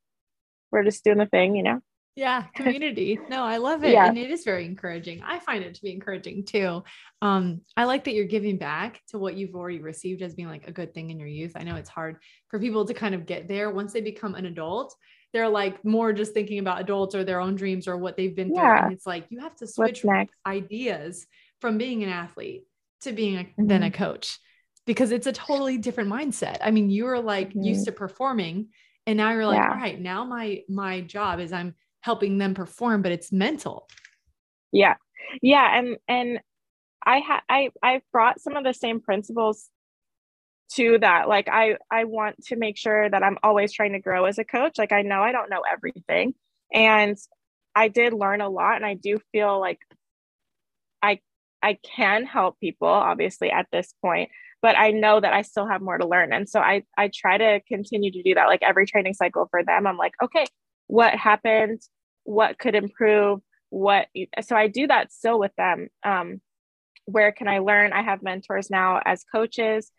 we're 0.71 0.84
just 0.84 1.04
doing 1.04 1.17
the 1.17 1.25
thing, 1.25 1.56
you 1.56 1.63
know. 1.63 1.82
Yeah, 2.15 2.43
community. 2.56 3.19
No, 3.30 3.43
I 3.43 3.58
love 3.58 3.84
it. 3.84 3.93
Yeah. 3.93 4.08
And 4.08 4.17
it 4.17 4.32
is 4.32 4.43
very 4.43 4.65
encouraging. 4.65 5.21
I 5.23 5.39
find 5.39 5.63
it 5.63 5.75
to 5.75 5.82
be 5.82 5.91
encouraging 5.91 6.45
too. 6.45 6.84
Um, 7.21 7.62
I 7.77 7.86
like 7.86 8.04
that 8.04 8.13
you're 8.13 8.25
giving 8.25 8.58
back 8.58 9.01
to 9.10 9.19
what 9.19 9.36
you've 9.36 9.56
already 9.56 9.80
received 9.80 10.21
as 10.21 10.36
being 10.36 10.49
like 10.49 10.67
a 10.67 10.71
good 10.71 10.93
thing 10.93 11.10
in 11.10 11.19
your 11.19 11.30
youth. 11.30 11.54
I 11.56 11.63
know 11.63 11.75
it's 11.75 11.89
hard 11.89 12.17
for 12.49 12.60
people 12.60 12.86
to 12.86 12.93
kind 12.93 13.15
of 13.15 13.25
get 13.25 13.47
there 13.47 13.71
once 13.71 13.93
they 13.93 14.01
become 14.01 14.36
an 14.36 14.45
adult. 14.45 14.95
They're 15.34 15.50
like 15.50 15.84
more 15.86 16.13
just 16.13 16.34
thinking 16.34 16.60
about 16.60 16.82
adults 16.82 17.15
or 17.15 17.24
their 17.24 17.39
own 17.39 17.56
dreams 17.56 17.88
or 17.88 17.98
what 17.98 18.17
they've 18.17 18.36
been 18.36 18.54
yeah. 18.54 18.62
through. 18.62 18.86
And 18.86 18.94
it's 18.94 19.08
like 19.08 19.28
you 19.30 19.39
have 19.39 19.56
to 19.58 19.67
switch 19.67 20.04
ideas 20.46 21.26
from 21.60 21.78
being 21.78 22.04
an 22.04 22.10
athlete 22.10 22.63
to 23.02 23.13
being 23.13 23.38
a, 23.38 23.44
mm-hmm. 23.44 23.67
then 23.67 23.84
a 23.84 23.91
coach 23.91 24.39
because 24.86 25.12
it's 25.12 25.28
a 25.28 25.32
totally 25.32 25.78
different 25.78 26.10
mindset. 26.10 26.58
I 26.62 26.72
mean, 26.72 26.89
you 26.89 27.06
were 27.06 27.20
like 27.20 27.50
mm-hmm. 27.50 27.63
used 27.63 27.86
to 27.86 27.91
performing 27.91 28.70
and 29.08 29.17
now 29.17 29.32
you're 29.32 29.46
like, 29.46 29.58
yeah. 29.58 29.70
all 29.70 29.78
right, 29.78 30.00
now 30.00 30.24
my 30.26 30.62
my 30.70 31.02
job 31.02 31.39
is 31.39 31.54
I'm 31.54 31.76
helping 32.02 32.38
them 32.38 32.54
perform, 32.54 33.02
but 33.02 33.12
it's 33.12 33.32
mental. 33.32 33.88
Yeah. 34.72 34.96
Yeah. 35.41 35.78
And, 35.78 35.98
and 36.08 36.39
I 37.06 37.20
had, 37.20 37.39
I, 37.50 37.70
I 37.82 38.02
brought 38.12 38.41
some 38.41 38.56
of 38.56 38.63
the 38.63 38.74
same 38.74 39.02
principles 39.02 39.70
to 40.75 40.97
that. 40.99 41.27
Like 41.27 41.49
I, 41.49 41.77
I 41.89 42.05
want 42.05 42.43
to 42.45 42.55
make 42.55 42.77
sure 42.77 43.10
that 43.10 43.23
I'm 43.23 43.38
always 43.43 43.73
trying 43.73 43.93
to 43.93 43.99
grow 43.99 44.25
as 44.25 44.38
a 44.38 44.43
coach. 44.43 44.77
Like 44.77 44.91
I 44.91 45.01
know 45.01 45.21
I 45.21 45.31
don't 45.31 45.49
know 45.49 45.63
everything 45.69 46.34
and 46.73 47.17
I 47.75 47.88
did 47.88 48.13
learn 48.13 48.41
a 48.41 48.49
lot 48.49 48.75
and 48.75 48.86
I 48.86 48.93
do 48.93 49.19
feel 49.31 49.60
like 49.60 49.79
I, 51.01 51.19
I 51.62 51.77
can 51.95 52.25
help 52.25 52.60
people 52.60 52.88
obviously 52.88 53.51
at 53.51 53.67
this 53.71 53.93
point, 54.01 54.29
but 54.62 54.77
I 54.77 54.91
know 54.91 55.19
that 55.19 55.34
I 55.34 55.41
still 55.41 55.67
have 55.67 55.81
more 55.81 55.97
to 55.97 56.07
learn. 56.07 56.34
And 56.34 56.47
so 56.47 56.60
I, 56.60 56.84
I 56.97 57.10
try 57.13 57.38
to 57.38 57.62
continue 57.67 58.12
to 58.12 58.23
do 58.23 58.36
that. 58.36 58.47
Like 58.47 58.63
every 58.63 58.86
training 58.86 59.13
cycle 59.13 59.47
for 59.49 59.63
them, 59.63 59.88
I'm 59.88 59.97
like, 59.97 60.13
okay, 60.23 60.45
what 60.88 61.13
happened, 61.15 61.81
what 62.23 62.60
could 62.60 62.75
improve, 62.75 63.41
what. 63.69 64.07
So 64.41 64.55
I 64.55 64.67
do 64.67 64.88
that 64.88 65.12
still 65.12 65.39
with 65.39 65.51
them. 65.57 65.88
Um, 66.03 66.41
where 67.05 67.31
can 67.31 67.47
I 67.47 67.60
learn? 67.60 67.93
I 67.93 68.03
have 68.03 68.21
mentors 68.21 68.69
now 68.69 69.01
as 69.03 69.23
coaches. 69.23 69.91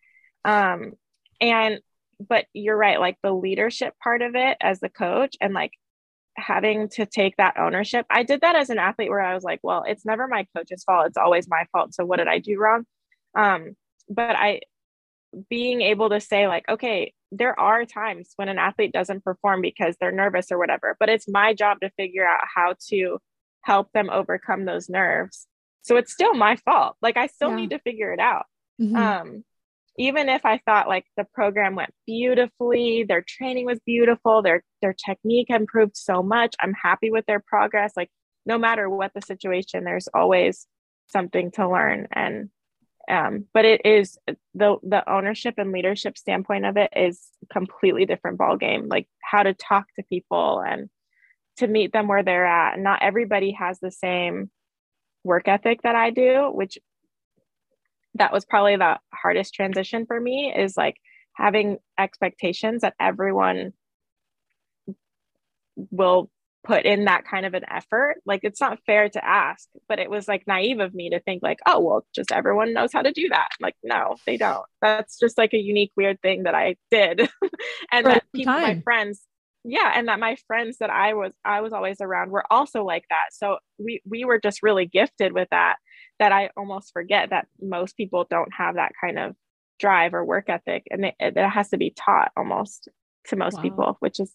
Um, 0.44 0.92
and, 1.40 1.81
but 2.20 2.46
you're 2.52 2.76
right, 2.76 3.00
like 3.00 3.16
the 3.22 3.33
leadership 3.33 3.94
part 4.02 4.22
of 4.22 4.35
it 4.35 4.57
as 4.61 4.81
the 4.81 4.88
coach 4.88 5.37
and 5.40 5.55
like 5.55 5.72
having 6.37 6.88
to 6.90 7.07
take 7.07 7.37
that 7.37 7.59
ownership. 7.59 8.07
I 8.09 8.22
did 8.22 8.40
that 8.42 8.57
as 8.57 8.70
an 8.70 8.78
athlete 8.78 9.11
where 9.11 9.20
I 9.20 9.35
was 9.35 9.44
like, 9.44 9.61
well, 9.62 9.85
it's 9.87 10.07
never 10.07 10.28
my 10.28 10.46
coach's 10.57 10.85
fault. 10.85 11.07
It's 11.07 11.16
always 11.16 11.48
my 11.48 11.66
fault. 11.72 11.94
So 11.94 12.05
what 12.05 12.18
did 12.18 12.28
I 12.28 12.38
do 12.38 12.59
wrong? 12.59 12.85
Um, 13.37 13.77
but 14.08 14.37
I, 14.37 14.60
being 15.48 15.81
able 15.81 16.10
to 16.10 16.21
say 16.21 16.46
like, 16.46 16.69
okay, 16.69 17.12
there 17.31 17.58
are 17.58 17.85
times 17.87 18.33
when 18.37 18.48
an 18.48 18.58
athlete 18.58 18.92
doesn't 18.92 19.25
perform 19.25 19.62
because 19.62 19.96
they're 19.98 20.12
nervous 20.12 20.52
or 20.52 20.58
whatever, 20.58 20.96
but 21.00 21.08
it's 21.08 21.29
my 21.29 21.54
job 21.54 21.81
to 21.81 21.90
figure 21.96 22.27
out 22.27 22.40
how 22.54 22.75
to 22.90 23.19
help 23.62 23.90
them 23.92 24.10
overcome 24.10 24.64
those 24.64 24.88
nerves. 24.88 25.46
So 25.83 25.96
it's 25.96 26.12
still 26.12 26.35
my 26.35 26.56
fault. 26.56 26.96
Like 27.00 27.17
I 27.17 27.27
still 27.27 27.50
yeah. 27.50 27.56
need 27.56 27.71
to 27.71 27.79
figure 27.79 28.12
it 28.12 28.21
out. 28.21 28.44
Mm-hmm. 28.81 28.96
Um, 28.96 29.44
even 29.99 30.29
if 30.29 30.45
I 30.45 30.59
thought 30.65 30.88
like 30.88 31.05
the 31.17 31.27
program 31.35 31.75
went 31.75 31.93
beautifully, 32.07 33.05
their 33.05 33.25
training 33.27 33.67
was 33.67 33.81
beautiful, 33.85 34.43
their 34.43 34.63
their 34.81 34.95
technique 34.95 35.51
improved 35.51 35.97
so 35.97 36.23
much, 36.23 36.55
I'm 36.61 36.75
happy 36.75 37.11
with 37.11 37.27
their 37.27 37.40
progress. 37.40 37.93
Like 37.97 38.11
no 38.47 38.59
matter 38.59 38.88
what 38.88 39.13
the 39.15 39.23
situation, 39.23 39.85
there's 39.85 40.09
always 40.15 40.67
something 41.09 41.51
to 41.53 41.69
learn 41.69 42.09
and 42.13 42.51
um, 43.11 43.47
but 43.53 43.65
it 43.65 43.85
is 43.85 44.17
the 44.55 44.77
the 44.83 45.09
ownership 45.13 45.55
and 45.59 45.73
leadership 45.73 46.17
standpoint 46.17 46.65
of 46.65 46.77
it 46.77 46.90
is 46.95 47.21
completely 47.53 48.07
different 48.07 48.38
ball 48.38 48.57
game 48.57 48.88
like 48.88 49.09
how 49.21 49.43
to 49.43 49.55
talk 49.55 49.87
to 49.97 50.05
people 50.05 50.63
and 50.65 50.88
to 51.59 51.67
meet 51.67 51.93
them 51.93 52.09
where 52.09 52.23
they're 52.23 52.47
at. 52.47 52.79
Not 52.79 53.03
everybody 53.03 53.53
has 53.53 53.79
the 53.79 53.90
same 53.90 54.51
work 55.25 55.49
ethic 55.49 55.83
that 55.83 55.95
I 55.95 56.11
do, 56.11 56.51
which 56.53 56.79
that 58.15 58.33
was 58.33 58.44
probably 58.44 58.77
the 58.77 58.98
hardest 59.13 59.54
transition 59.54 60.06
for 60.06 60.21
me 60.21 60.52
is 60.54 60.77
like 60.77 60.96
having 61.35 61.79
expectations 61.98 62.83
that 62.83 62.94
everyone 63.00 63.73
will 65.90 66.31
put 66.65 66.85
in 66.85 67.06
that 67.06 67.25
kind 67.25 67.44
of 67.44 67.54
an 67.54 67.65
effort. 67.69 68.17
Like 68.25 68.40
it's 68.42 68.60
not 68.60 68.79
fair 68.87 69.08
to 69.08 69.25
ask, 69.25 69.69
but 69.88 69.98
it 69.98 70.10
was 70.10 70.29
like 70.29 70.46
naive 70.46 70.81
of 70.81 70.94
me 70.94 71.10
to 71.10 71.21
think 71.21 71.42
like, 71.42 71.58
oh, 71.67 71.81
well, 71.81 72.06
just 72.15 72.31
everyone 72.31 72.73
knows 72.73 72.92
how 72.92 73.02
to 73.02 73.13
do 73.13 73.29
that. 73.31 73.48
Like, 73.60 73.75
no, 73.83 74.17
they 74.27 74.37
don't. 74.37 74.65
That's 74.81 75.19
just 75.19 75.38
like 75.38 75.54
a 75.54 75.58
unique, 75.58 75.92
weird 75.96 76.21
thing 76.21 76.44
that 76.44 76.54
I 76.54 76.77
did. 76.90 77.29
and 77.92 78.06
that 78.06 78.25
people, 78.35 78.52
time. 78.52 78.63
my 78.63 78.81
friends, 78.83 79.23
yeah, 79.65 79.92
and 79.94 80.08
that 80.08 80.21
my 80.21 80.37
friends 80.46 80.79
that 80.79 80.90
I 80.90 81.15
was 81.15 81.33
I 81.44 81.60
was 81.60 81.73
always 81.73 82.00
around 82.00 82.31
were 82.31 82.44
also 82.50 82.85
like 82.85 83.04
that. 83.10 83.27
So 83.33 83.58
we 83.79 84.00
we 84.04 84.25
were 84.25 84.40
just 84.40 84.63
really 84.63 84.87
gifted 84.87 85.33
with 85.33 85.48
that 85.50 85.77
that 86.23 86.31
I 86.31 86.50
almost 86.56 86.92
forget 86.92 87.31
that 87.31 87.48
most 87.60 87.96
people 87.96 88.29
don't 88.31 88.52
have 88.54 88.77
that 88.77 88.92
kind 89.00 89.18
of 89.18 89.35
drive 89.81 90.14
or 90.14 90.25
work 90.25 90.44
ethic 90.48 90.85
and 90.88 91.06
it, 91.06 91.14
it 91.18 91.37
has 91.37 91.70
to 91.70 91.77
be 91.77 91.90
taught 91.90 92.31
almost 92.37 92.88
to 93.25 93.35
most 93.35 93.56
wow. 93.56 93.62
people, 93.62 93.96
which 93.98 94.20
is 94.20 94.33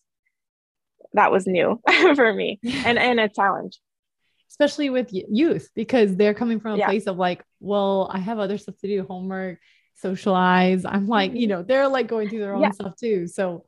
that 1.14 1.32
was 1.32 1.48
new 1.48 1.80
for 2.16 2.34
me 2.34 2.60
and 2.86 3.00
and 3.00 3.20
a 3.20 3.30
challenge 3.30 3.80
especially 4.50 4.90
with 4.90 5.10
youth 5.12 5.70
because 5.74 6.16
they're 6.18 6.34
coming 6.34 6.60
from 6.60 6.76
a 6.76 6.78
yeah. 6.78 6.86
place 6.86 7.08
of 7.08 7.16
like 7.18 7.44
well 7.62 8.10
i 8.12 8.20
have 8.20 8.40
other 8.40 8.58
stuff 8.58 8.76
to 8.80 8.88
do 8.88 9.06
homework 9.08 9.58
socialize 9.96 10.84
i'm 10.84 11.08
like 11.08 11.32
you 11.32 11.48
mm-hmm. 11.48 11.52
know 11.52 11.64
they're 11.64 11.88
like 11.88 12.08
going 12.08 12.28
through 12.28 12.40
their 12.40 12.54
own 12.54 12.62
yeah. 12.62 12.72
stuff 12.72 12.94
too 13.00 13.26
so 13.26 13.64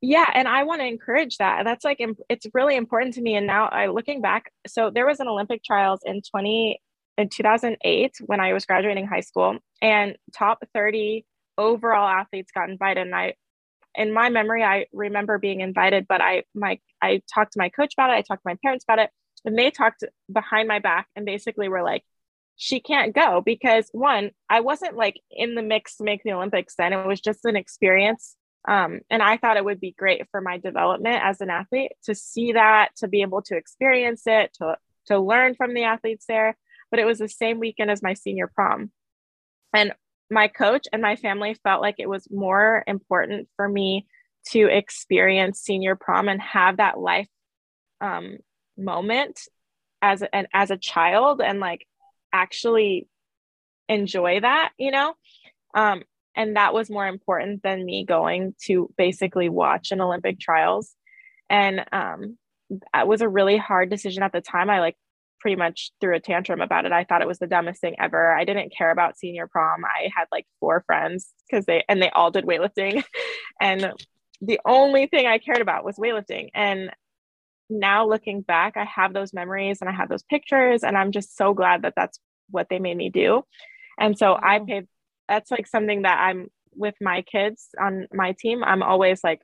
yeah 0.00 0.30
and 0.34 0.46
i 0.46 0.62
want 0.62 0.80
to 0.80 0.86
encourage 0.86 1.36
that 1.38 1.64
that's 1.64 1.84
like 1.84 2.00
it's 2.28 2.46
really 2.54 2.76
important 2.76 3.14
to 3.14 3.20
me 3.20 3.34
and 3.34 3.46
now 3.46 3.66
i 3.66 3.86
looking 3.86 4.20
back 4.20 4.52
so 4.68 4.90
there 4.90 5.06
was 5.06 5.18
an 5.18 5.26
olympic 5.26 5.64
trials 5.64 6.00
in 6.04 6.22
20 6.30 6.80
in 7.18 7.28
2008 7.28 8.16
when 8.24 8.40
i 8.40 8.52
was 8.54 8.64
graduating 8.64 9.06
high 9.06 9.20
school 9.20 9.58
and 9.82 10.16
top 10.34 10.62
30 10.72 11.26
overall 11.58 12.08
athletes 12.08 12.52
got 12.52 12.70
invited 12.70 13.02
and 13.02 13.14
i 13.14 13.34
in 13.98 14.12
my 14.12 14.30
memory, 14.30 14.62
I 14.62 14.86
remember 14.92 15.38
being 15.38 15.60
invited, 15.60 16.06
but 16.08 16.20
I 16.20 16.44
my 16.54 16.78
I 17.02 17.20
talked 17.32 17.54
to 17.54 17.58
my 17.58 17.68
coach 17.68 17.94
about 17.94 18.10
it. 18.10 18.14
I 18.14 18.22
talked 18.22 18.42
to 18.42 18.48
my 18.48 18.56
parents 18.62 18.84
about 18.84 19.00
it, 19.00 19.10
and 19.44 19.58
they 19.58 19.70
talked 19.70 20.04
behind 20.32 20.68
my 20.68 20.78
back 20.78 21.08
and 21.16 21.26
basically 21.26 21.68
were 21.68 21.82
like, 21.82 22.04
"She 22.56 22.80
can't 22.80 23.14
go 23.14 23.40
because 23.40 23.88
one, 23.92 24.30
I 24.48 24.60
wasn't 24.60 24.96
like 24.96 25.20
in 25.30 25.56
the 25.56 25.62
mix 25.62 25.96
to 25.96 26.04
make 26.04 26.22
the 26.22 26.32
Olympics 26.32 26.76
then. 26.76 26.92
It 26.92 27.06
was 27.06 27.20
just 27.20 27.44
an 27.44 27.56
experience, 27.56 28.36
um, 28.68 29.00
and 29.10 29.20
I 29.20 29.36
thought 29.36 29.56
it 29.56 29.64
would 29.64 29.80
be 29.80 29.92
great 29.98 30.28
for 30.30 30.40
my 30.40 30.58
development 30.58 31.20
as 31.24 31.40
an 31.40 31.50
athlete 31.50 31.92
to 32.04 32.14
see 32.14 32.52
that, 32.52 32.90
to 32.98 33.08
be 33.08 33.22
able 33.22 33.42
to 33.42 33.56
experience 33.56 34.22
it, 34.26 34.54
to 34.60 34.76
to 35.06 35.18
learn 35.18 35.56
from 35.56 35.74
the 35.74 35.84
athletes 35.84 36.26
there. 36.26 36.56
But 36.90 37.00
it 37.00 37.06
was 37.06 37.18
the 37.18 37.28
same 37.28 37.58
weekend 37.58 37.90
as 37.90 38.02
my 38.02 38.14
senior 38.14 38.50
prom, 38.52 38.90
and 39.74 39.92
my 40.30 40.48
coach 40.48 40.86
and 40.92 41.02
my 41.02 41.16
family 41.16 41.54
felt 41.62 41.82
like 41.82 41.96
it 41.98 42.08
was 42.08 42.30
more 42.30 42.84
important 42.86 43.48
for 43.56 43.68
me 43.68 44.06
to 44.50 44.66
experience 44.66 45.60
senior 45.60 45.96
prom 45.96 46.28
and 46.28 46.40
have 46.40 46.78
that 46.78 46.98
life 46.98 47.28
um, 48.00 48.38
moment 48.76 49.40
as 50.00 50.22
an 50.32 50.46
as 50.52 50.70
a 50.70 50.76
child 50.76 51.40
and 51.40 51.60
like 51.60 51.86
actually 52.32 53.08
enjoy 53.88 54.40
that 54.40 54.70
you 54.78 54.90
know? 54.90 55.14
Um, 55.74 56.02
and 56.36 56.56
that 56.56 56.72
was 56.72 56.88
more 56.88 57.06
important 57.06 57.62
than 57.62 57.84
me 57.84 58.04
going 58.04 58.54
to 58.66 58.92
basically 58.96 59.48
watch 59.48 59.90
an 59.90 60.00
olympic 60.00 60.38
trials. 60.38 60.94
And 61.50 61.84
um, 61.90 62.38
that 62.92 63.08
was 63.08 63.22
a 63.22 63.28
really 63.28 63.56
hard 63.56 63.90
decision 63.90 64.22
at 64.22 64.32
the 64.32 64.40
time. 64.40 64.70
I 64.70 64.80
like 64.80 64.96
pretty 65.40 65.56
much 65.56 65.92
threw 66.00 66.16
a 66.16 66.20
tantrum 66.20 66.60
about 66.60 66.84
it. 66.84 66.92
I 66.92 67.04
thought 67.04 67.22
it 67.22 67.28
was 67.28 67.38
the 67.38 67.46
dumbest 67.46 67.80
thing 67.80 67.96
ever. 67.98 68.34
I 68.34 68.44
didn't 68.44 68.74
care 68.76 68.90
about 68.90 69.18
senior 69.18 69.46
prom. 69.46 69.84
I 69.84 70.10
had 70.14 70.26
like 70.32 70.46
four 70.60 70.82
friends 70.86 71.28
because 71.48 71.64
they 71.66 71.84
and 71.88 72.02
they 72.02 72.10
all 72.10 72.30
did 72.30 72.44
weightlifting. 72.44 73.02
and 73.60 73.92
the 74.40 74.60
only 74.64 75.06
thing 75.06 75.26
I 75.26 75.38
cared 75.38 75.60
about 75.60 75.84
was 75.84 75.96
weightlifting. 75.96 76.48
And 76.54 76.90
now 77.70 78.06
looking 78.08 78.40
back, 78.40 78.76
I 78.76 78.84
have 78.84 79.12
those 79.12 79.34
memories 79.34 79.78
and 79.80 79.90
I 79.90 79.92
have 79.92 80.08
those 80.08 80.22
pictures 80.22 80.82
and 80.82 80.96
I'm 80.96 81.12
just 81.12 81.36
so 81.36 81.54
glad 81.54 81.82
that 81.82 81.94
that's 81.96 82.18
what 82.50 82.68
they 82.70 82.78
made 82.78 82.96
me 82.96 83.10
do. 83.10 83.42
And 83.98 84.16
so 84.16 84.32
wow. 84.32 84.40
I 84.42 84.58
paid 84.60 84.88
that's 85.28 85.50
like 85.50 85.66
something 85.66 86.02
that 86.02 86.18
I'm 86.18 86.48
with 86.74 86.94
my 87.00 87.22
kids 87.22 87.68
on 87.78 88.06
my 88.12 88.34
team. 88.38 88.64
I'm 88.64 88.82
always 88.82 89.22
like 89.22 89.42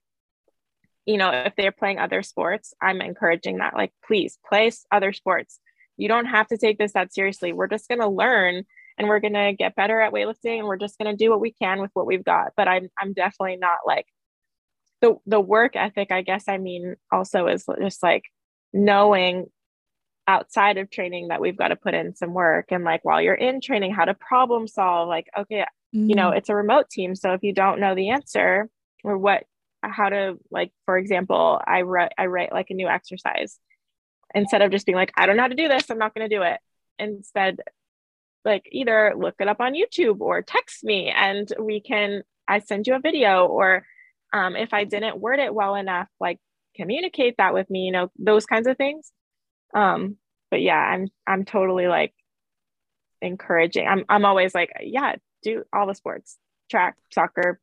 you 1.06 1.18
know, 1.18 1.30
if 1.30 1.54
they're 1.56 1.72
playing 1.72 1.98
other 1.98 2.22
sports, 2.22 2.72
I'm 2.80 3.00
encouraging 3.00 3.58
that. 3.58 3.74
Like, 3.74 3.92
please 4.06 4.38
play 4.48 4.70
other 4.90 5.12
sports 5.12 5.60
you 5.96 6.08
don't 6.08 6.26
have 6.26 6.48
to 6.48 6.58
take 6.58 6.78
this 6.78 6.92
that 6.92 7.12
seriously. 7.12 7.52
We're 7.52 7.68
just 7.68 7.88
going 7.88 8.00
to 8.00 8.08
learn 8.08 8.64
and 8.98 9.08
we're 9.08 9.20
going 9.20 9.34
to 9.34 9.52
get 9.52 9.76
better 9.76 10.00
at 10.00 10.12
weightlifting 10.12 10.58
and 10.58 10.66
we're 10.66 10.76
just 10.76 10.98
going 10.98 11.10
to 11.10 11.16
do 11.16 11.30
what 11.30 11.40
we 11.40 11.52
can 11.52 11.80
with 11.80 11.90
what 11.94 12.06
we've 12.06 12.24
got. 12.24 12.52
But 12.56 12.68
I'm, 12.68 12.88
I'm 12.98 13.12
definitely 13.12 13.56
not 13.56 13.78
like 13.86 14.06
the, 15.00 15.16
the 15.26 15.40
work 15.40 15.76
ethic, 15.76 16.10
I 16.10 16.22
guess. 16.22 16.44
I 16.48 16.58
mean, 16.58 16.96
also 17.12 17.46
is 17.46 17.66
just 17.80 18.02
like 18.02 18.24
knowing 18.72 19.46
outside 20.26 20.78
of 20.78 20.90
training 20.90 21.28
that 21.28 21.40
we've 21.40 21.56
got 21.56 21.68
to 21.68 21.76
put 21.76 21.94
in 21.94 22.14
some 22.14 22.32
work 22.32 22.66
and 22.70 22.84
like 22.84 23.04
while 23.04 23.20
you're 23.20 23.34
in 23.34 23.60
training 23.60 23.92
how 23.92 24.04
to 24.04 24.14
problem 24.14 24.66
solve 24.66 25.08
like 25.08 25.26
okay 25.38 25.64
mm-hmm. 25.94 26.08
you 26.08 26.14
know 26.14 26.28
mm-hmm. 26.28 26.38
it's 26.38 26.48
a 26.48 26.54
remote 26.54 26.88
team 26.88 27.14
so 27.14 27.32
if 27.34 27.42
you 27.42 27.52
don't 27.52 27.80
know 27.80 27.94
the 27.94 28.10
answer 28.10 28.68
or 29.02 29.18
what 29.18 29.44
how 29.82 30.08
to 30.08 30.38
like 30.50 30.72
for 30.86 30.96
example 30.96 31.60
i 31.66 31.82
write 31.82 32.12
i 32.16 32.24
write 32.24 32.52
like 32.52 32.70
a 32.70 32.74
new 32.74 32.88
exercise 32.88 33.58
instead 34.34 34.62
of 34.62 34.70
just 34.70 34.86
being 34.86 34.96
like, 34.96 35.12
I 35.16 35.26
don't 35.26 35.36
know 35.36 35.42
how 35.42 35.48
to 35.48 35.54
do 35.54 35.68
this, 35.68 35.90
I'm 35.90 35.98
not 35.98 36.14
going 36.14 36.28
to 36.28 36.36
do 36.36 36.42
it. 36.42 36.58
Instead, 36.98 37.60
like 38.44 38.68
either 38.72 39.14
look 39.16 39.36
it 39.40 39.48
up 39.48 39.60
on 39.60 39.74
YouTube 39.74 40.20
or 40.20 40.42
text 40.42 40.84
me 40.84 41.08
and 41.08 41.48
we 41.58 41.80
can, 41.80 42.22
I 42.46 42.58
send 42.58 42.86
you 42.86 42.94
a 42.94 43.00
video 43.00 43.46
or 43.46 43.86
um, 44.32 44.56
if 44.56 44.74
I 44.74 44.84
didn't 44.84 45.20
word 45.20 45.38
it 45.38 45.54
well 45.54 45.76
enough, 45.76 46.08
like 46.20 46.38
communicate 46.76 47.36
that 47.38 47.54
with 47.54 47.70
me, 47.70 47.84
you 47.86 47.92
know, 47.92 48.10
those 48.18 48.46
kinds 48.46 48.66
of 48.66 48.76
things. 48.76 49.12
Um, 49.74 50.16
but 50.50 50.60
yeah, 50.60 50.76
I'm, 50.76 51.08
I'm 51.26 51.44
totally 51.44 51.86
like 51.86 52.12
encouraging. 53.22 53.86
I'm, 53.86 54.04
I'm 54.08 54.24
always 54.24 54.54
like, 54.54 54.70
yeah, 54.82 55.14
do 55.42 55.64
all 55.72 55.86
the 55.86 55.94
sports, 55.94 56.36
track, 56.70 56.96
soccer, 57.12 57.60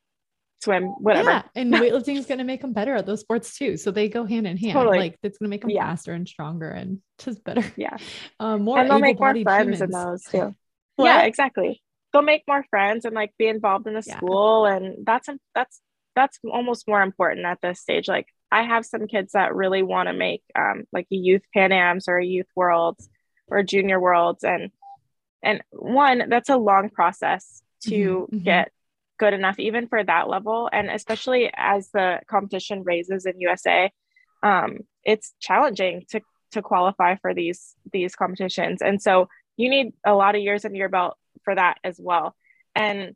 swim, 0.62 0.86
whatever. 1.00 1.30
Yeah, 1.30 1.44
and 1.56 1.74
weightlifting 1.74 2.18
is 2.18 2.26
going 2.26 2.38
to 2.38 2.44
make 2.44 2.62
them 2.62 2.74
better 2.74 2.96
at 2.96 3.06
those 3.06 3.22
sports 3.22 3.58
too. 3.58 3.78
So 3.78 3.92
they 3.92 4.10
go 4.10 4.26
hand 4.26 4.48
in 4.48 4.58
hand. 4.58 4.74
Totally. 4.74 5.00
Like 5.00 5.20
it's 5.24 5.38
going 5.38 5.48
to 5.48 5.50
make 5.50 5.62
them 5.62 5.72
yeah. 5.72 5.88
faster 5.88 6.14
and 6.14 6.28
stronger 6.28 6.70
and 6.70 7.00
just 7.20 7.44
better. 7.44 7.64
Yeah. 7.76 7.98
Um, 8.40 8.62
more 8.64 8.80
and 8.80 8.90
they'll 8.90 9.00
make 9.00 9.20
more 9.20 9.34
friends 9.44 9.80
humans. 9.80 9.82
in 9.82 9.92
those 9.92 10.24
too. 10.24 10.56
Yeah, 10.98 11.24
exactly. 11.24 11.82
They'll 12.14 12.22
make 12.22 12.44
more 12.48 12.64
friends 12.70 13.06
and 13.06 13.16
like 13.16 13.34
be 13.36 13.48
involved 13.48 13.88
in 13.88 13.96
the 13.96 14.04
yeah. 14.06 14.18
school, 14.18 14.68
and 14.68 15.04
that's 15.04 15.30
that's 15.56 15.82
that's 16.16 16.38
almost 16.44 16.88
more 16.88 17.02
important 17.02 17.48
at 17.48 17.60
this 17.60 17.80
stage. 17.80 18.08
Like 18.08 18.28
I 18.52 18.62
have 18.64 18.86
some 18.86 19.08
kids 19.08 19.32
that 19.32 19.56
really 19.56 19.82
want 19.82 20.10
to 20.10 20.14
make 20.14 20.44
um, 20.56 20.84
like 20.92 21.08
a 21.12 21.16
youth 21.16 21.42
Pan 21.56 21.72
Am's 21.72 22.08
or 22.08 22.18
a 22.18 22.26
youth 22.26 22.46
Worlds 22.56 23.10
or 23.48 23.64
junior 23.64 24.00
Worlds, 24.00 24.44
and 24.44 24.70
and 25.42 25.64
one 25.72 26.30
that's 26.30 26.50
a 26.50 26.58
long 26.58 26.90
process 26.90 27.64
to 27.86 27.90
mm-hmm, 27.90 28.36
mm-hmm. 28.36 28.44
get 28.44 28.72
good 29.22 29.34
enough 29.34 29.60
even 29.60 29.88
for 29.88 30.04
that 30.04 30.28
level. 30.28 30.68
And 30.74 30.90
especially 30.90 31.52
as 31.56 31.90
the 31.94 32.20
competition 32.28 32.84
raises 32.84 33.28
in 33.28 33.40
usa 33.40 33.92
um, 34.44 34.80
it's 35.04 35.34
challenging 35.40 36.06
to 36.10 36.22
to 36.52 36.62
qualify 36.62 37.16
for 37.16 37.34
these 37.34 37.76
these 37.94 38.16
competitions. 38.16 38.82
And 38.82 39.02
so 39.02 39.30
you 39.58 39.70
need 39.70 39.94
a 40.06 40.14
lot 40.14 40.36
of 40.36 40.42
years 40.42 40.66
under 40.66 40.78
your 40.78 40.90
belt 40.90 41.18
for 41.44 41.56
that 41.56 41.78
as 41.84 41.98
well. 42.00 42.36
And 42.76 43.16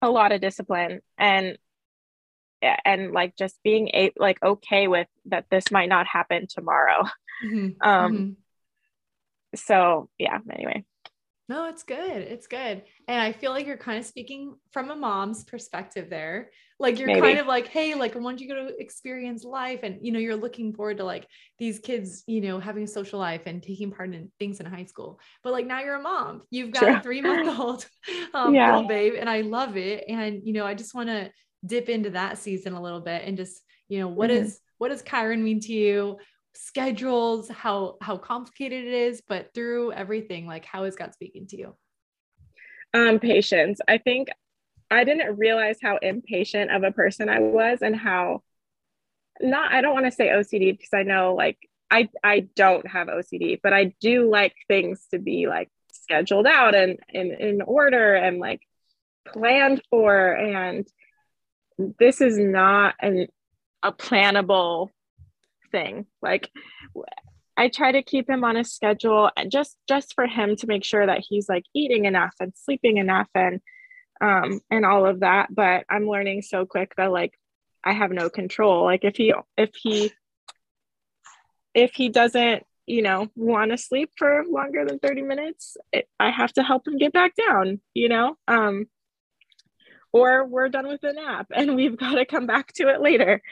a 0.00 0.10
lot 0.10 0.32
of 0.32 0.40
discipline 0.40 1.00
and 1.18 1.58
and 2.84 3.12
like 3.12 3.36
just 3.36 3.56
being 3.62 3.88
a 3.88 4.12
like 4.16 4.42
okay 4.42 4.88
with 4.88 5.08
that 5.26 5.46
this 5.50 5.70
might 5.70 5.88
not 5.88 6.06
happen 6.06 6.46
tomorrow. 6.48 7.04
Mm-hmm. 7.44 7.68
um 7.88 8.12
mm-hmm. 8.12 8.30
so 9.54 10.08
yeah 10.18 10.38
anyway 10.52 10.84
no, 11.48 11.66
it's 11.68 11.82
good. 11.82 11.98
It's 11.98 12.46
good. 12.46 12.82
And 13.06 13.20
I 13.20 13.32
feel 13.32 13.52
like 13.52 13.66
you're 13.66 13.78
kind 13.78 13.98
of 13.98 14.04
speaking 14.04 14.54
from 14.70 14.90
a 14.90 14.96
mom's 14.96 15.44
perspective 15.44 16.10
there. 16.10 16.50
Like 16.78 16.98
you're 16.98 17.06
Maybe. 17.06 17.22
kind 17.22 17.38
of 17.38 17.46
like, 17.46 17.68
hey, 17.68 17.94
like 17.94 18.14
I 18.14 18.18
want 18.18 18.40
you 18.40 18.48
to 18.54 18.78
experience 18.78 19.44
life. 19.44 19.80
And 19.82 19.98
you 20.02 20.12
know, 20.12 20.18
you're 20.18 20.36
looking 20.36 20.74
forward 20.74 20.98
to 20.98 21.04
like 21.04 21.26
these 21.58 21.78
kids, 21.78 22.22
you 22.26 22.42
know, 22.42 22.60
having 22.60 22.84
a 22.84 22.86
social 22.86 23.18
life 23.18 23.42
and 23.46 23.62
taking 23.62 23.90
part 23.90 24.14
in 24.14 24.30
things 24.38 24.60
in 24.60 24.66
high 24.66 24.84
school. 24.84 25.20
But 25.42 25.54
like 25.54 25.66
now 25.66 25.80
you're 25.80 25.96
a 25.96 26.02
mom. 26.02 26.42
You've 26.50 26.70
got 26.70 26.80
True. 26.80 26.96
a 26.96 27.00
three 27.00 27.22
month 27.22 27.58
old 27.58 27.86
um, 28.34 28.54
yeah. 28.54 28.74
little 28.74 28.88
babe, 28.88 29.14
and 29.18 29.28
I 29.28 29.40
love 29.40 29.78
it. 29.78 30.04
And 30.06 30.42
you 30.44 30.52
know, 30.52 30.66
I 30.66 30.74
just 30.74 30.94
want 30.94 31.08
to 31.08 31.30
dip 31.64 31.88
into 31.88 32.10
that 32.10 32.38
season 32.38 32.74
a 32.74 32.82
little 32.82 33.00
bit 33.00 33.22
and 33.24 33.36
just, 33.36 33.62
you 33.88 33.98
know, 33.98 34.08
what 34.08 34.30
mm-hmm. 34.30 34.44
is 34.44 34.60
what 34.76 34.90
does 34.90 35.02
Kyron 35.02 35.40
mean 35.40 35.60
to 35.60 35.72
you? 35.72 36.18
Schedules, 36.60 37.48
how 37.48 37.96
how 38.00 38.16
complicated 38.16 38.84
it 38.84 38.92
is, 38.92 39.22
but 39.26 39.54
through 39.54 39.92
everything, 39.92 40.46
like 40.46 40.64
how 40.64 40.84
is 40.84 40.96
God 40.96 41.14
speaking 41.14 41.46
to 41.48 41.56
you? 41.56 41.74
Um, 42.94 43.20
patience. 43.20 43.80
I 43.86 43.98
think 43.98 44.28
I 44.90 45.04
didn't 45.04 45.36
realize 45.36 45.78
how 45.82 45.98
impatient 45.98 46.70
of 46.70 46.82
a 46.82 46.90
person 46.90 47.28
I 47.28 47.40
was 47.40 47.80
and 47.82 47.94
how 47.94 48.42
not 49.40 49.72
I 49.72 49.80
don't 49.82 49.94
want 49.94 50.06
to 50.06 50.12
say 50.12 50.28
OCD 50.28 50.72
because 50.72 50.92
I 50.92 51.04
know 51.04 51.34
like 51.34 51.58
I 51.90 52.08
I 52.24 52.40
don't 52.56 52.86
have 52.88 53.06
OCD, 53.06 53.60
but 53.62 53.72
I 53.72 53.94
do 54.00 54.28
like 54.28 54.54
things 54.66 55.06
to 55.12 55.18
be 55.18 55.46
like 55.46 55.70
scheduled 55.92 56.46
out 56.46 56.74
and 56.74 56.98
in 57.08 57.32
in 57.32 57.62
order 57.62 58.14
and 58.14 58.38
like 58.38 58.62
planned 59.26 59.80
for 59.90 60.32
and 60.32 60.88
this 61.98 62.20
is 62.20 62.36
not 62.36 62.94
an 63.00 63.28
a 63.82 63.92
plannable 63.92 64.88
thing. 65.70 66.06
Like 66.22 66.50
I 67.56 67.68
try 67.68 67.92
to 67.92 68.02
keep 68.02 68.28
him 68.28 68.44
on 68.44 68.56
a 68.56 68.64
schedule 68.64 69.30
and 69.36 69.50
just 69.50 69.76
just 69.88 70.14
for 70.14 70.26
him 70.26 70.56
to 70.56 70.66
make 70.66 70.84
sure 70.84 71.04
that 71.04 71.24
he's 71.28 71.48
like 71.48 71.64
eating 71.74 72.04
enough 72.04 72.34
and 72.40 72.52
sleeping 72.54 72.98
enough 72.98 73.28
and 73.34 73.60
um 74.20 74.60
and 74.70 74.84
all 74.84 75.06
of 75.06 75.20
that. 75.20 75.54
But 75.54 75.84
I'm 75.90 76.08
learning 76.08 76.42
so 76.42 76.66
quick 76.66 76.94
that 76.96 77.12
like 77.12 77.32
I 77.84 77.92
have 77.92 78.10
no 78.10 78.30
control. 78.30 78.84
Like 78.84 79.04
if 79.04 79.16
he 79.16 79.34
if 79.56 79.70
he 79.74 80.12
if 81.74 81.92
he 81.94 82.08
doesn't 82.08 82.64
you 82.86 83.02
know 83.02 83.28
want 83.36 83.70
to 83.70 83.78
sleep 83.78 84.10
for 84.16 84.44
longer 84.48 84.84
than 84.84 84.98
30 84.98 85.22
minutes 85.22 85.76
it, 85.92 86.08
i 86.18 86.30
have 86.30 86.52
to 86.54 86.62
help 86.62 86.86
him 86.88 86.96
get 86.96 87.12
back 87.12 87.34
down 87.36 87.80
you 87.92 88.08
know 88.08 88.34
um 88.48 88.86
or 90.12 90.46
we're 90.46 90.70
done 90.70 90.88
with 90.88 91.00
the 91.02 91.12
nap 91.12 91.46
and 91.54 91.76
we've 91.76 91.98
got 91.98 92.14
to 92.14 92.24
come 92.24 92.46
back 92.46 92.72
to 92.72 92.88
it 92.88 93.00
later 93.00 93.42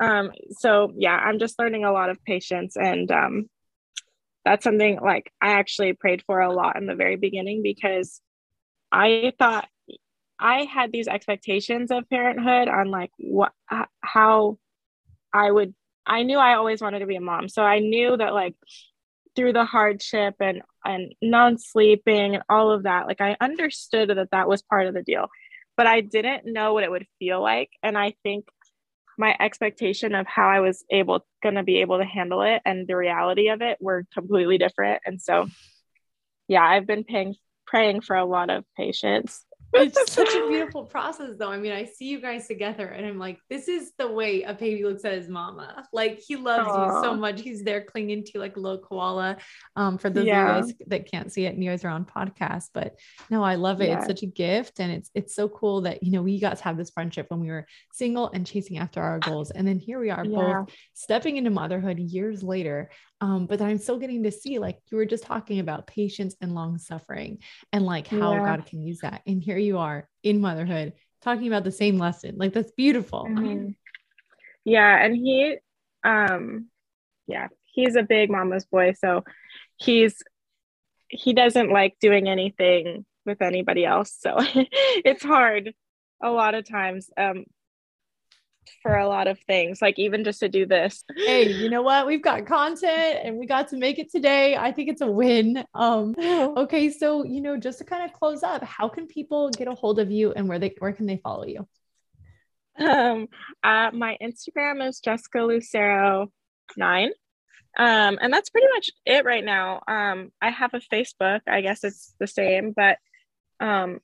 um 0.00 0.30
so 0.50 0.92
yeah 0.96 1.16
i'm 1.16 1.38
just 1.38 1.58
learning 1.58 1.84
a 1.84 1.92
lot 1.92 2.10
of 2.10 2.22
patience 2.24 2.76
and 2.76 3.10
um 3.10 3.46
that's 4.44 4.64
something 4.64 4.98
like 5.00 5.32
i 5.40 5.52
actually 5.52 5.92
prayed 5.92 6.22
for 6.26 6.40
a 6.40 6.52
lot 6.52 6.76
in 6.76 6.86
the 6.86 6.94
very 6.94 7.16
beginning 7.16 7.62
because 7.62 8.20
i 8.90 9.32
thought 9.38 9.68
i 10.38 10.62
had 10.64 10.90
these 10.92 11.08
expectations 11.08 11.90
of 11.90 12.08
parenthood 12.08 12.68
on 12.68 12.90
like 12.90 13.10
what 13.18 13.52
how 14.02 14.58
i 15.32 15.50
would 15.50 15.74
I 16.10 16.24
knew 16.24 16.38
I 16.38 16.54
always 16.54 16.80
wanted 16.80 17.00
to 17.00 17.06
be 17.06 17.16
a 17.16 17.20
mom. 17.20 17.48
So 17.48 17.62
I 17.62 17.78
knew 17.78 18.16
that 18.16 18.34
like 18.34 18.56
through 19.36 19.52
the 19.52 19.64
hardship 19.64 20.34
and 20.40 20.62
and 20.84 21.14
non-sleeping 21.22 22.34
and 22.34 22.42
all 22.48 22.72
of 22.72 22.82
that, 22.84 23.06
like 23.06 23.20
I 23.20 23.36
understood 23.40 24.10
that 24.10 24.30
that 24.32 24.48
was 24.48 24.62
part 24.62 24.86
of 24.86 24.94
the 24.94 25.02
deal. 25.02 25.28
But 25.76 25.86
I 25.86 26.00
didn't 26.00 26.52
know 26.52 26.74
what 26.74 26.84
it 26.84 26.90
would 26.90 27.06
feel 27.18 27.40
like 27.40 27.70
and 27.82 27.96
I 27.96 28.14
think 28.24 28.46
my 29.20 29.36
expectation 29.38 30.14
of 30.14 30.26
how 30.26 30.48
I 30.48 30.60
was 30.60 30.84
able 30.90 31.24
going 31.42 31.54
to 31.54 31.62
be 31.62 31.82
able 31.82 31.98
to 31.98 32.04
handle 32.04 32.42
it 32.42 32.62
and 32.64 32.88
the 32.88 32.96
reality 32.96 33.50
of 33.50 33.60
it 33.60 33.78
were 33.80 34.06
completely 34.12 34.58
different. 34.58 35.02
And 35.04 35.20
so 35.20 35.46
yeah, 36.48 36.64
I've 36.64 36.86
been 36.86 37.04
paying 37.04 37.36
praying 37.66 38.00
for 38.00 38.16
a 38.16 38.24
lot 38.24 38.50
of 38.50 38.64
patience 38.76 39.44
it's 39.72 40.12
such 40.12 40.28
a 40.28 40.46
beautiful 40.48 40.84
process 40.84 41.30
though. 41.38 41.50
I 41.50 41.58
mean, 41.58 41.72
I 41.72 41.84
see 41.84 42.06
you 42.06 42.20
guys 42.20 42.46
together 42.46 42.86
and 42.86 43.06
I'm 43.06 43.18
like, 43.18 43.38
this 43.48 43.68
is 43.68 43.92
the 43.98 44.10
way 44.10 44.42
a 44.42 44.54
baby 44.54 44.84
looks 44.84 45.04
at 45.04 45.12
his 45.12 45.28
mama. 45.28 45.86
Like 45.92 46.18
he 46.18 46.36
loves 46.36 46.68
Aww. 46.68 46.86
you 46.86 47.02
so 47.04 47.14
much. 47.14 47.40
He's 47.40 47.62
there 47.62 47.82
clinging 47.82 48.24
to 48.26 48.38
like 48.38 48.56
a 48.56 48.60
little 48.60 48.78
koala. 48.78 49.36
Um, 49.76 49.98
for 49.98 50.10
those 50.10 50.26
yeah. 50.26 50.58
of 50.58 50.66
you 50.66 50.72
guys 50.72 50.82
that 50.88 51.10
can't 51.10 51.32
see 51.32 51.46
it 51.46 51.54
and 51.54 51.62
you 51.62 51.70
guys 51.70 51.84
are 51.84 51.88
on 51.88 52.04
podcast, 52.04 52.68
but 52.74 52.96
no, 53.30 53.42
I 53.42 53.54
love 53.54 53.80
it. 53.80 53.88
Yeah. 53.88 53.98
It's 53.98 54.06
such 54.06 54.22
a 54.22 54.26
gift. 54.26 54.80
And 54.80 54.92
it's 54.92 55.10
it's 55.14 55.34
so 55.34 55.48
cool 55.48 55.82
that 55.82 56.02
you 56.02 56.12
know 56.12 56.22
we 56.22 56.40
got 56.40 56.56
to 56.56 56.64
have 56.64 56.76
this 56.76 56.90
friendship 56.90 57.26
when 57.28 57.40
we 57.40 57.48
were 57.48 57.66
single 57.92 58.30
and 58.32 58.46
chasing 58.46 58.78
after 58.78 59.02
our 59.02 59.18
goals. 59.18 59.50
And 59.50 59.66
then 59.66 59.78
here 59.78 60.00
we 60.00 60.10
are 60.10 60.24
yeah. 60.24 60.64
both 60.64 60.74
stepping 60.94 61.36
into 61.36 61.50
motherhood 61.50 61.98
years 61.98 62.42
later. 62.42 62.90
Um, 63.20 63.46
but 63.46 63.60
I'm 63.60 63.78
still 63.78 63.98
getting 63.98 64.22
to 64.22 64.30
see, 64.30 64.58
like 64.58 64.78
you 64.90 64.96
were 64.96 65.04
just 65.04 65.24
talking 65.24 65.58
about 65.58 65.86
patience 65.86 66.34
and 66.40 66.54
long 66.54 66.78
suffering 66.78 67.38
and 67.72 67.84
like 67.84 68.06
how 68.06 68.32
yeah. 68.32 68.56
God 68.56 68.66
can 68.66 68.82
use 68.82 69.00
that. 69.00 69.22
And 69.26 69.42
here 69.42 69.58
you 69.58 69.78
are 69.78 70.08
in 70.22 70.40
motherhood 70.40 70.94
talking 71.20 71.46
about 71.46 71.64
the 71.64 71.72
same 71.72 71.98
lesson. 71.98 72.36
Like 72.38 72.54
that's 72.54 72.72
beautiful. 72.72 73.26
Mm-hmm. 73.28 73.70
Yeah. 74.64 75.04
And 75.04 75.14
he, 75.14 75.56
um, 76.02 76.68
yeah, 77.26 77.48
he's 77.66 77.96
a 77.96 78.02
big 78.02 78.30
mama's 78.30 78.64
boy. 78.64 78.94
So 78.98 79.24
he's, 79.76 80.16
he 81.08 81.34
doesn't 81.34 81.70
like 81.70 81.96
doing 82.00 82.28
anything 82.28 83.04
with 83.26 83.42
anybody 83.42 83.84
else. 83.84 84.16
So 84.18 84.36
it's 85.04 85.22
hard 85.22 85.74
a 86.22 86.30
lot 86.30 86.54
of 86.54 86.66
times. 86.66 87.10
Um, 87.18 87.44
for 88.82 88.96
a 88.96 89.08
lot 89.08 89.26
of 89.26 89.38
things, 89.40 89.80
like 89.82 89.98
even 89.98 90.24
just 90.24 90.40
to 90.40 90.48
do 90.48 90.66
this. 90.66 91.04
Hey, 91.16 91.50
you 91.52 91.70
know 91.70 91.82
what? 91.82 92.06
We've 92.06 92.22
got 92.22 92.46
content 92.46 93.18
and 93.24 93.38
we 93.38 93.46
got 93.46 93.68
to 93.68 93.76
make 93.76 93.98
it 93.98 94.10
today. 94.10 94.56
I 94.56 94.72
think 94.72 94.88
it's 94.88 95.00
a 95.00 95.10
win. 95.10 95.64
Um, 95.74 96.14
okay, 96.18 96.90
so 96.90 97.24
you 97.24 97.40
know, 97.40 97.56
just 97.56 97.78
to 97.78 97.84
kind 97.84 98.04
of 98.04 98.12
close 98.12 98.42
up, 98.42 98.62
how 98.64 98.88
can 98.88 99.06
people 99.06 99.50
get 99.50 99.68
a 99.68 99.74
hold 99.74 99.98
of 99.98 100.10
you 100.10 100.32
and 100.32 100.48
where 100.48 100.58
they 100.58 100.74
where 100.78 100.92
can 100.92 101.06
they 101.06 101.18
follow 101.18 101.44
you? 101.46 101.66
Um, 102.78 103.28
uh, 103.62 103.90
my 103.92 104.16
Instagram 104.22 104.86
is 104.88 105.00
Jessica 105.00 105.40
Lucero 105.40 106.30
nine. 106.76 107.10
Um, 107.78 108.18
and 108.20 108.32
that's 108.32 108.50
pretty 108.50 108.66
much 108.74 108.90
it 109.06 109.24
right 109.24 109.44
now. 109.44 109.82
Um, 109.86 110.32
I 110.42 110.50
have 110.50 110.74
a 110.74 110.80
Facebook, 110.80 111.40
I 111.46 111.60
guess 111.60 111.84
it's 111.84 112.14
the 112.18 112.26
same, 112.26 112.72
but 112.72 112.98
um 113.60 114.00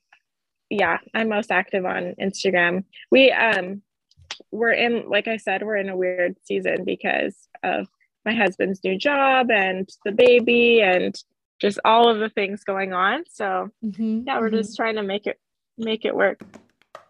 yeah, 0.69 0.97
I'm 1.13 1.29
most 1.29 1.51
active 1.51 1.85
on 1.85 2.15
Instagram. 2.19 2.83
We 3.11 3.31
um 3.31 3.81
we're 4.51 4.71
in, 4.71 5.09
like 5.09 5.27
I 5.27 5.37
said, 5.37 5.63
we're 5.63 5.77
in 5.77 5.89
a 5.89 5.97
weird 5.97 6.35
season 6.43 6.83
because 6.83 7.35
of 7.63 7.87
my 8.25 8.33
husband's 8.33 8.83
new 8.83 8.97
job 8.97 9.49
and 9.51 9.89
the 10.05 10.11
baby 10.11 10.81
and 10.81 11.15
just 11.59 11.79
all 11.85 12.09
of 12.09 12.19
the 12.19 12.29
things 12.29 12.63
going 12.63 12.93
on. 12.93 13.23
So 13.31 13.69
mm-hmm, 13.83 14.21
yeah, 14.25 14.39
we're 14.39 14.47
mm-hmm. 14.47 14.57
just 14.57 14.75
trying 14.75 14.95
to 14.95 15.03
make 15.03 15.27
it 15.27 15.39
make 15.77 16.05
it 16.05 16.15
work. 16.15 16.41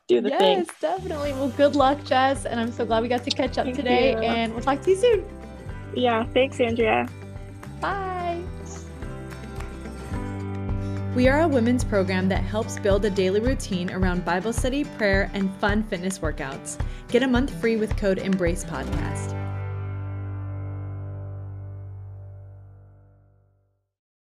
Do 0.08 0.22
the 0.22 0.30
yes, 0.30 0.40
thing. 0.40 0.58
Yes, 0.60 0.68
definitely. 0.80 1.34
Well, 1.34 1.50
good 1.50 1.76
luck, 1.76 2.04
Jess. 2.06 2.46
And 2.46 2.60
I'm 2.60 2.72
so 2.72 2.86
glad 2.86 3.04
we 3.04 3.10
got 3.10 3.26
to 3.26 3.32
catch 3.32 3.58
up 3.58 3.66
Thank 3.66 3.76
today. 3.76 4.12
You. 4.12 4.20
And 4.20 4.54
we'll 4.54 4.64
talk 4.64 4.82
to 4.84 4.92
you 4.92 4.96
soon. 4.96 5.26
Yeah, 5.94 6.26
thanks, 6.34 6.62
Andrea. 6.62 7.10
Bye. 7.82 8.42
We 11.18 11.28
are 11.30 11.42
a 11.42 11.48
women's 11.48 11.84
program 11.84 12.30
that 12.30 12.44
helps 12.44 12.78
build 12.78 13.04
a 13.04 13.10
daily 13.10 13.40
routine 13.40 13.90
around 13.90 14.24
Bible 14.24 14.54
study, 14.54 14.84
prayer, 14.84 15.32
and 15.34 15.52
fun 15.56 15.82
fitness 15.82 16.20
workouts. 16.20 16.80
Get 17.08 17.24
a 17.24 17.28
month 17.28 17.60
free 17.60 17.76
with 17.76 17.98
code 17.98 18.20
EMBRACE 18.20 18.66
PODCAST. 18.66 19.47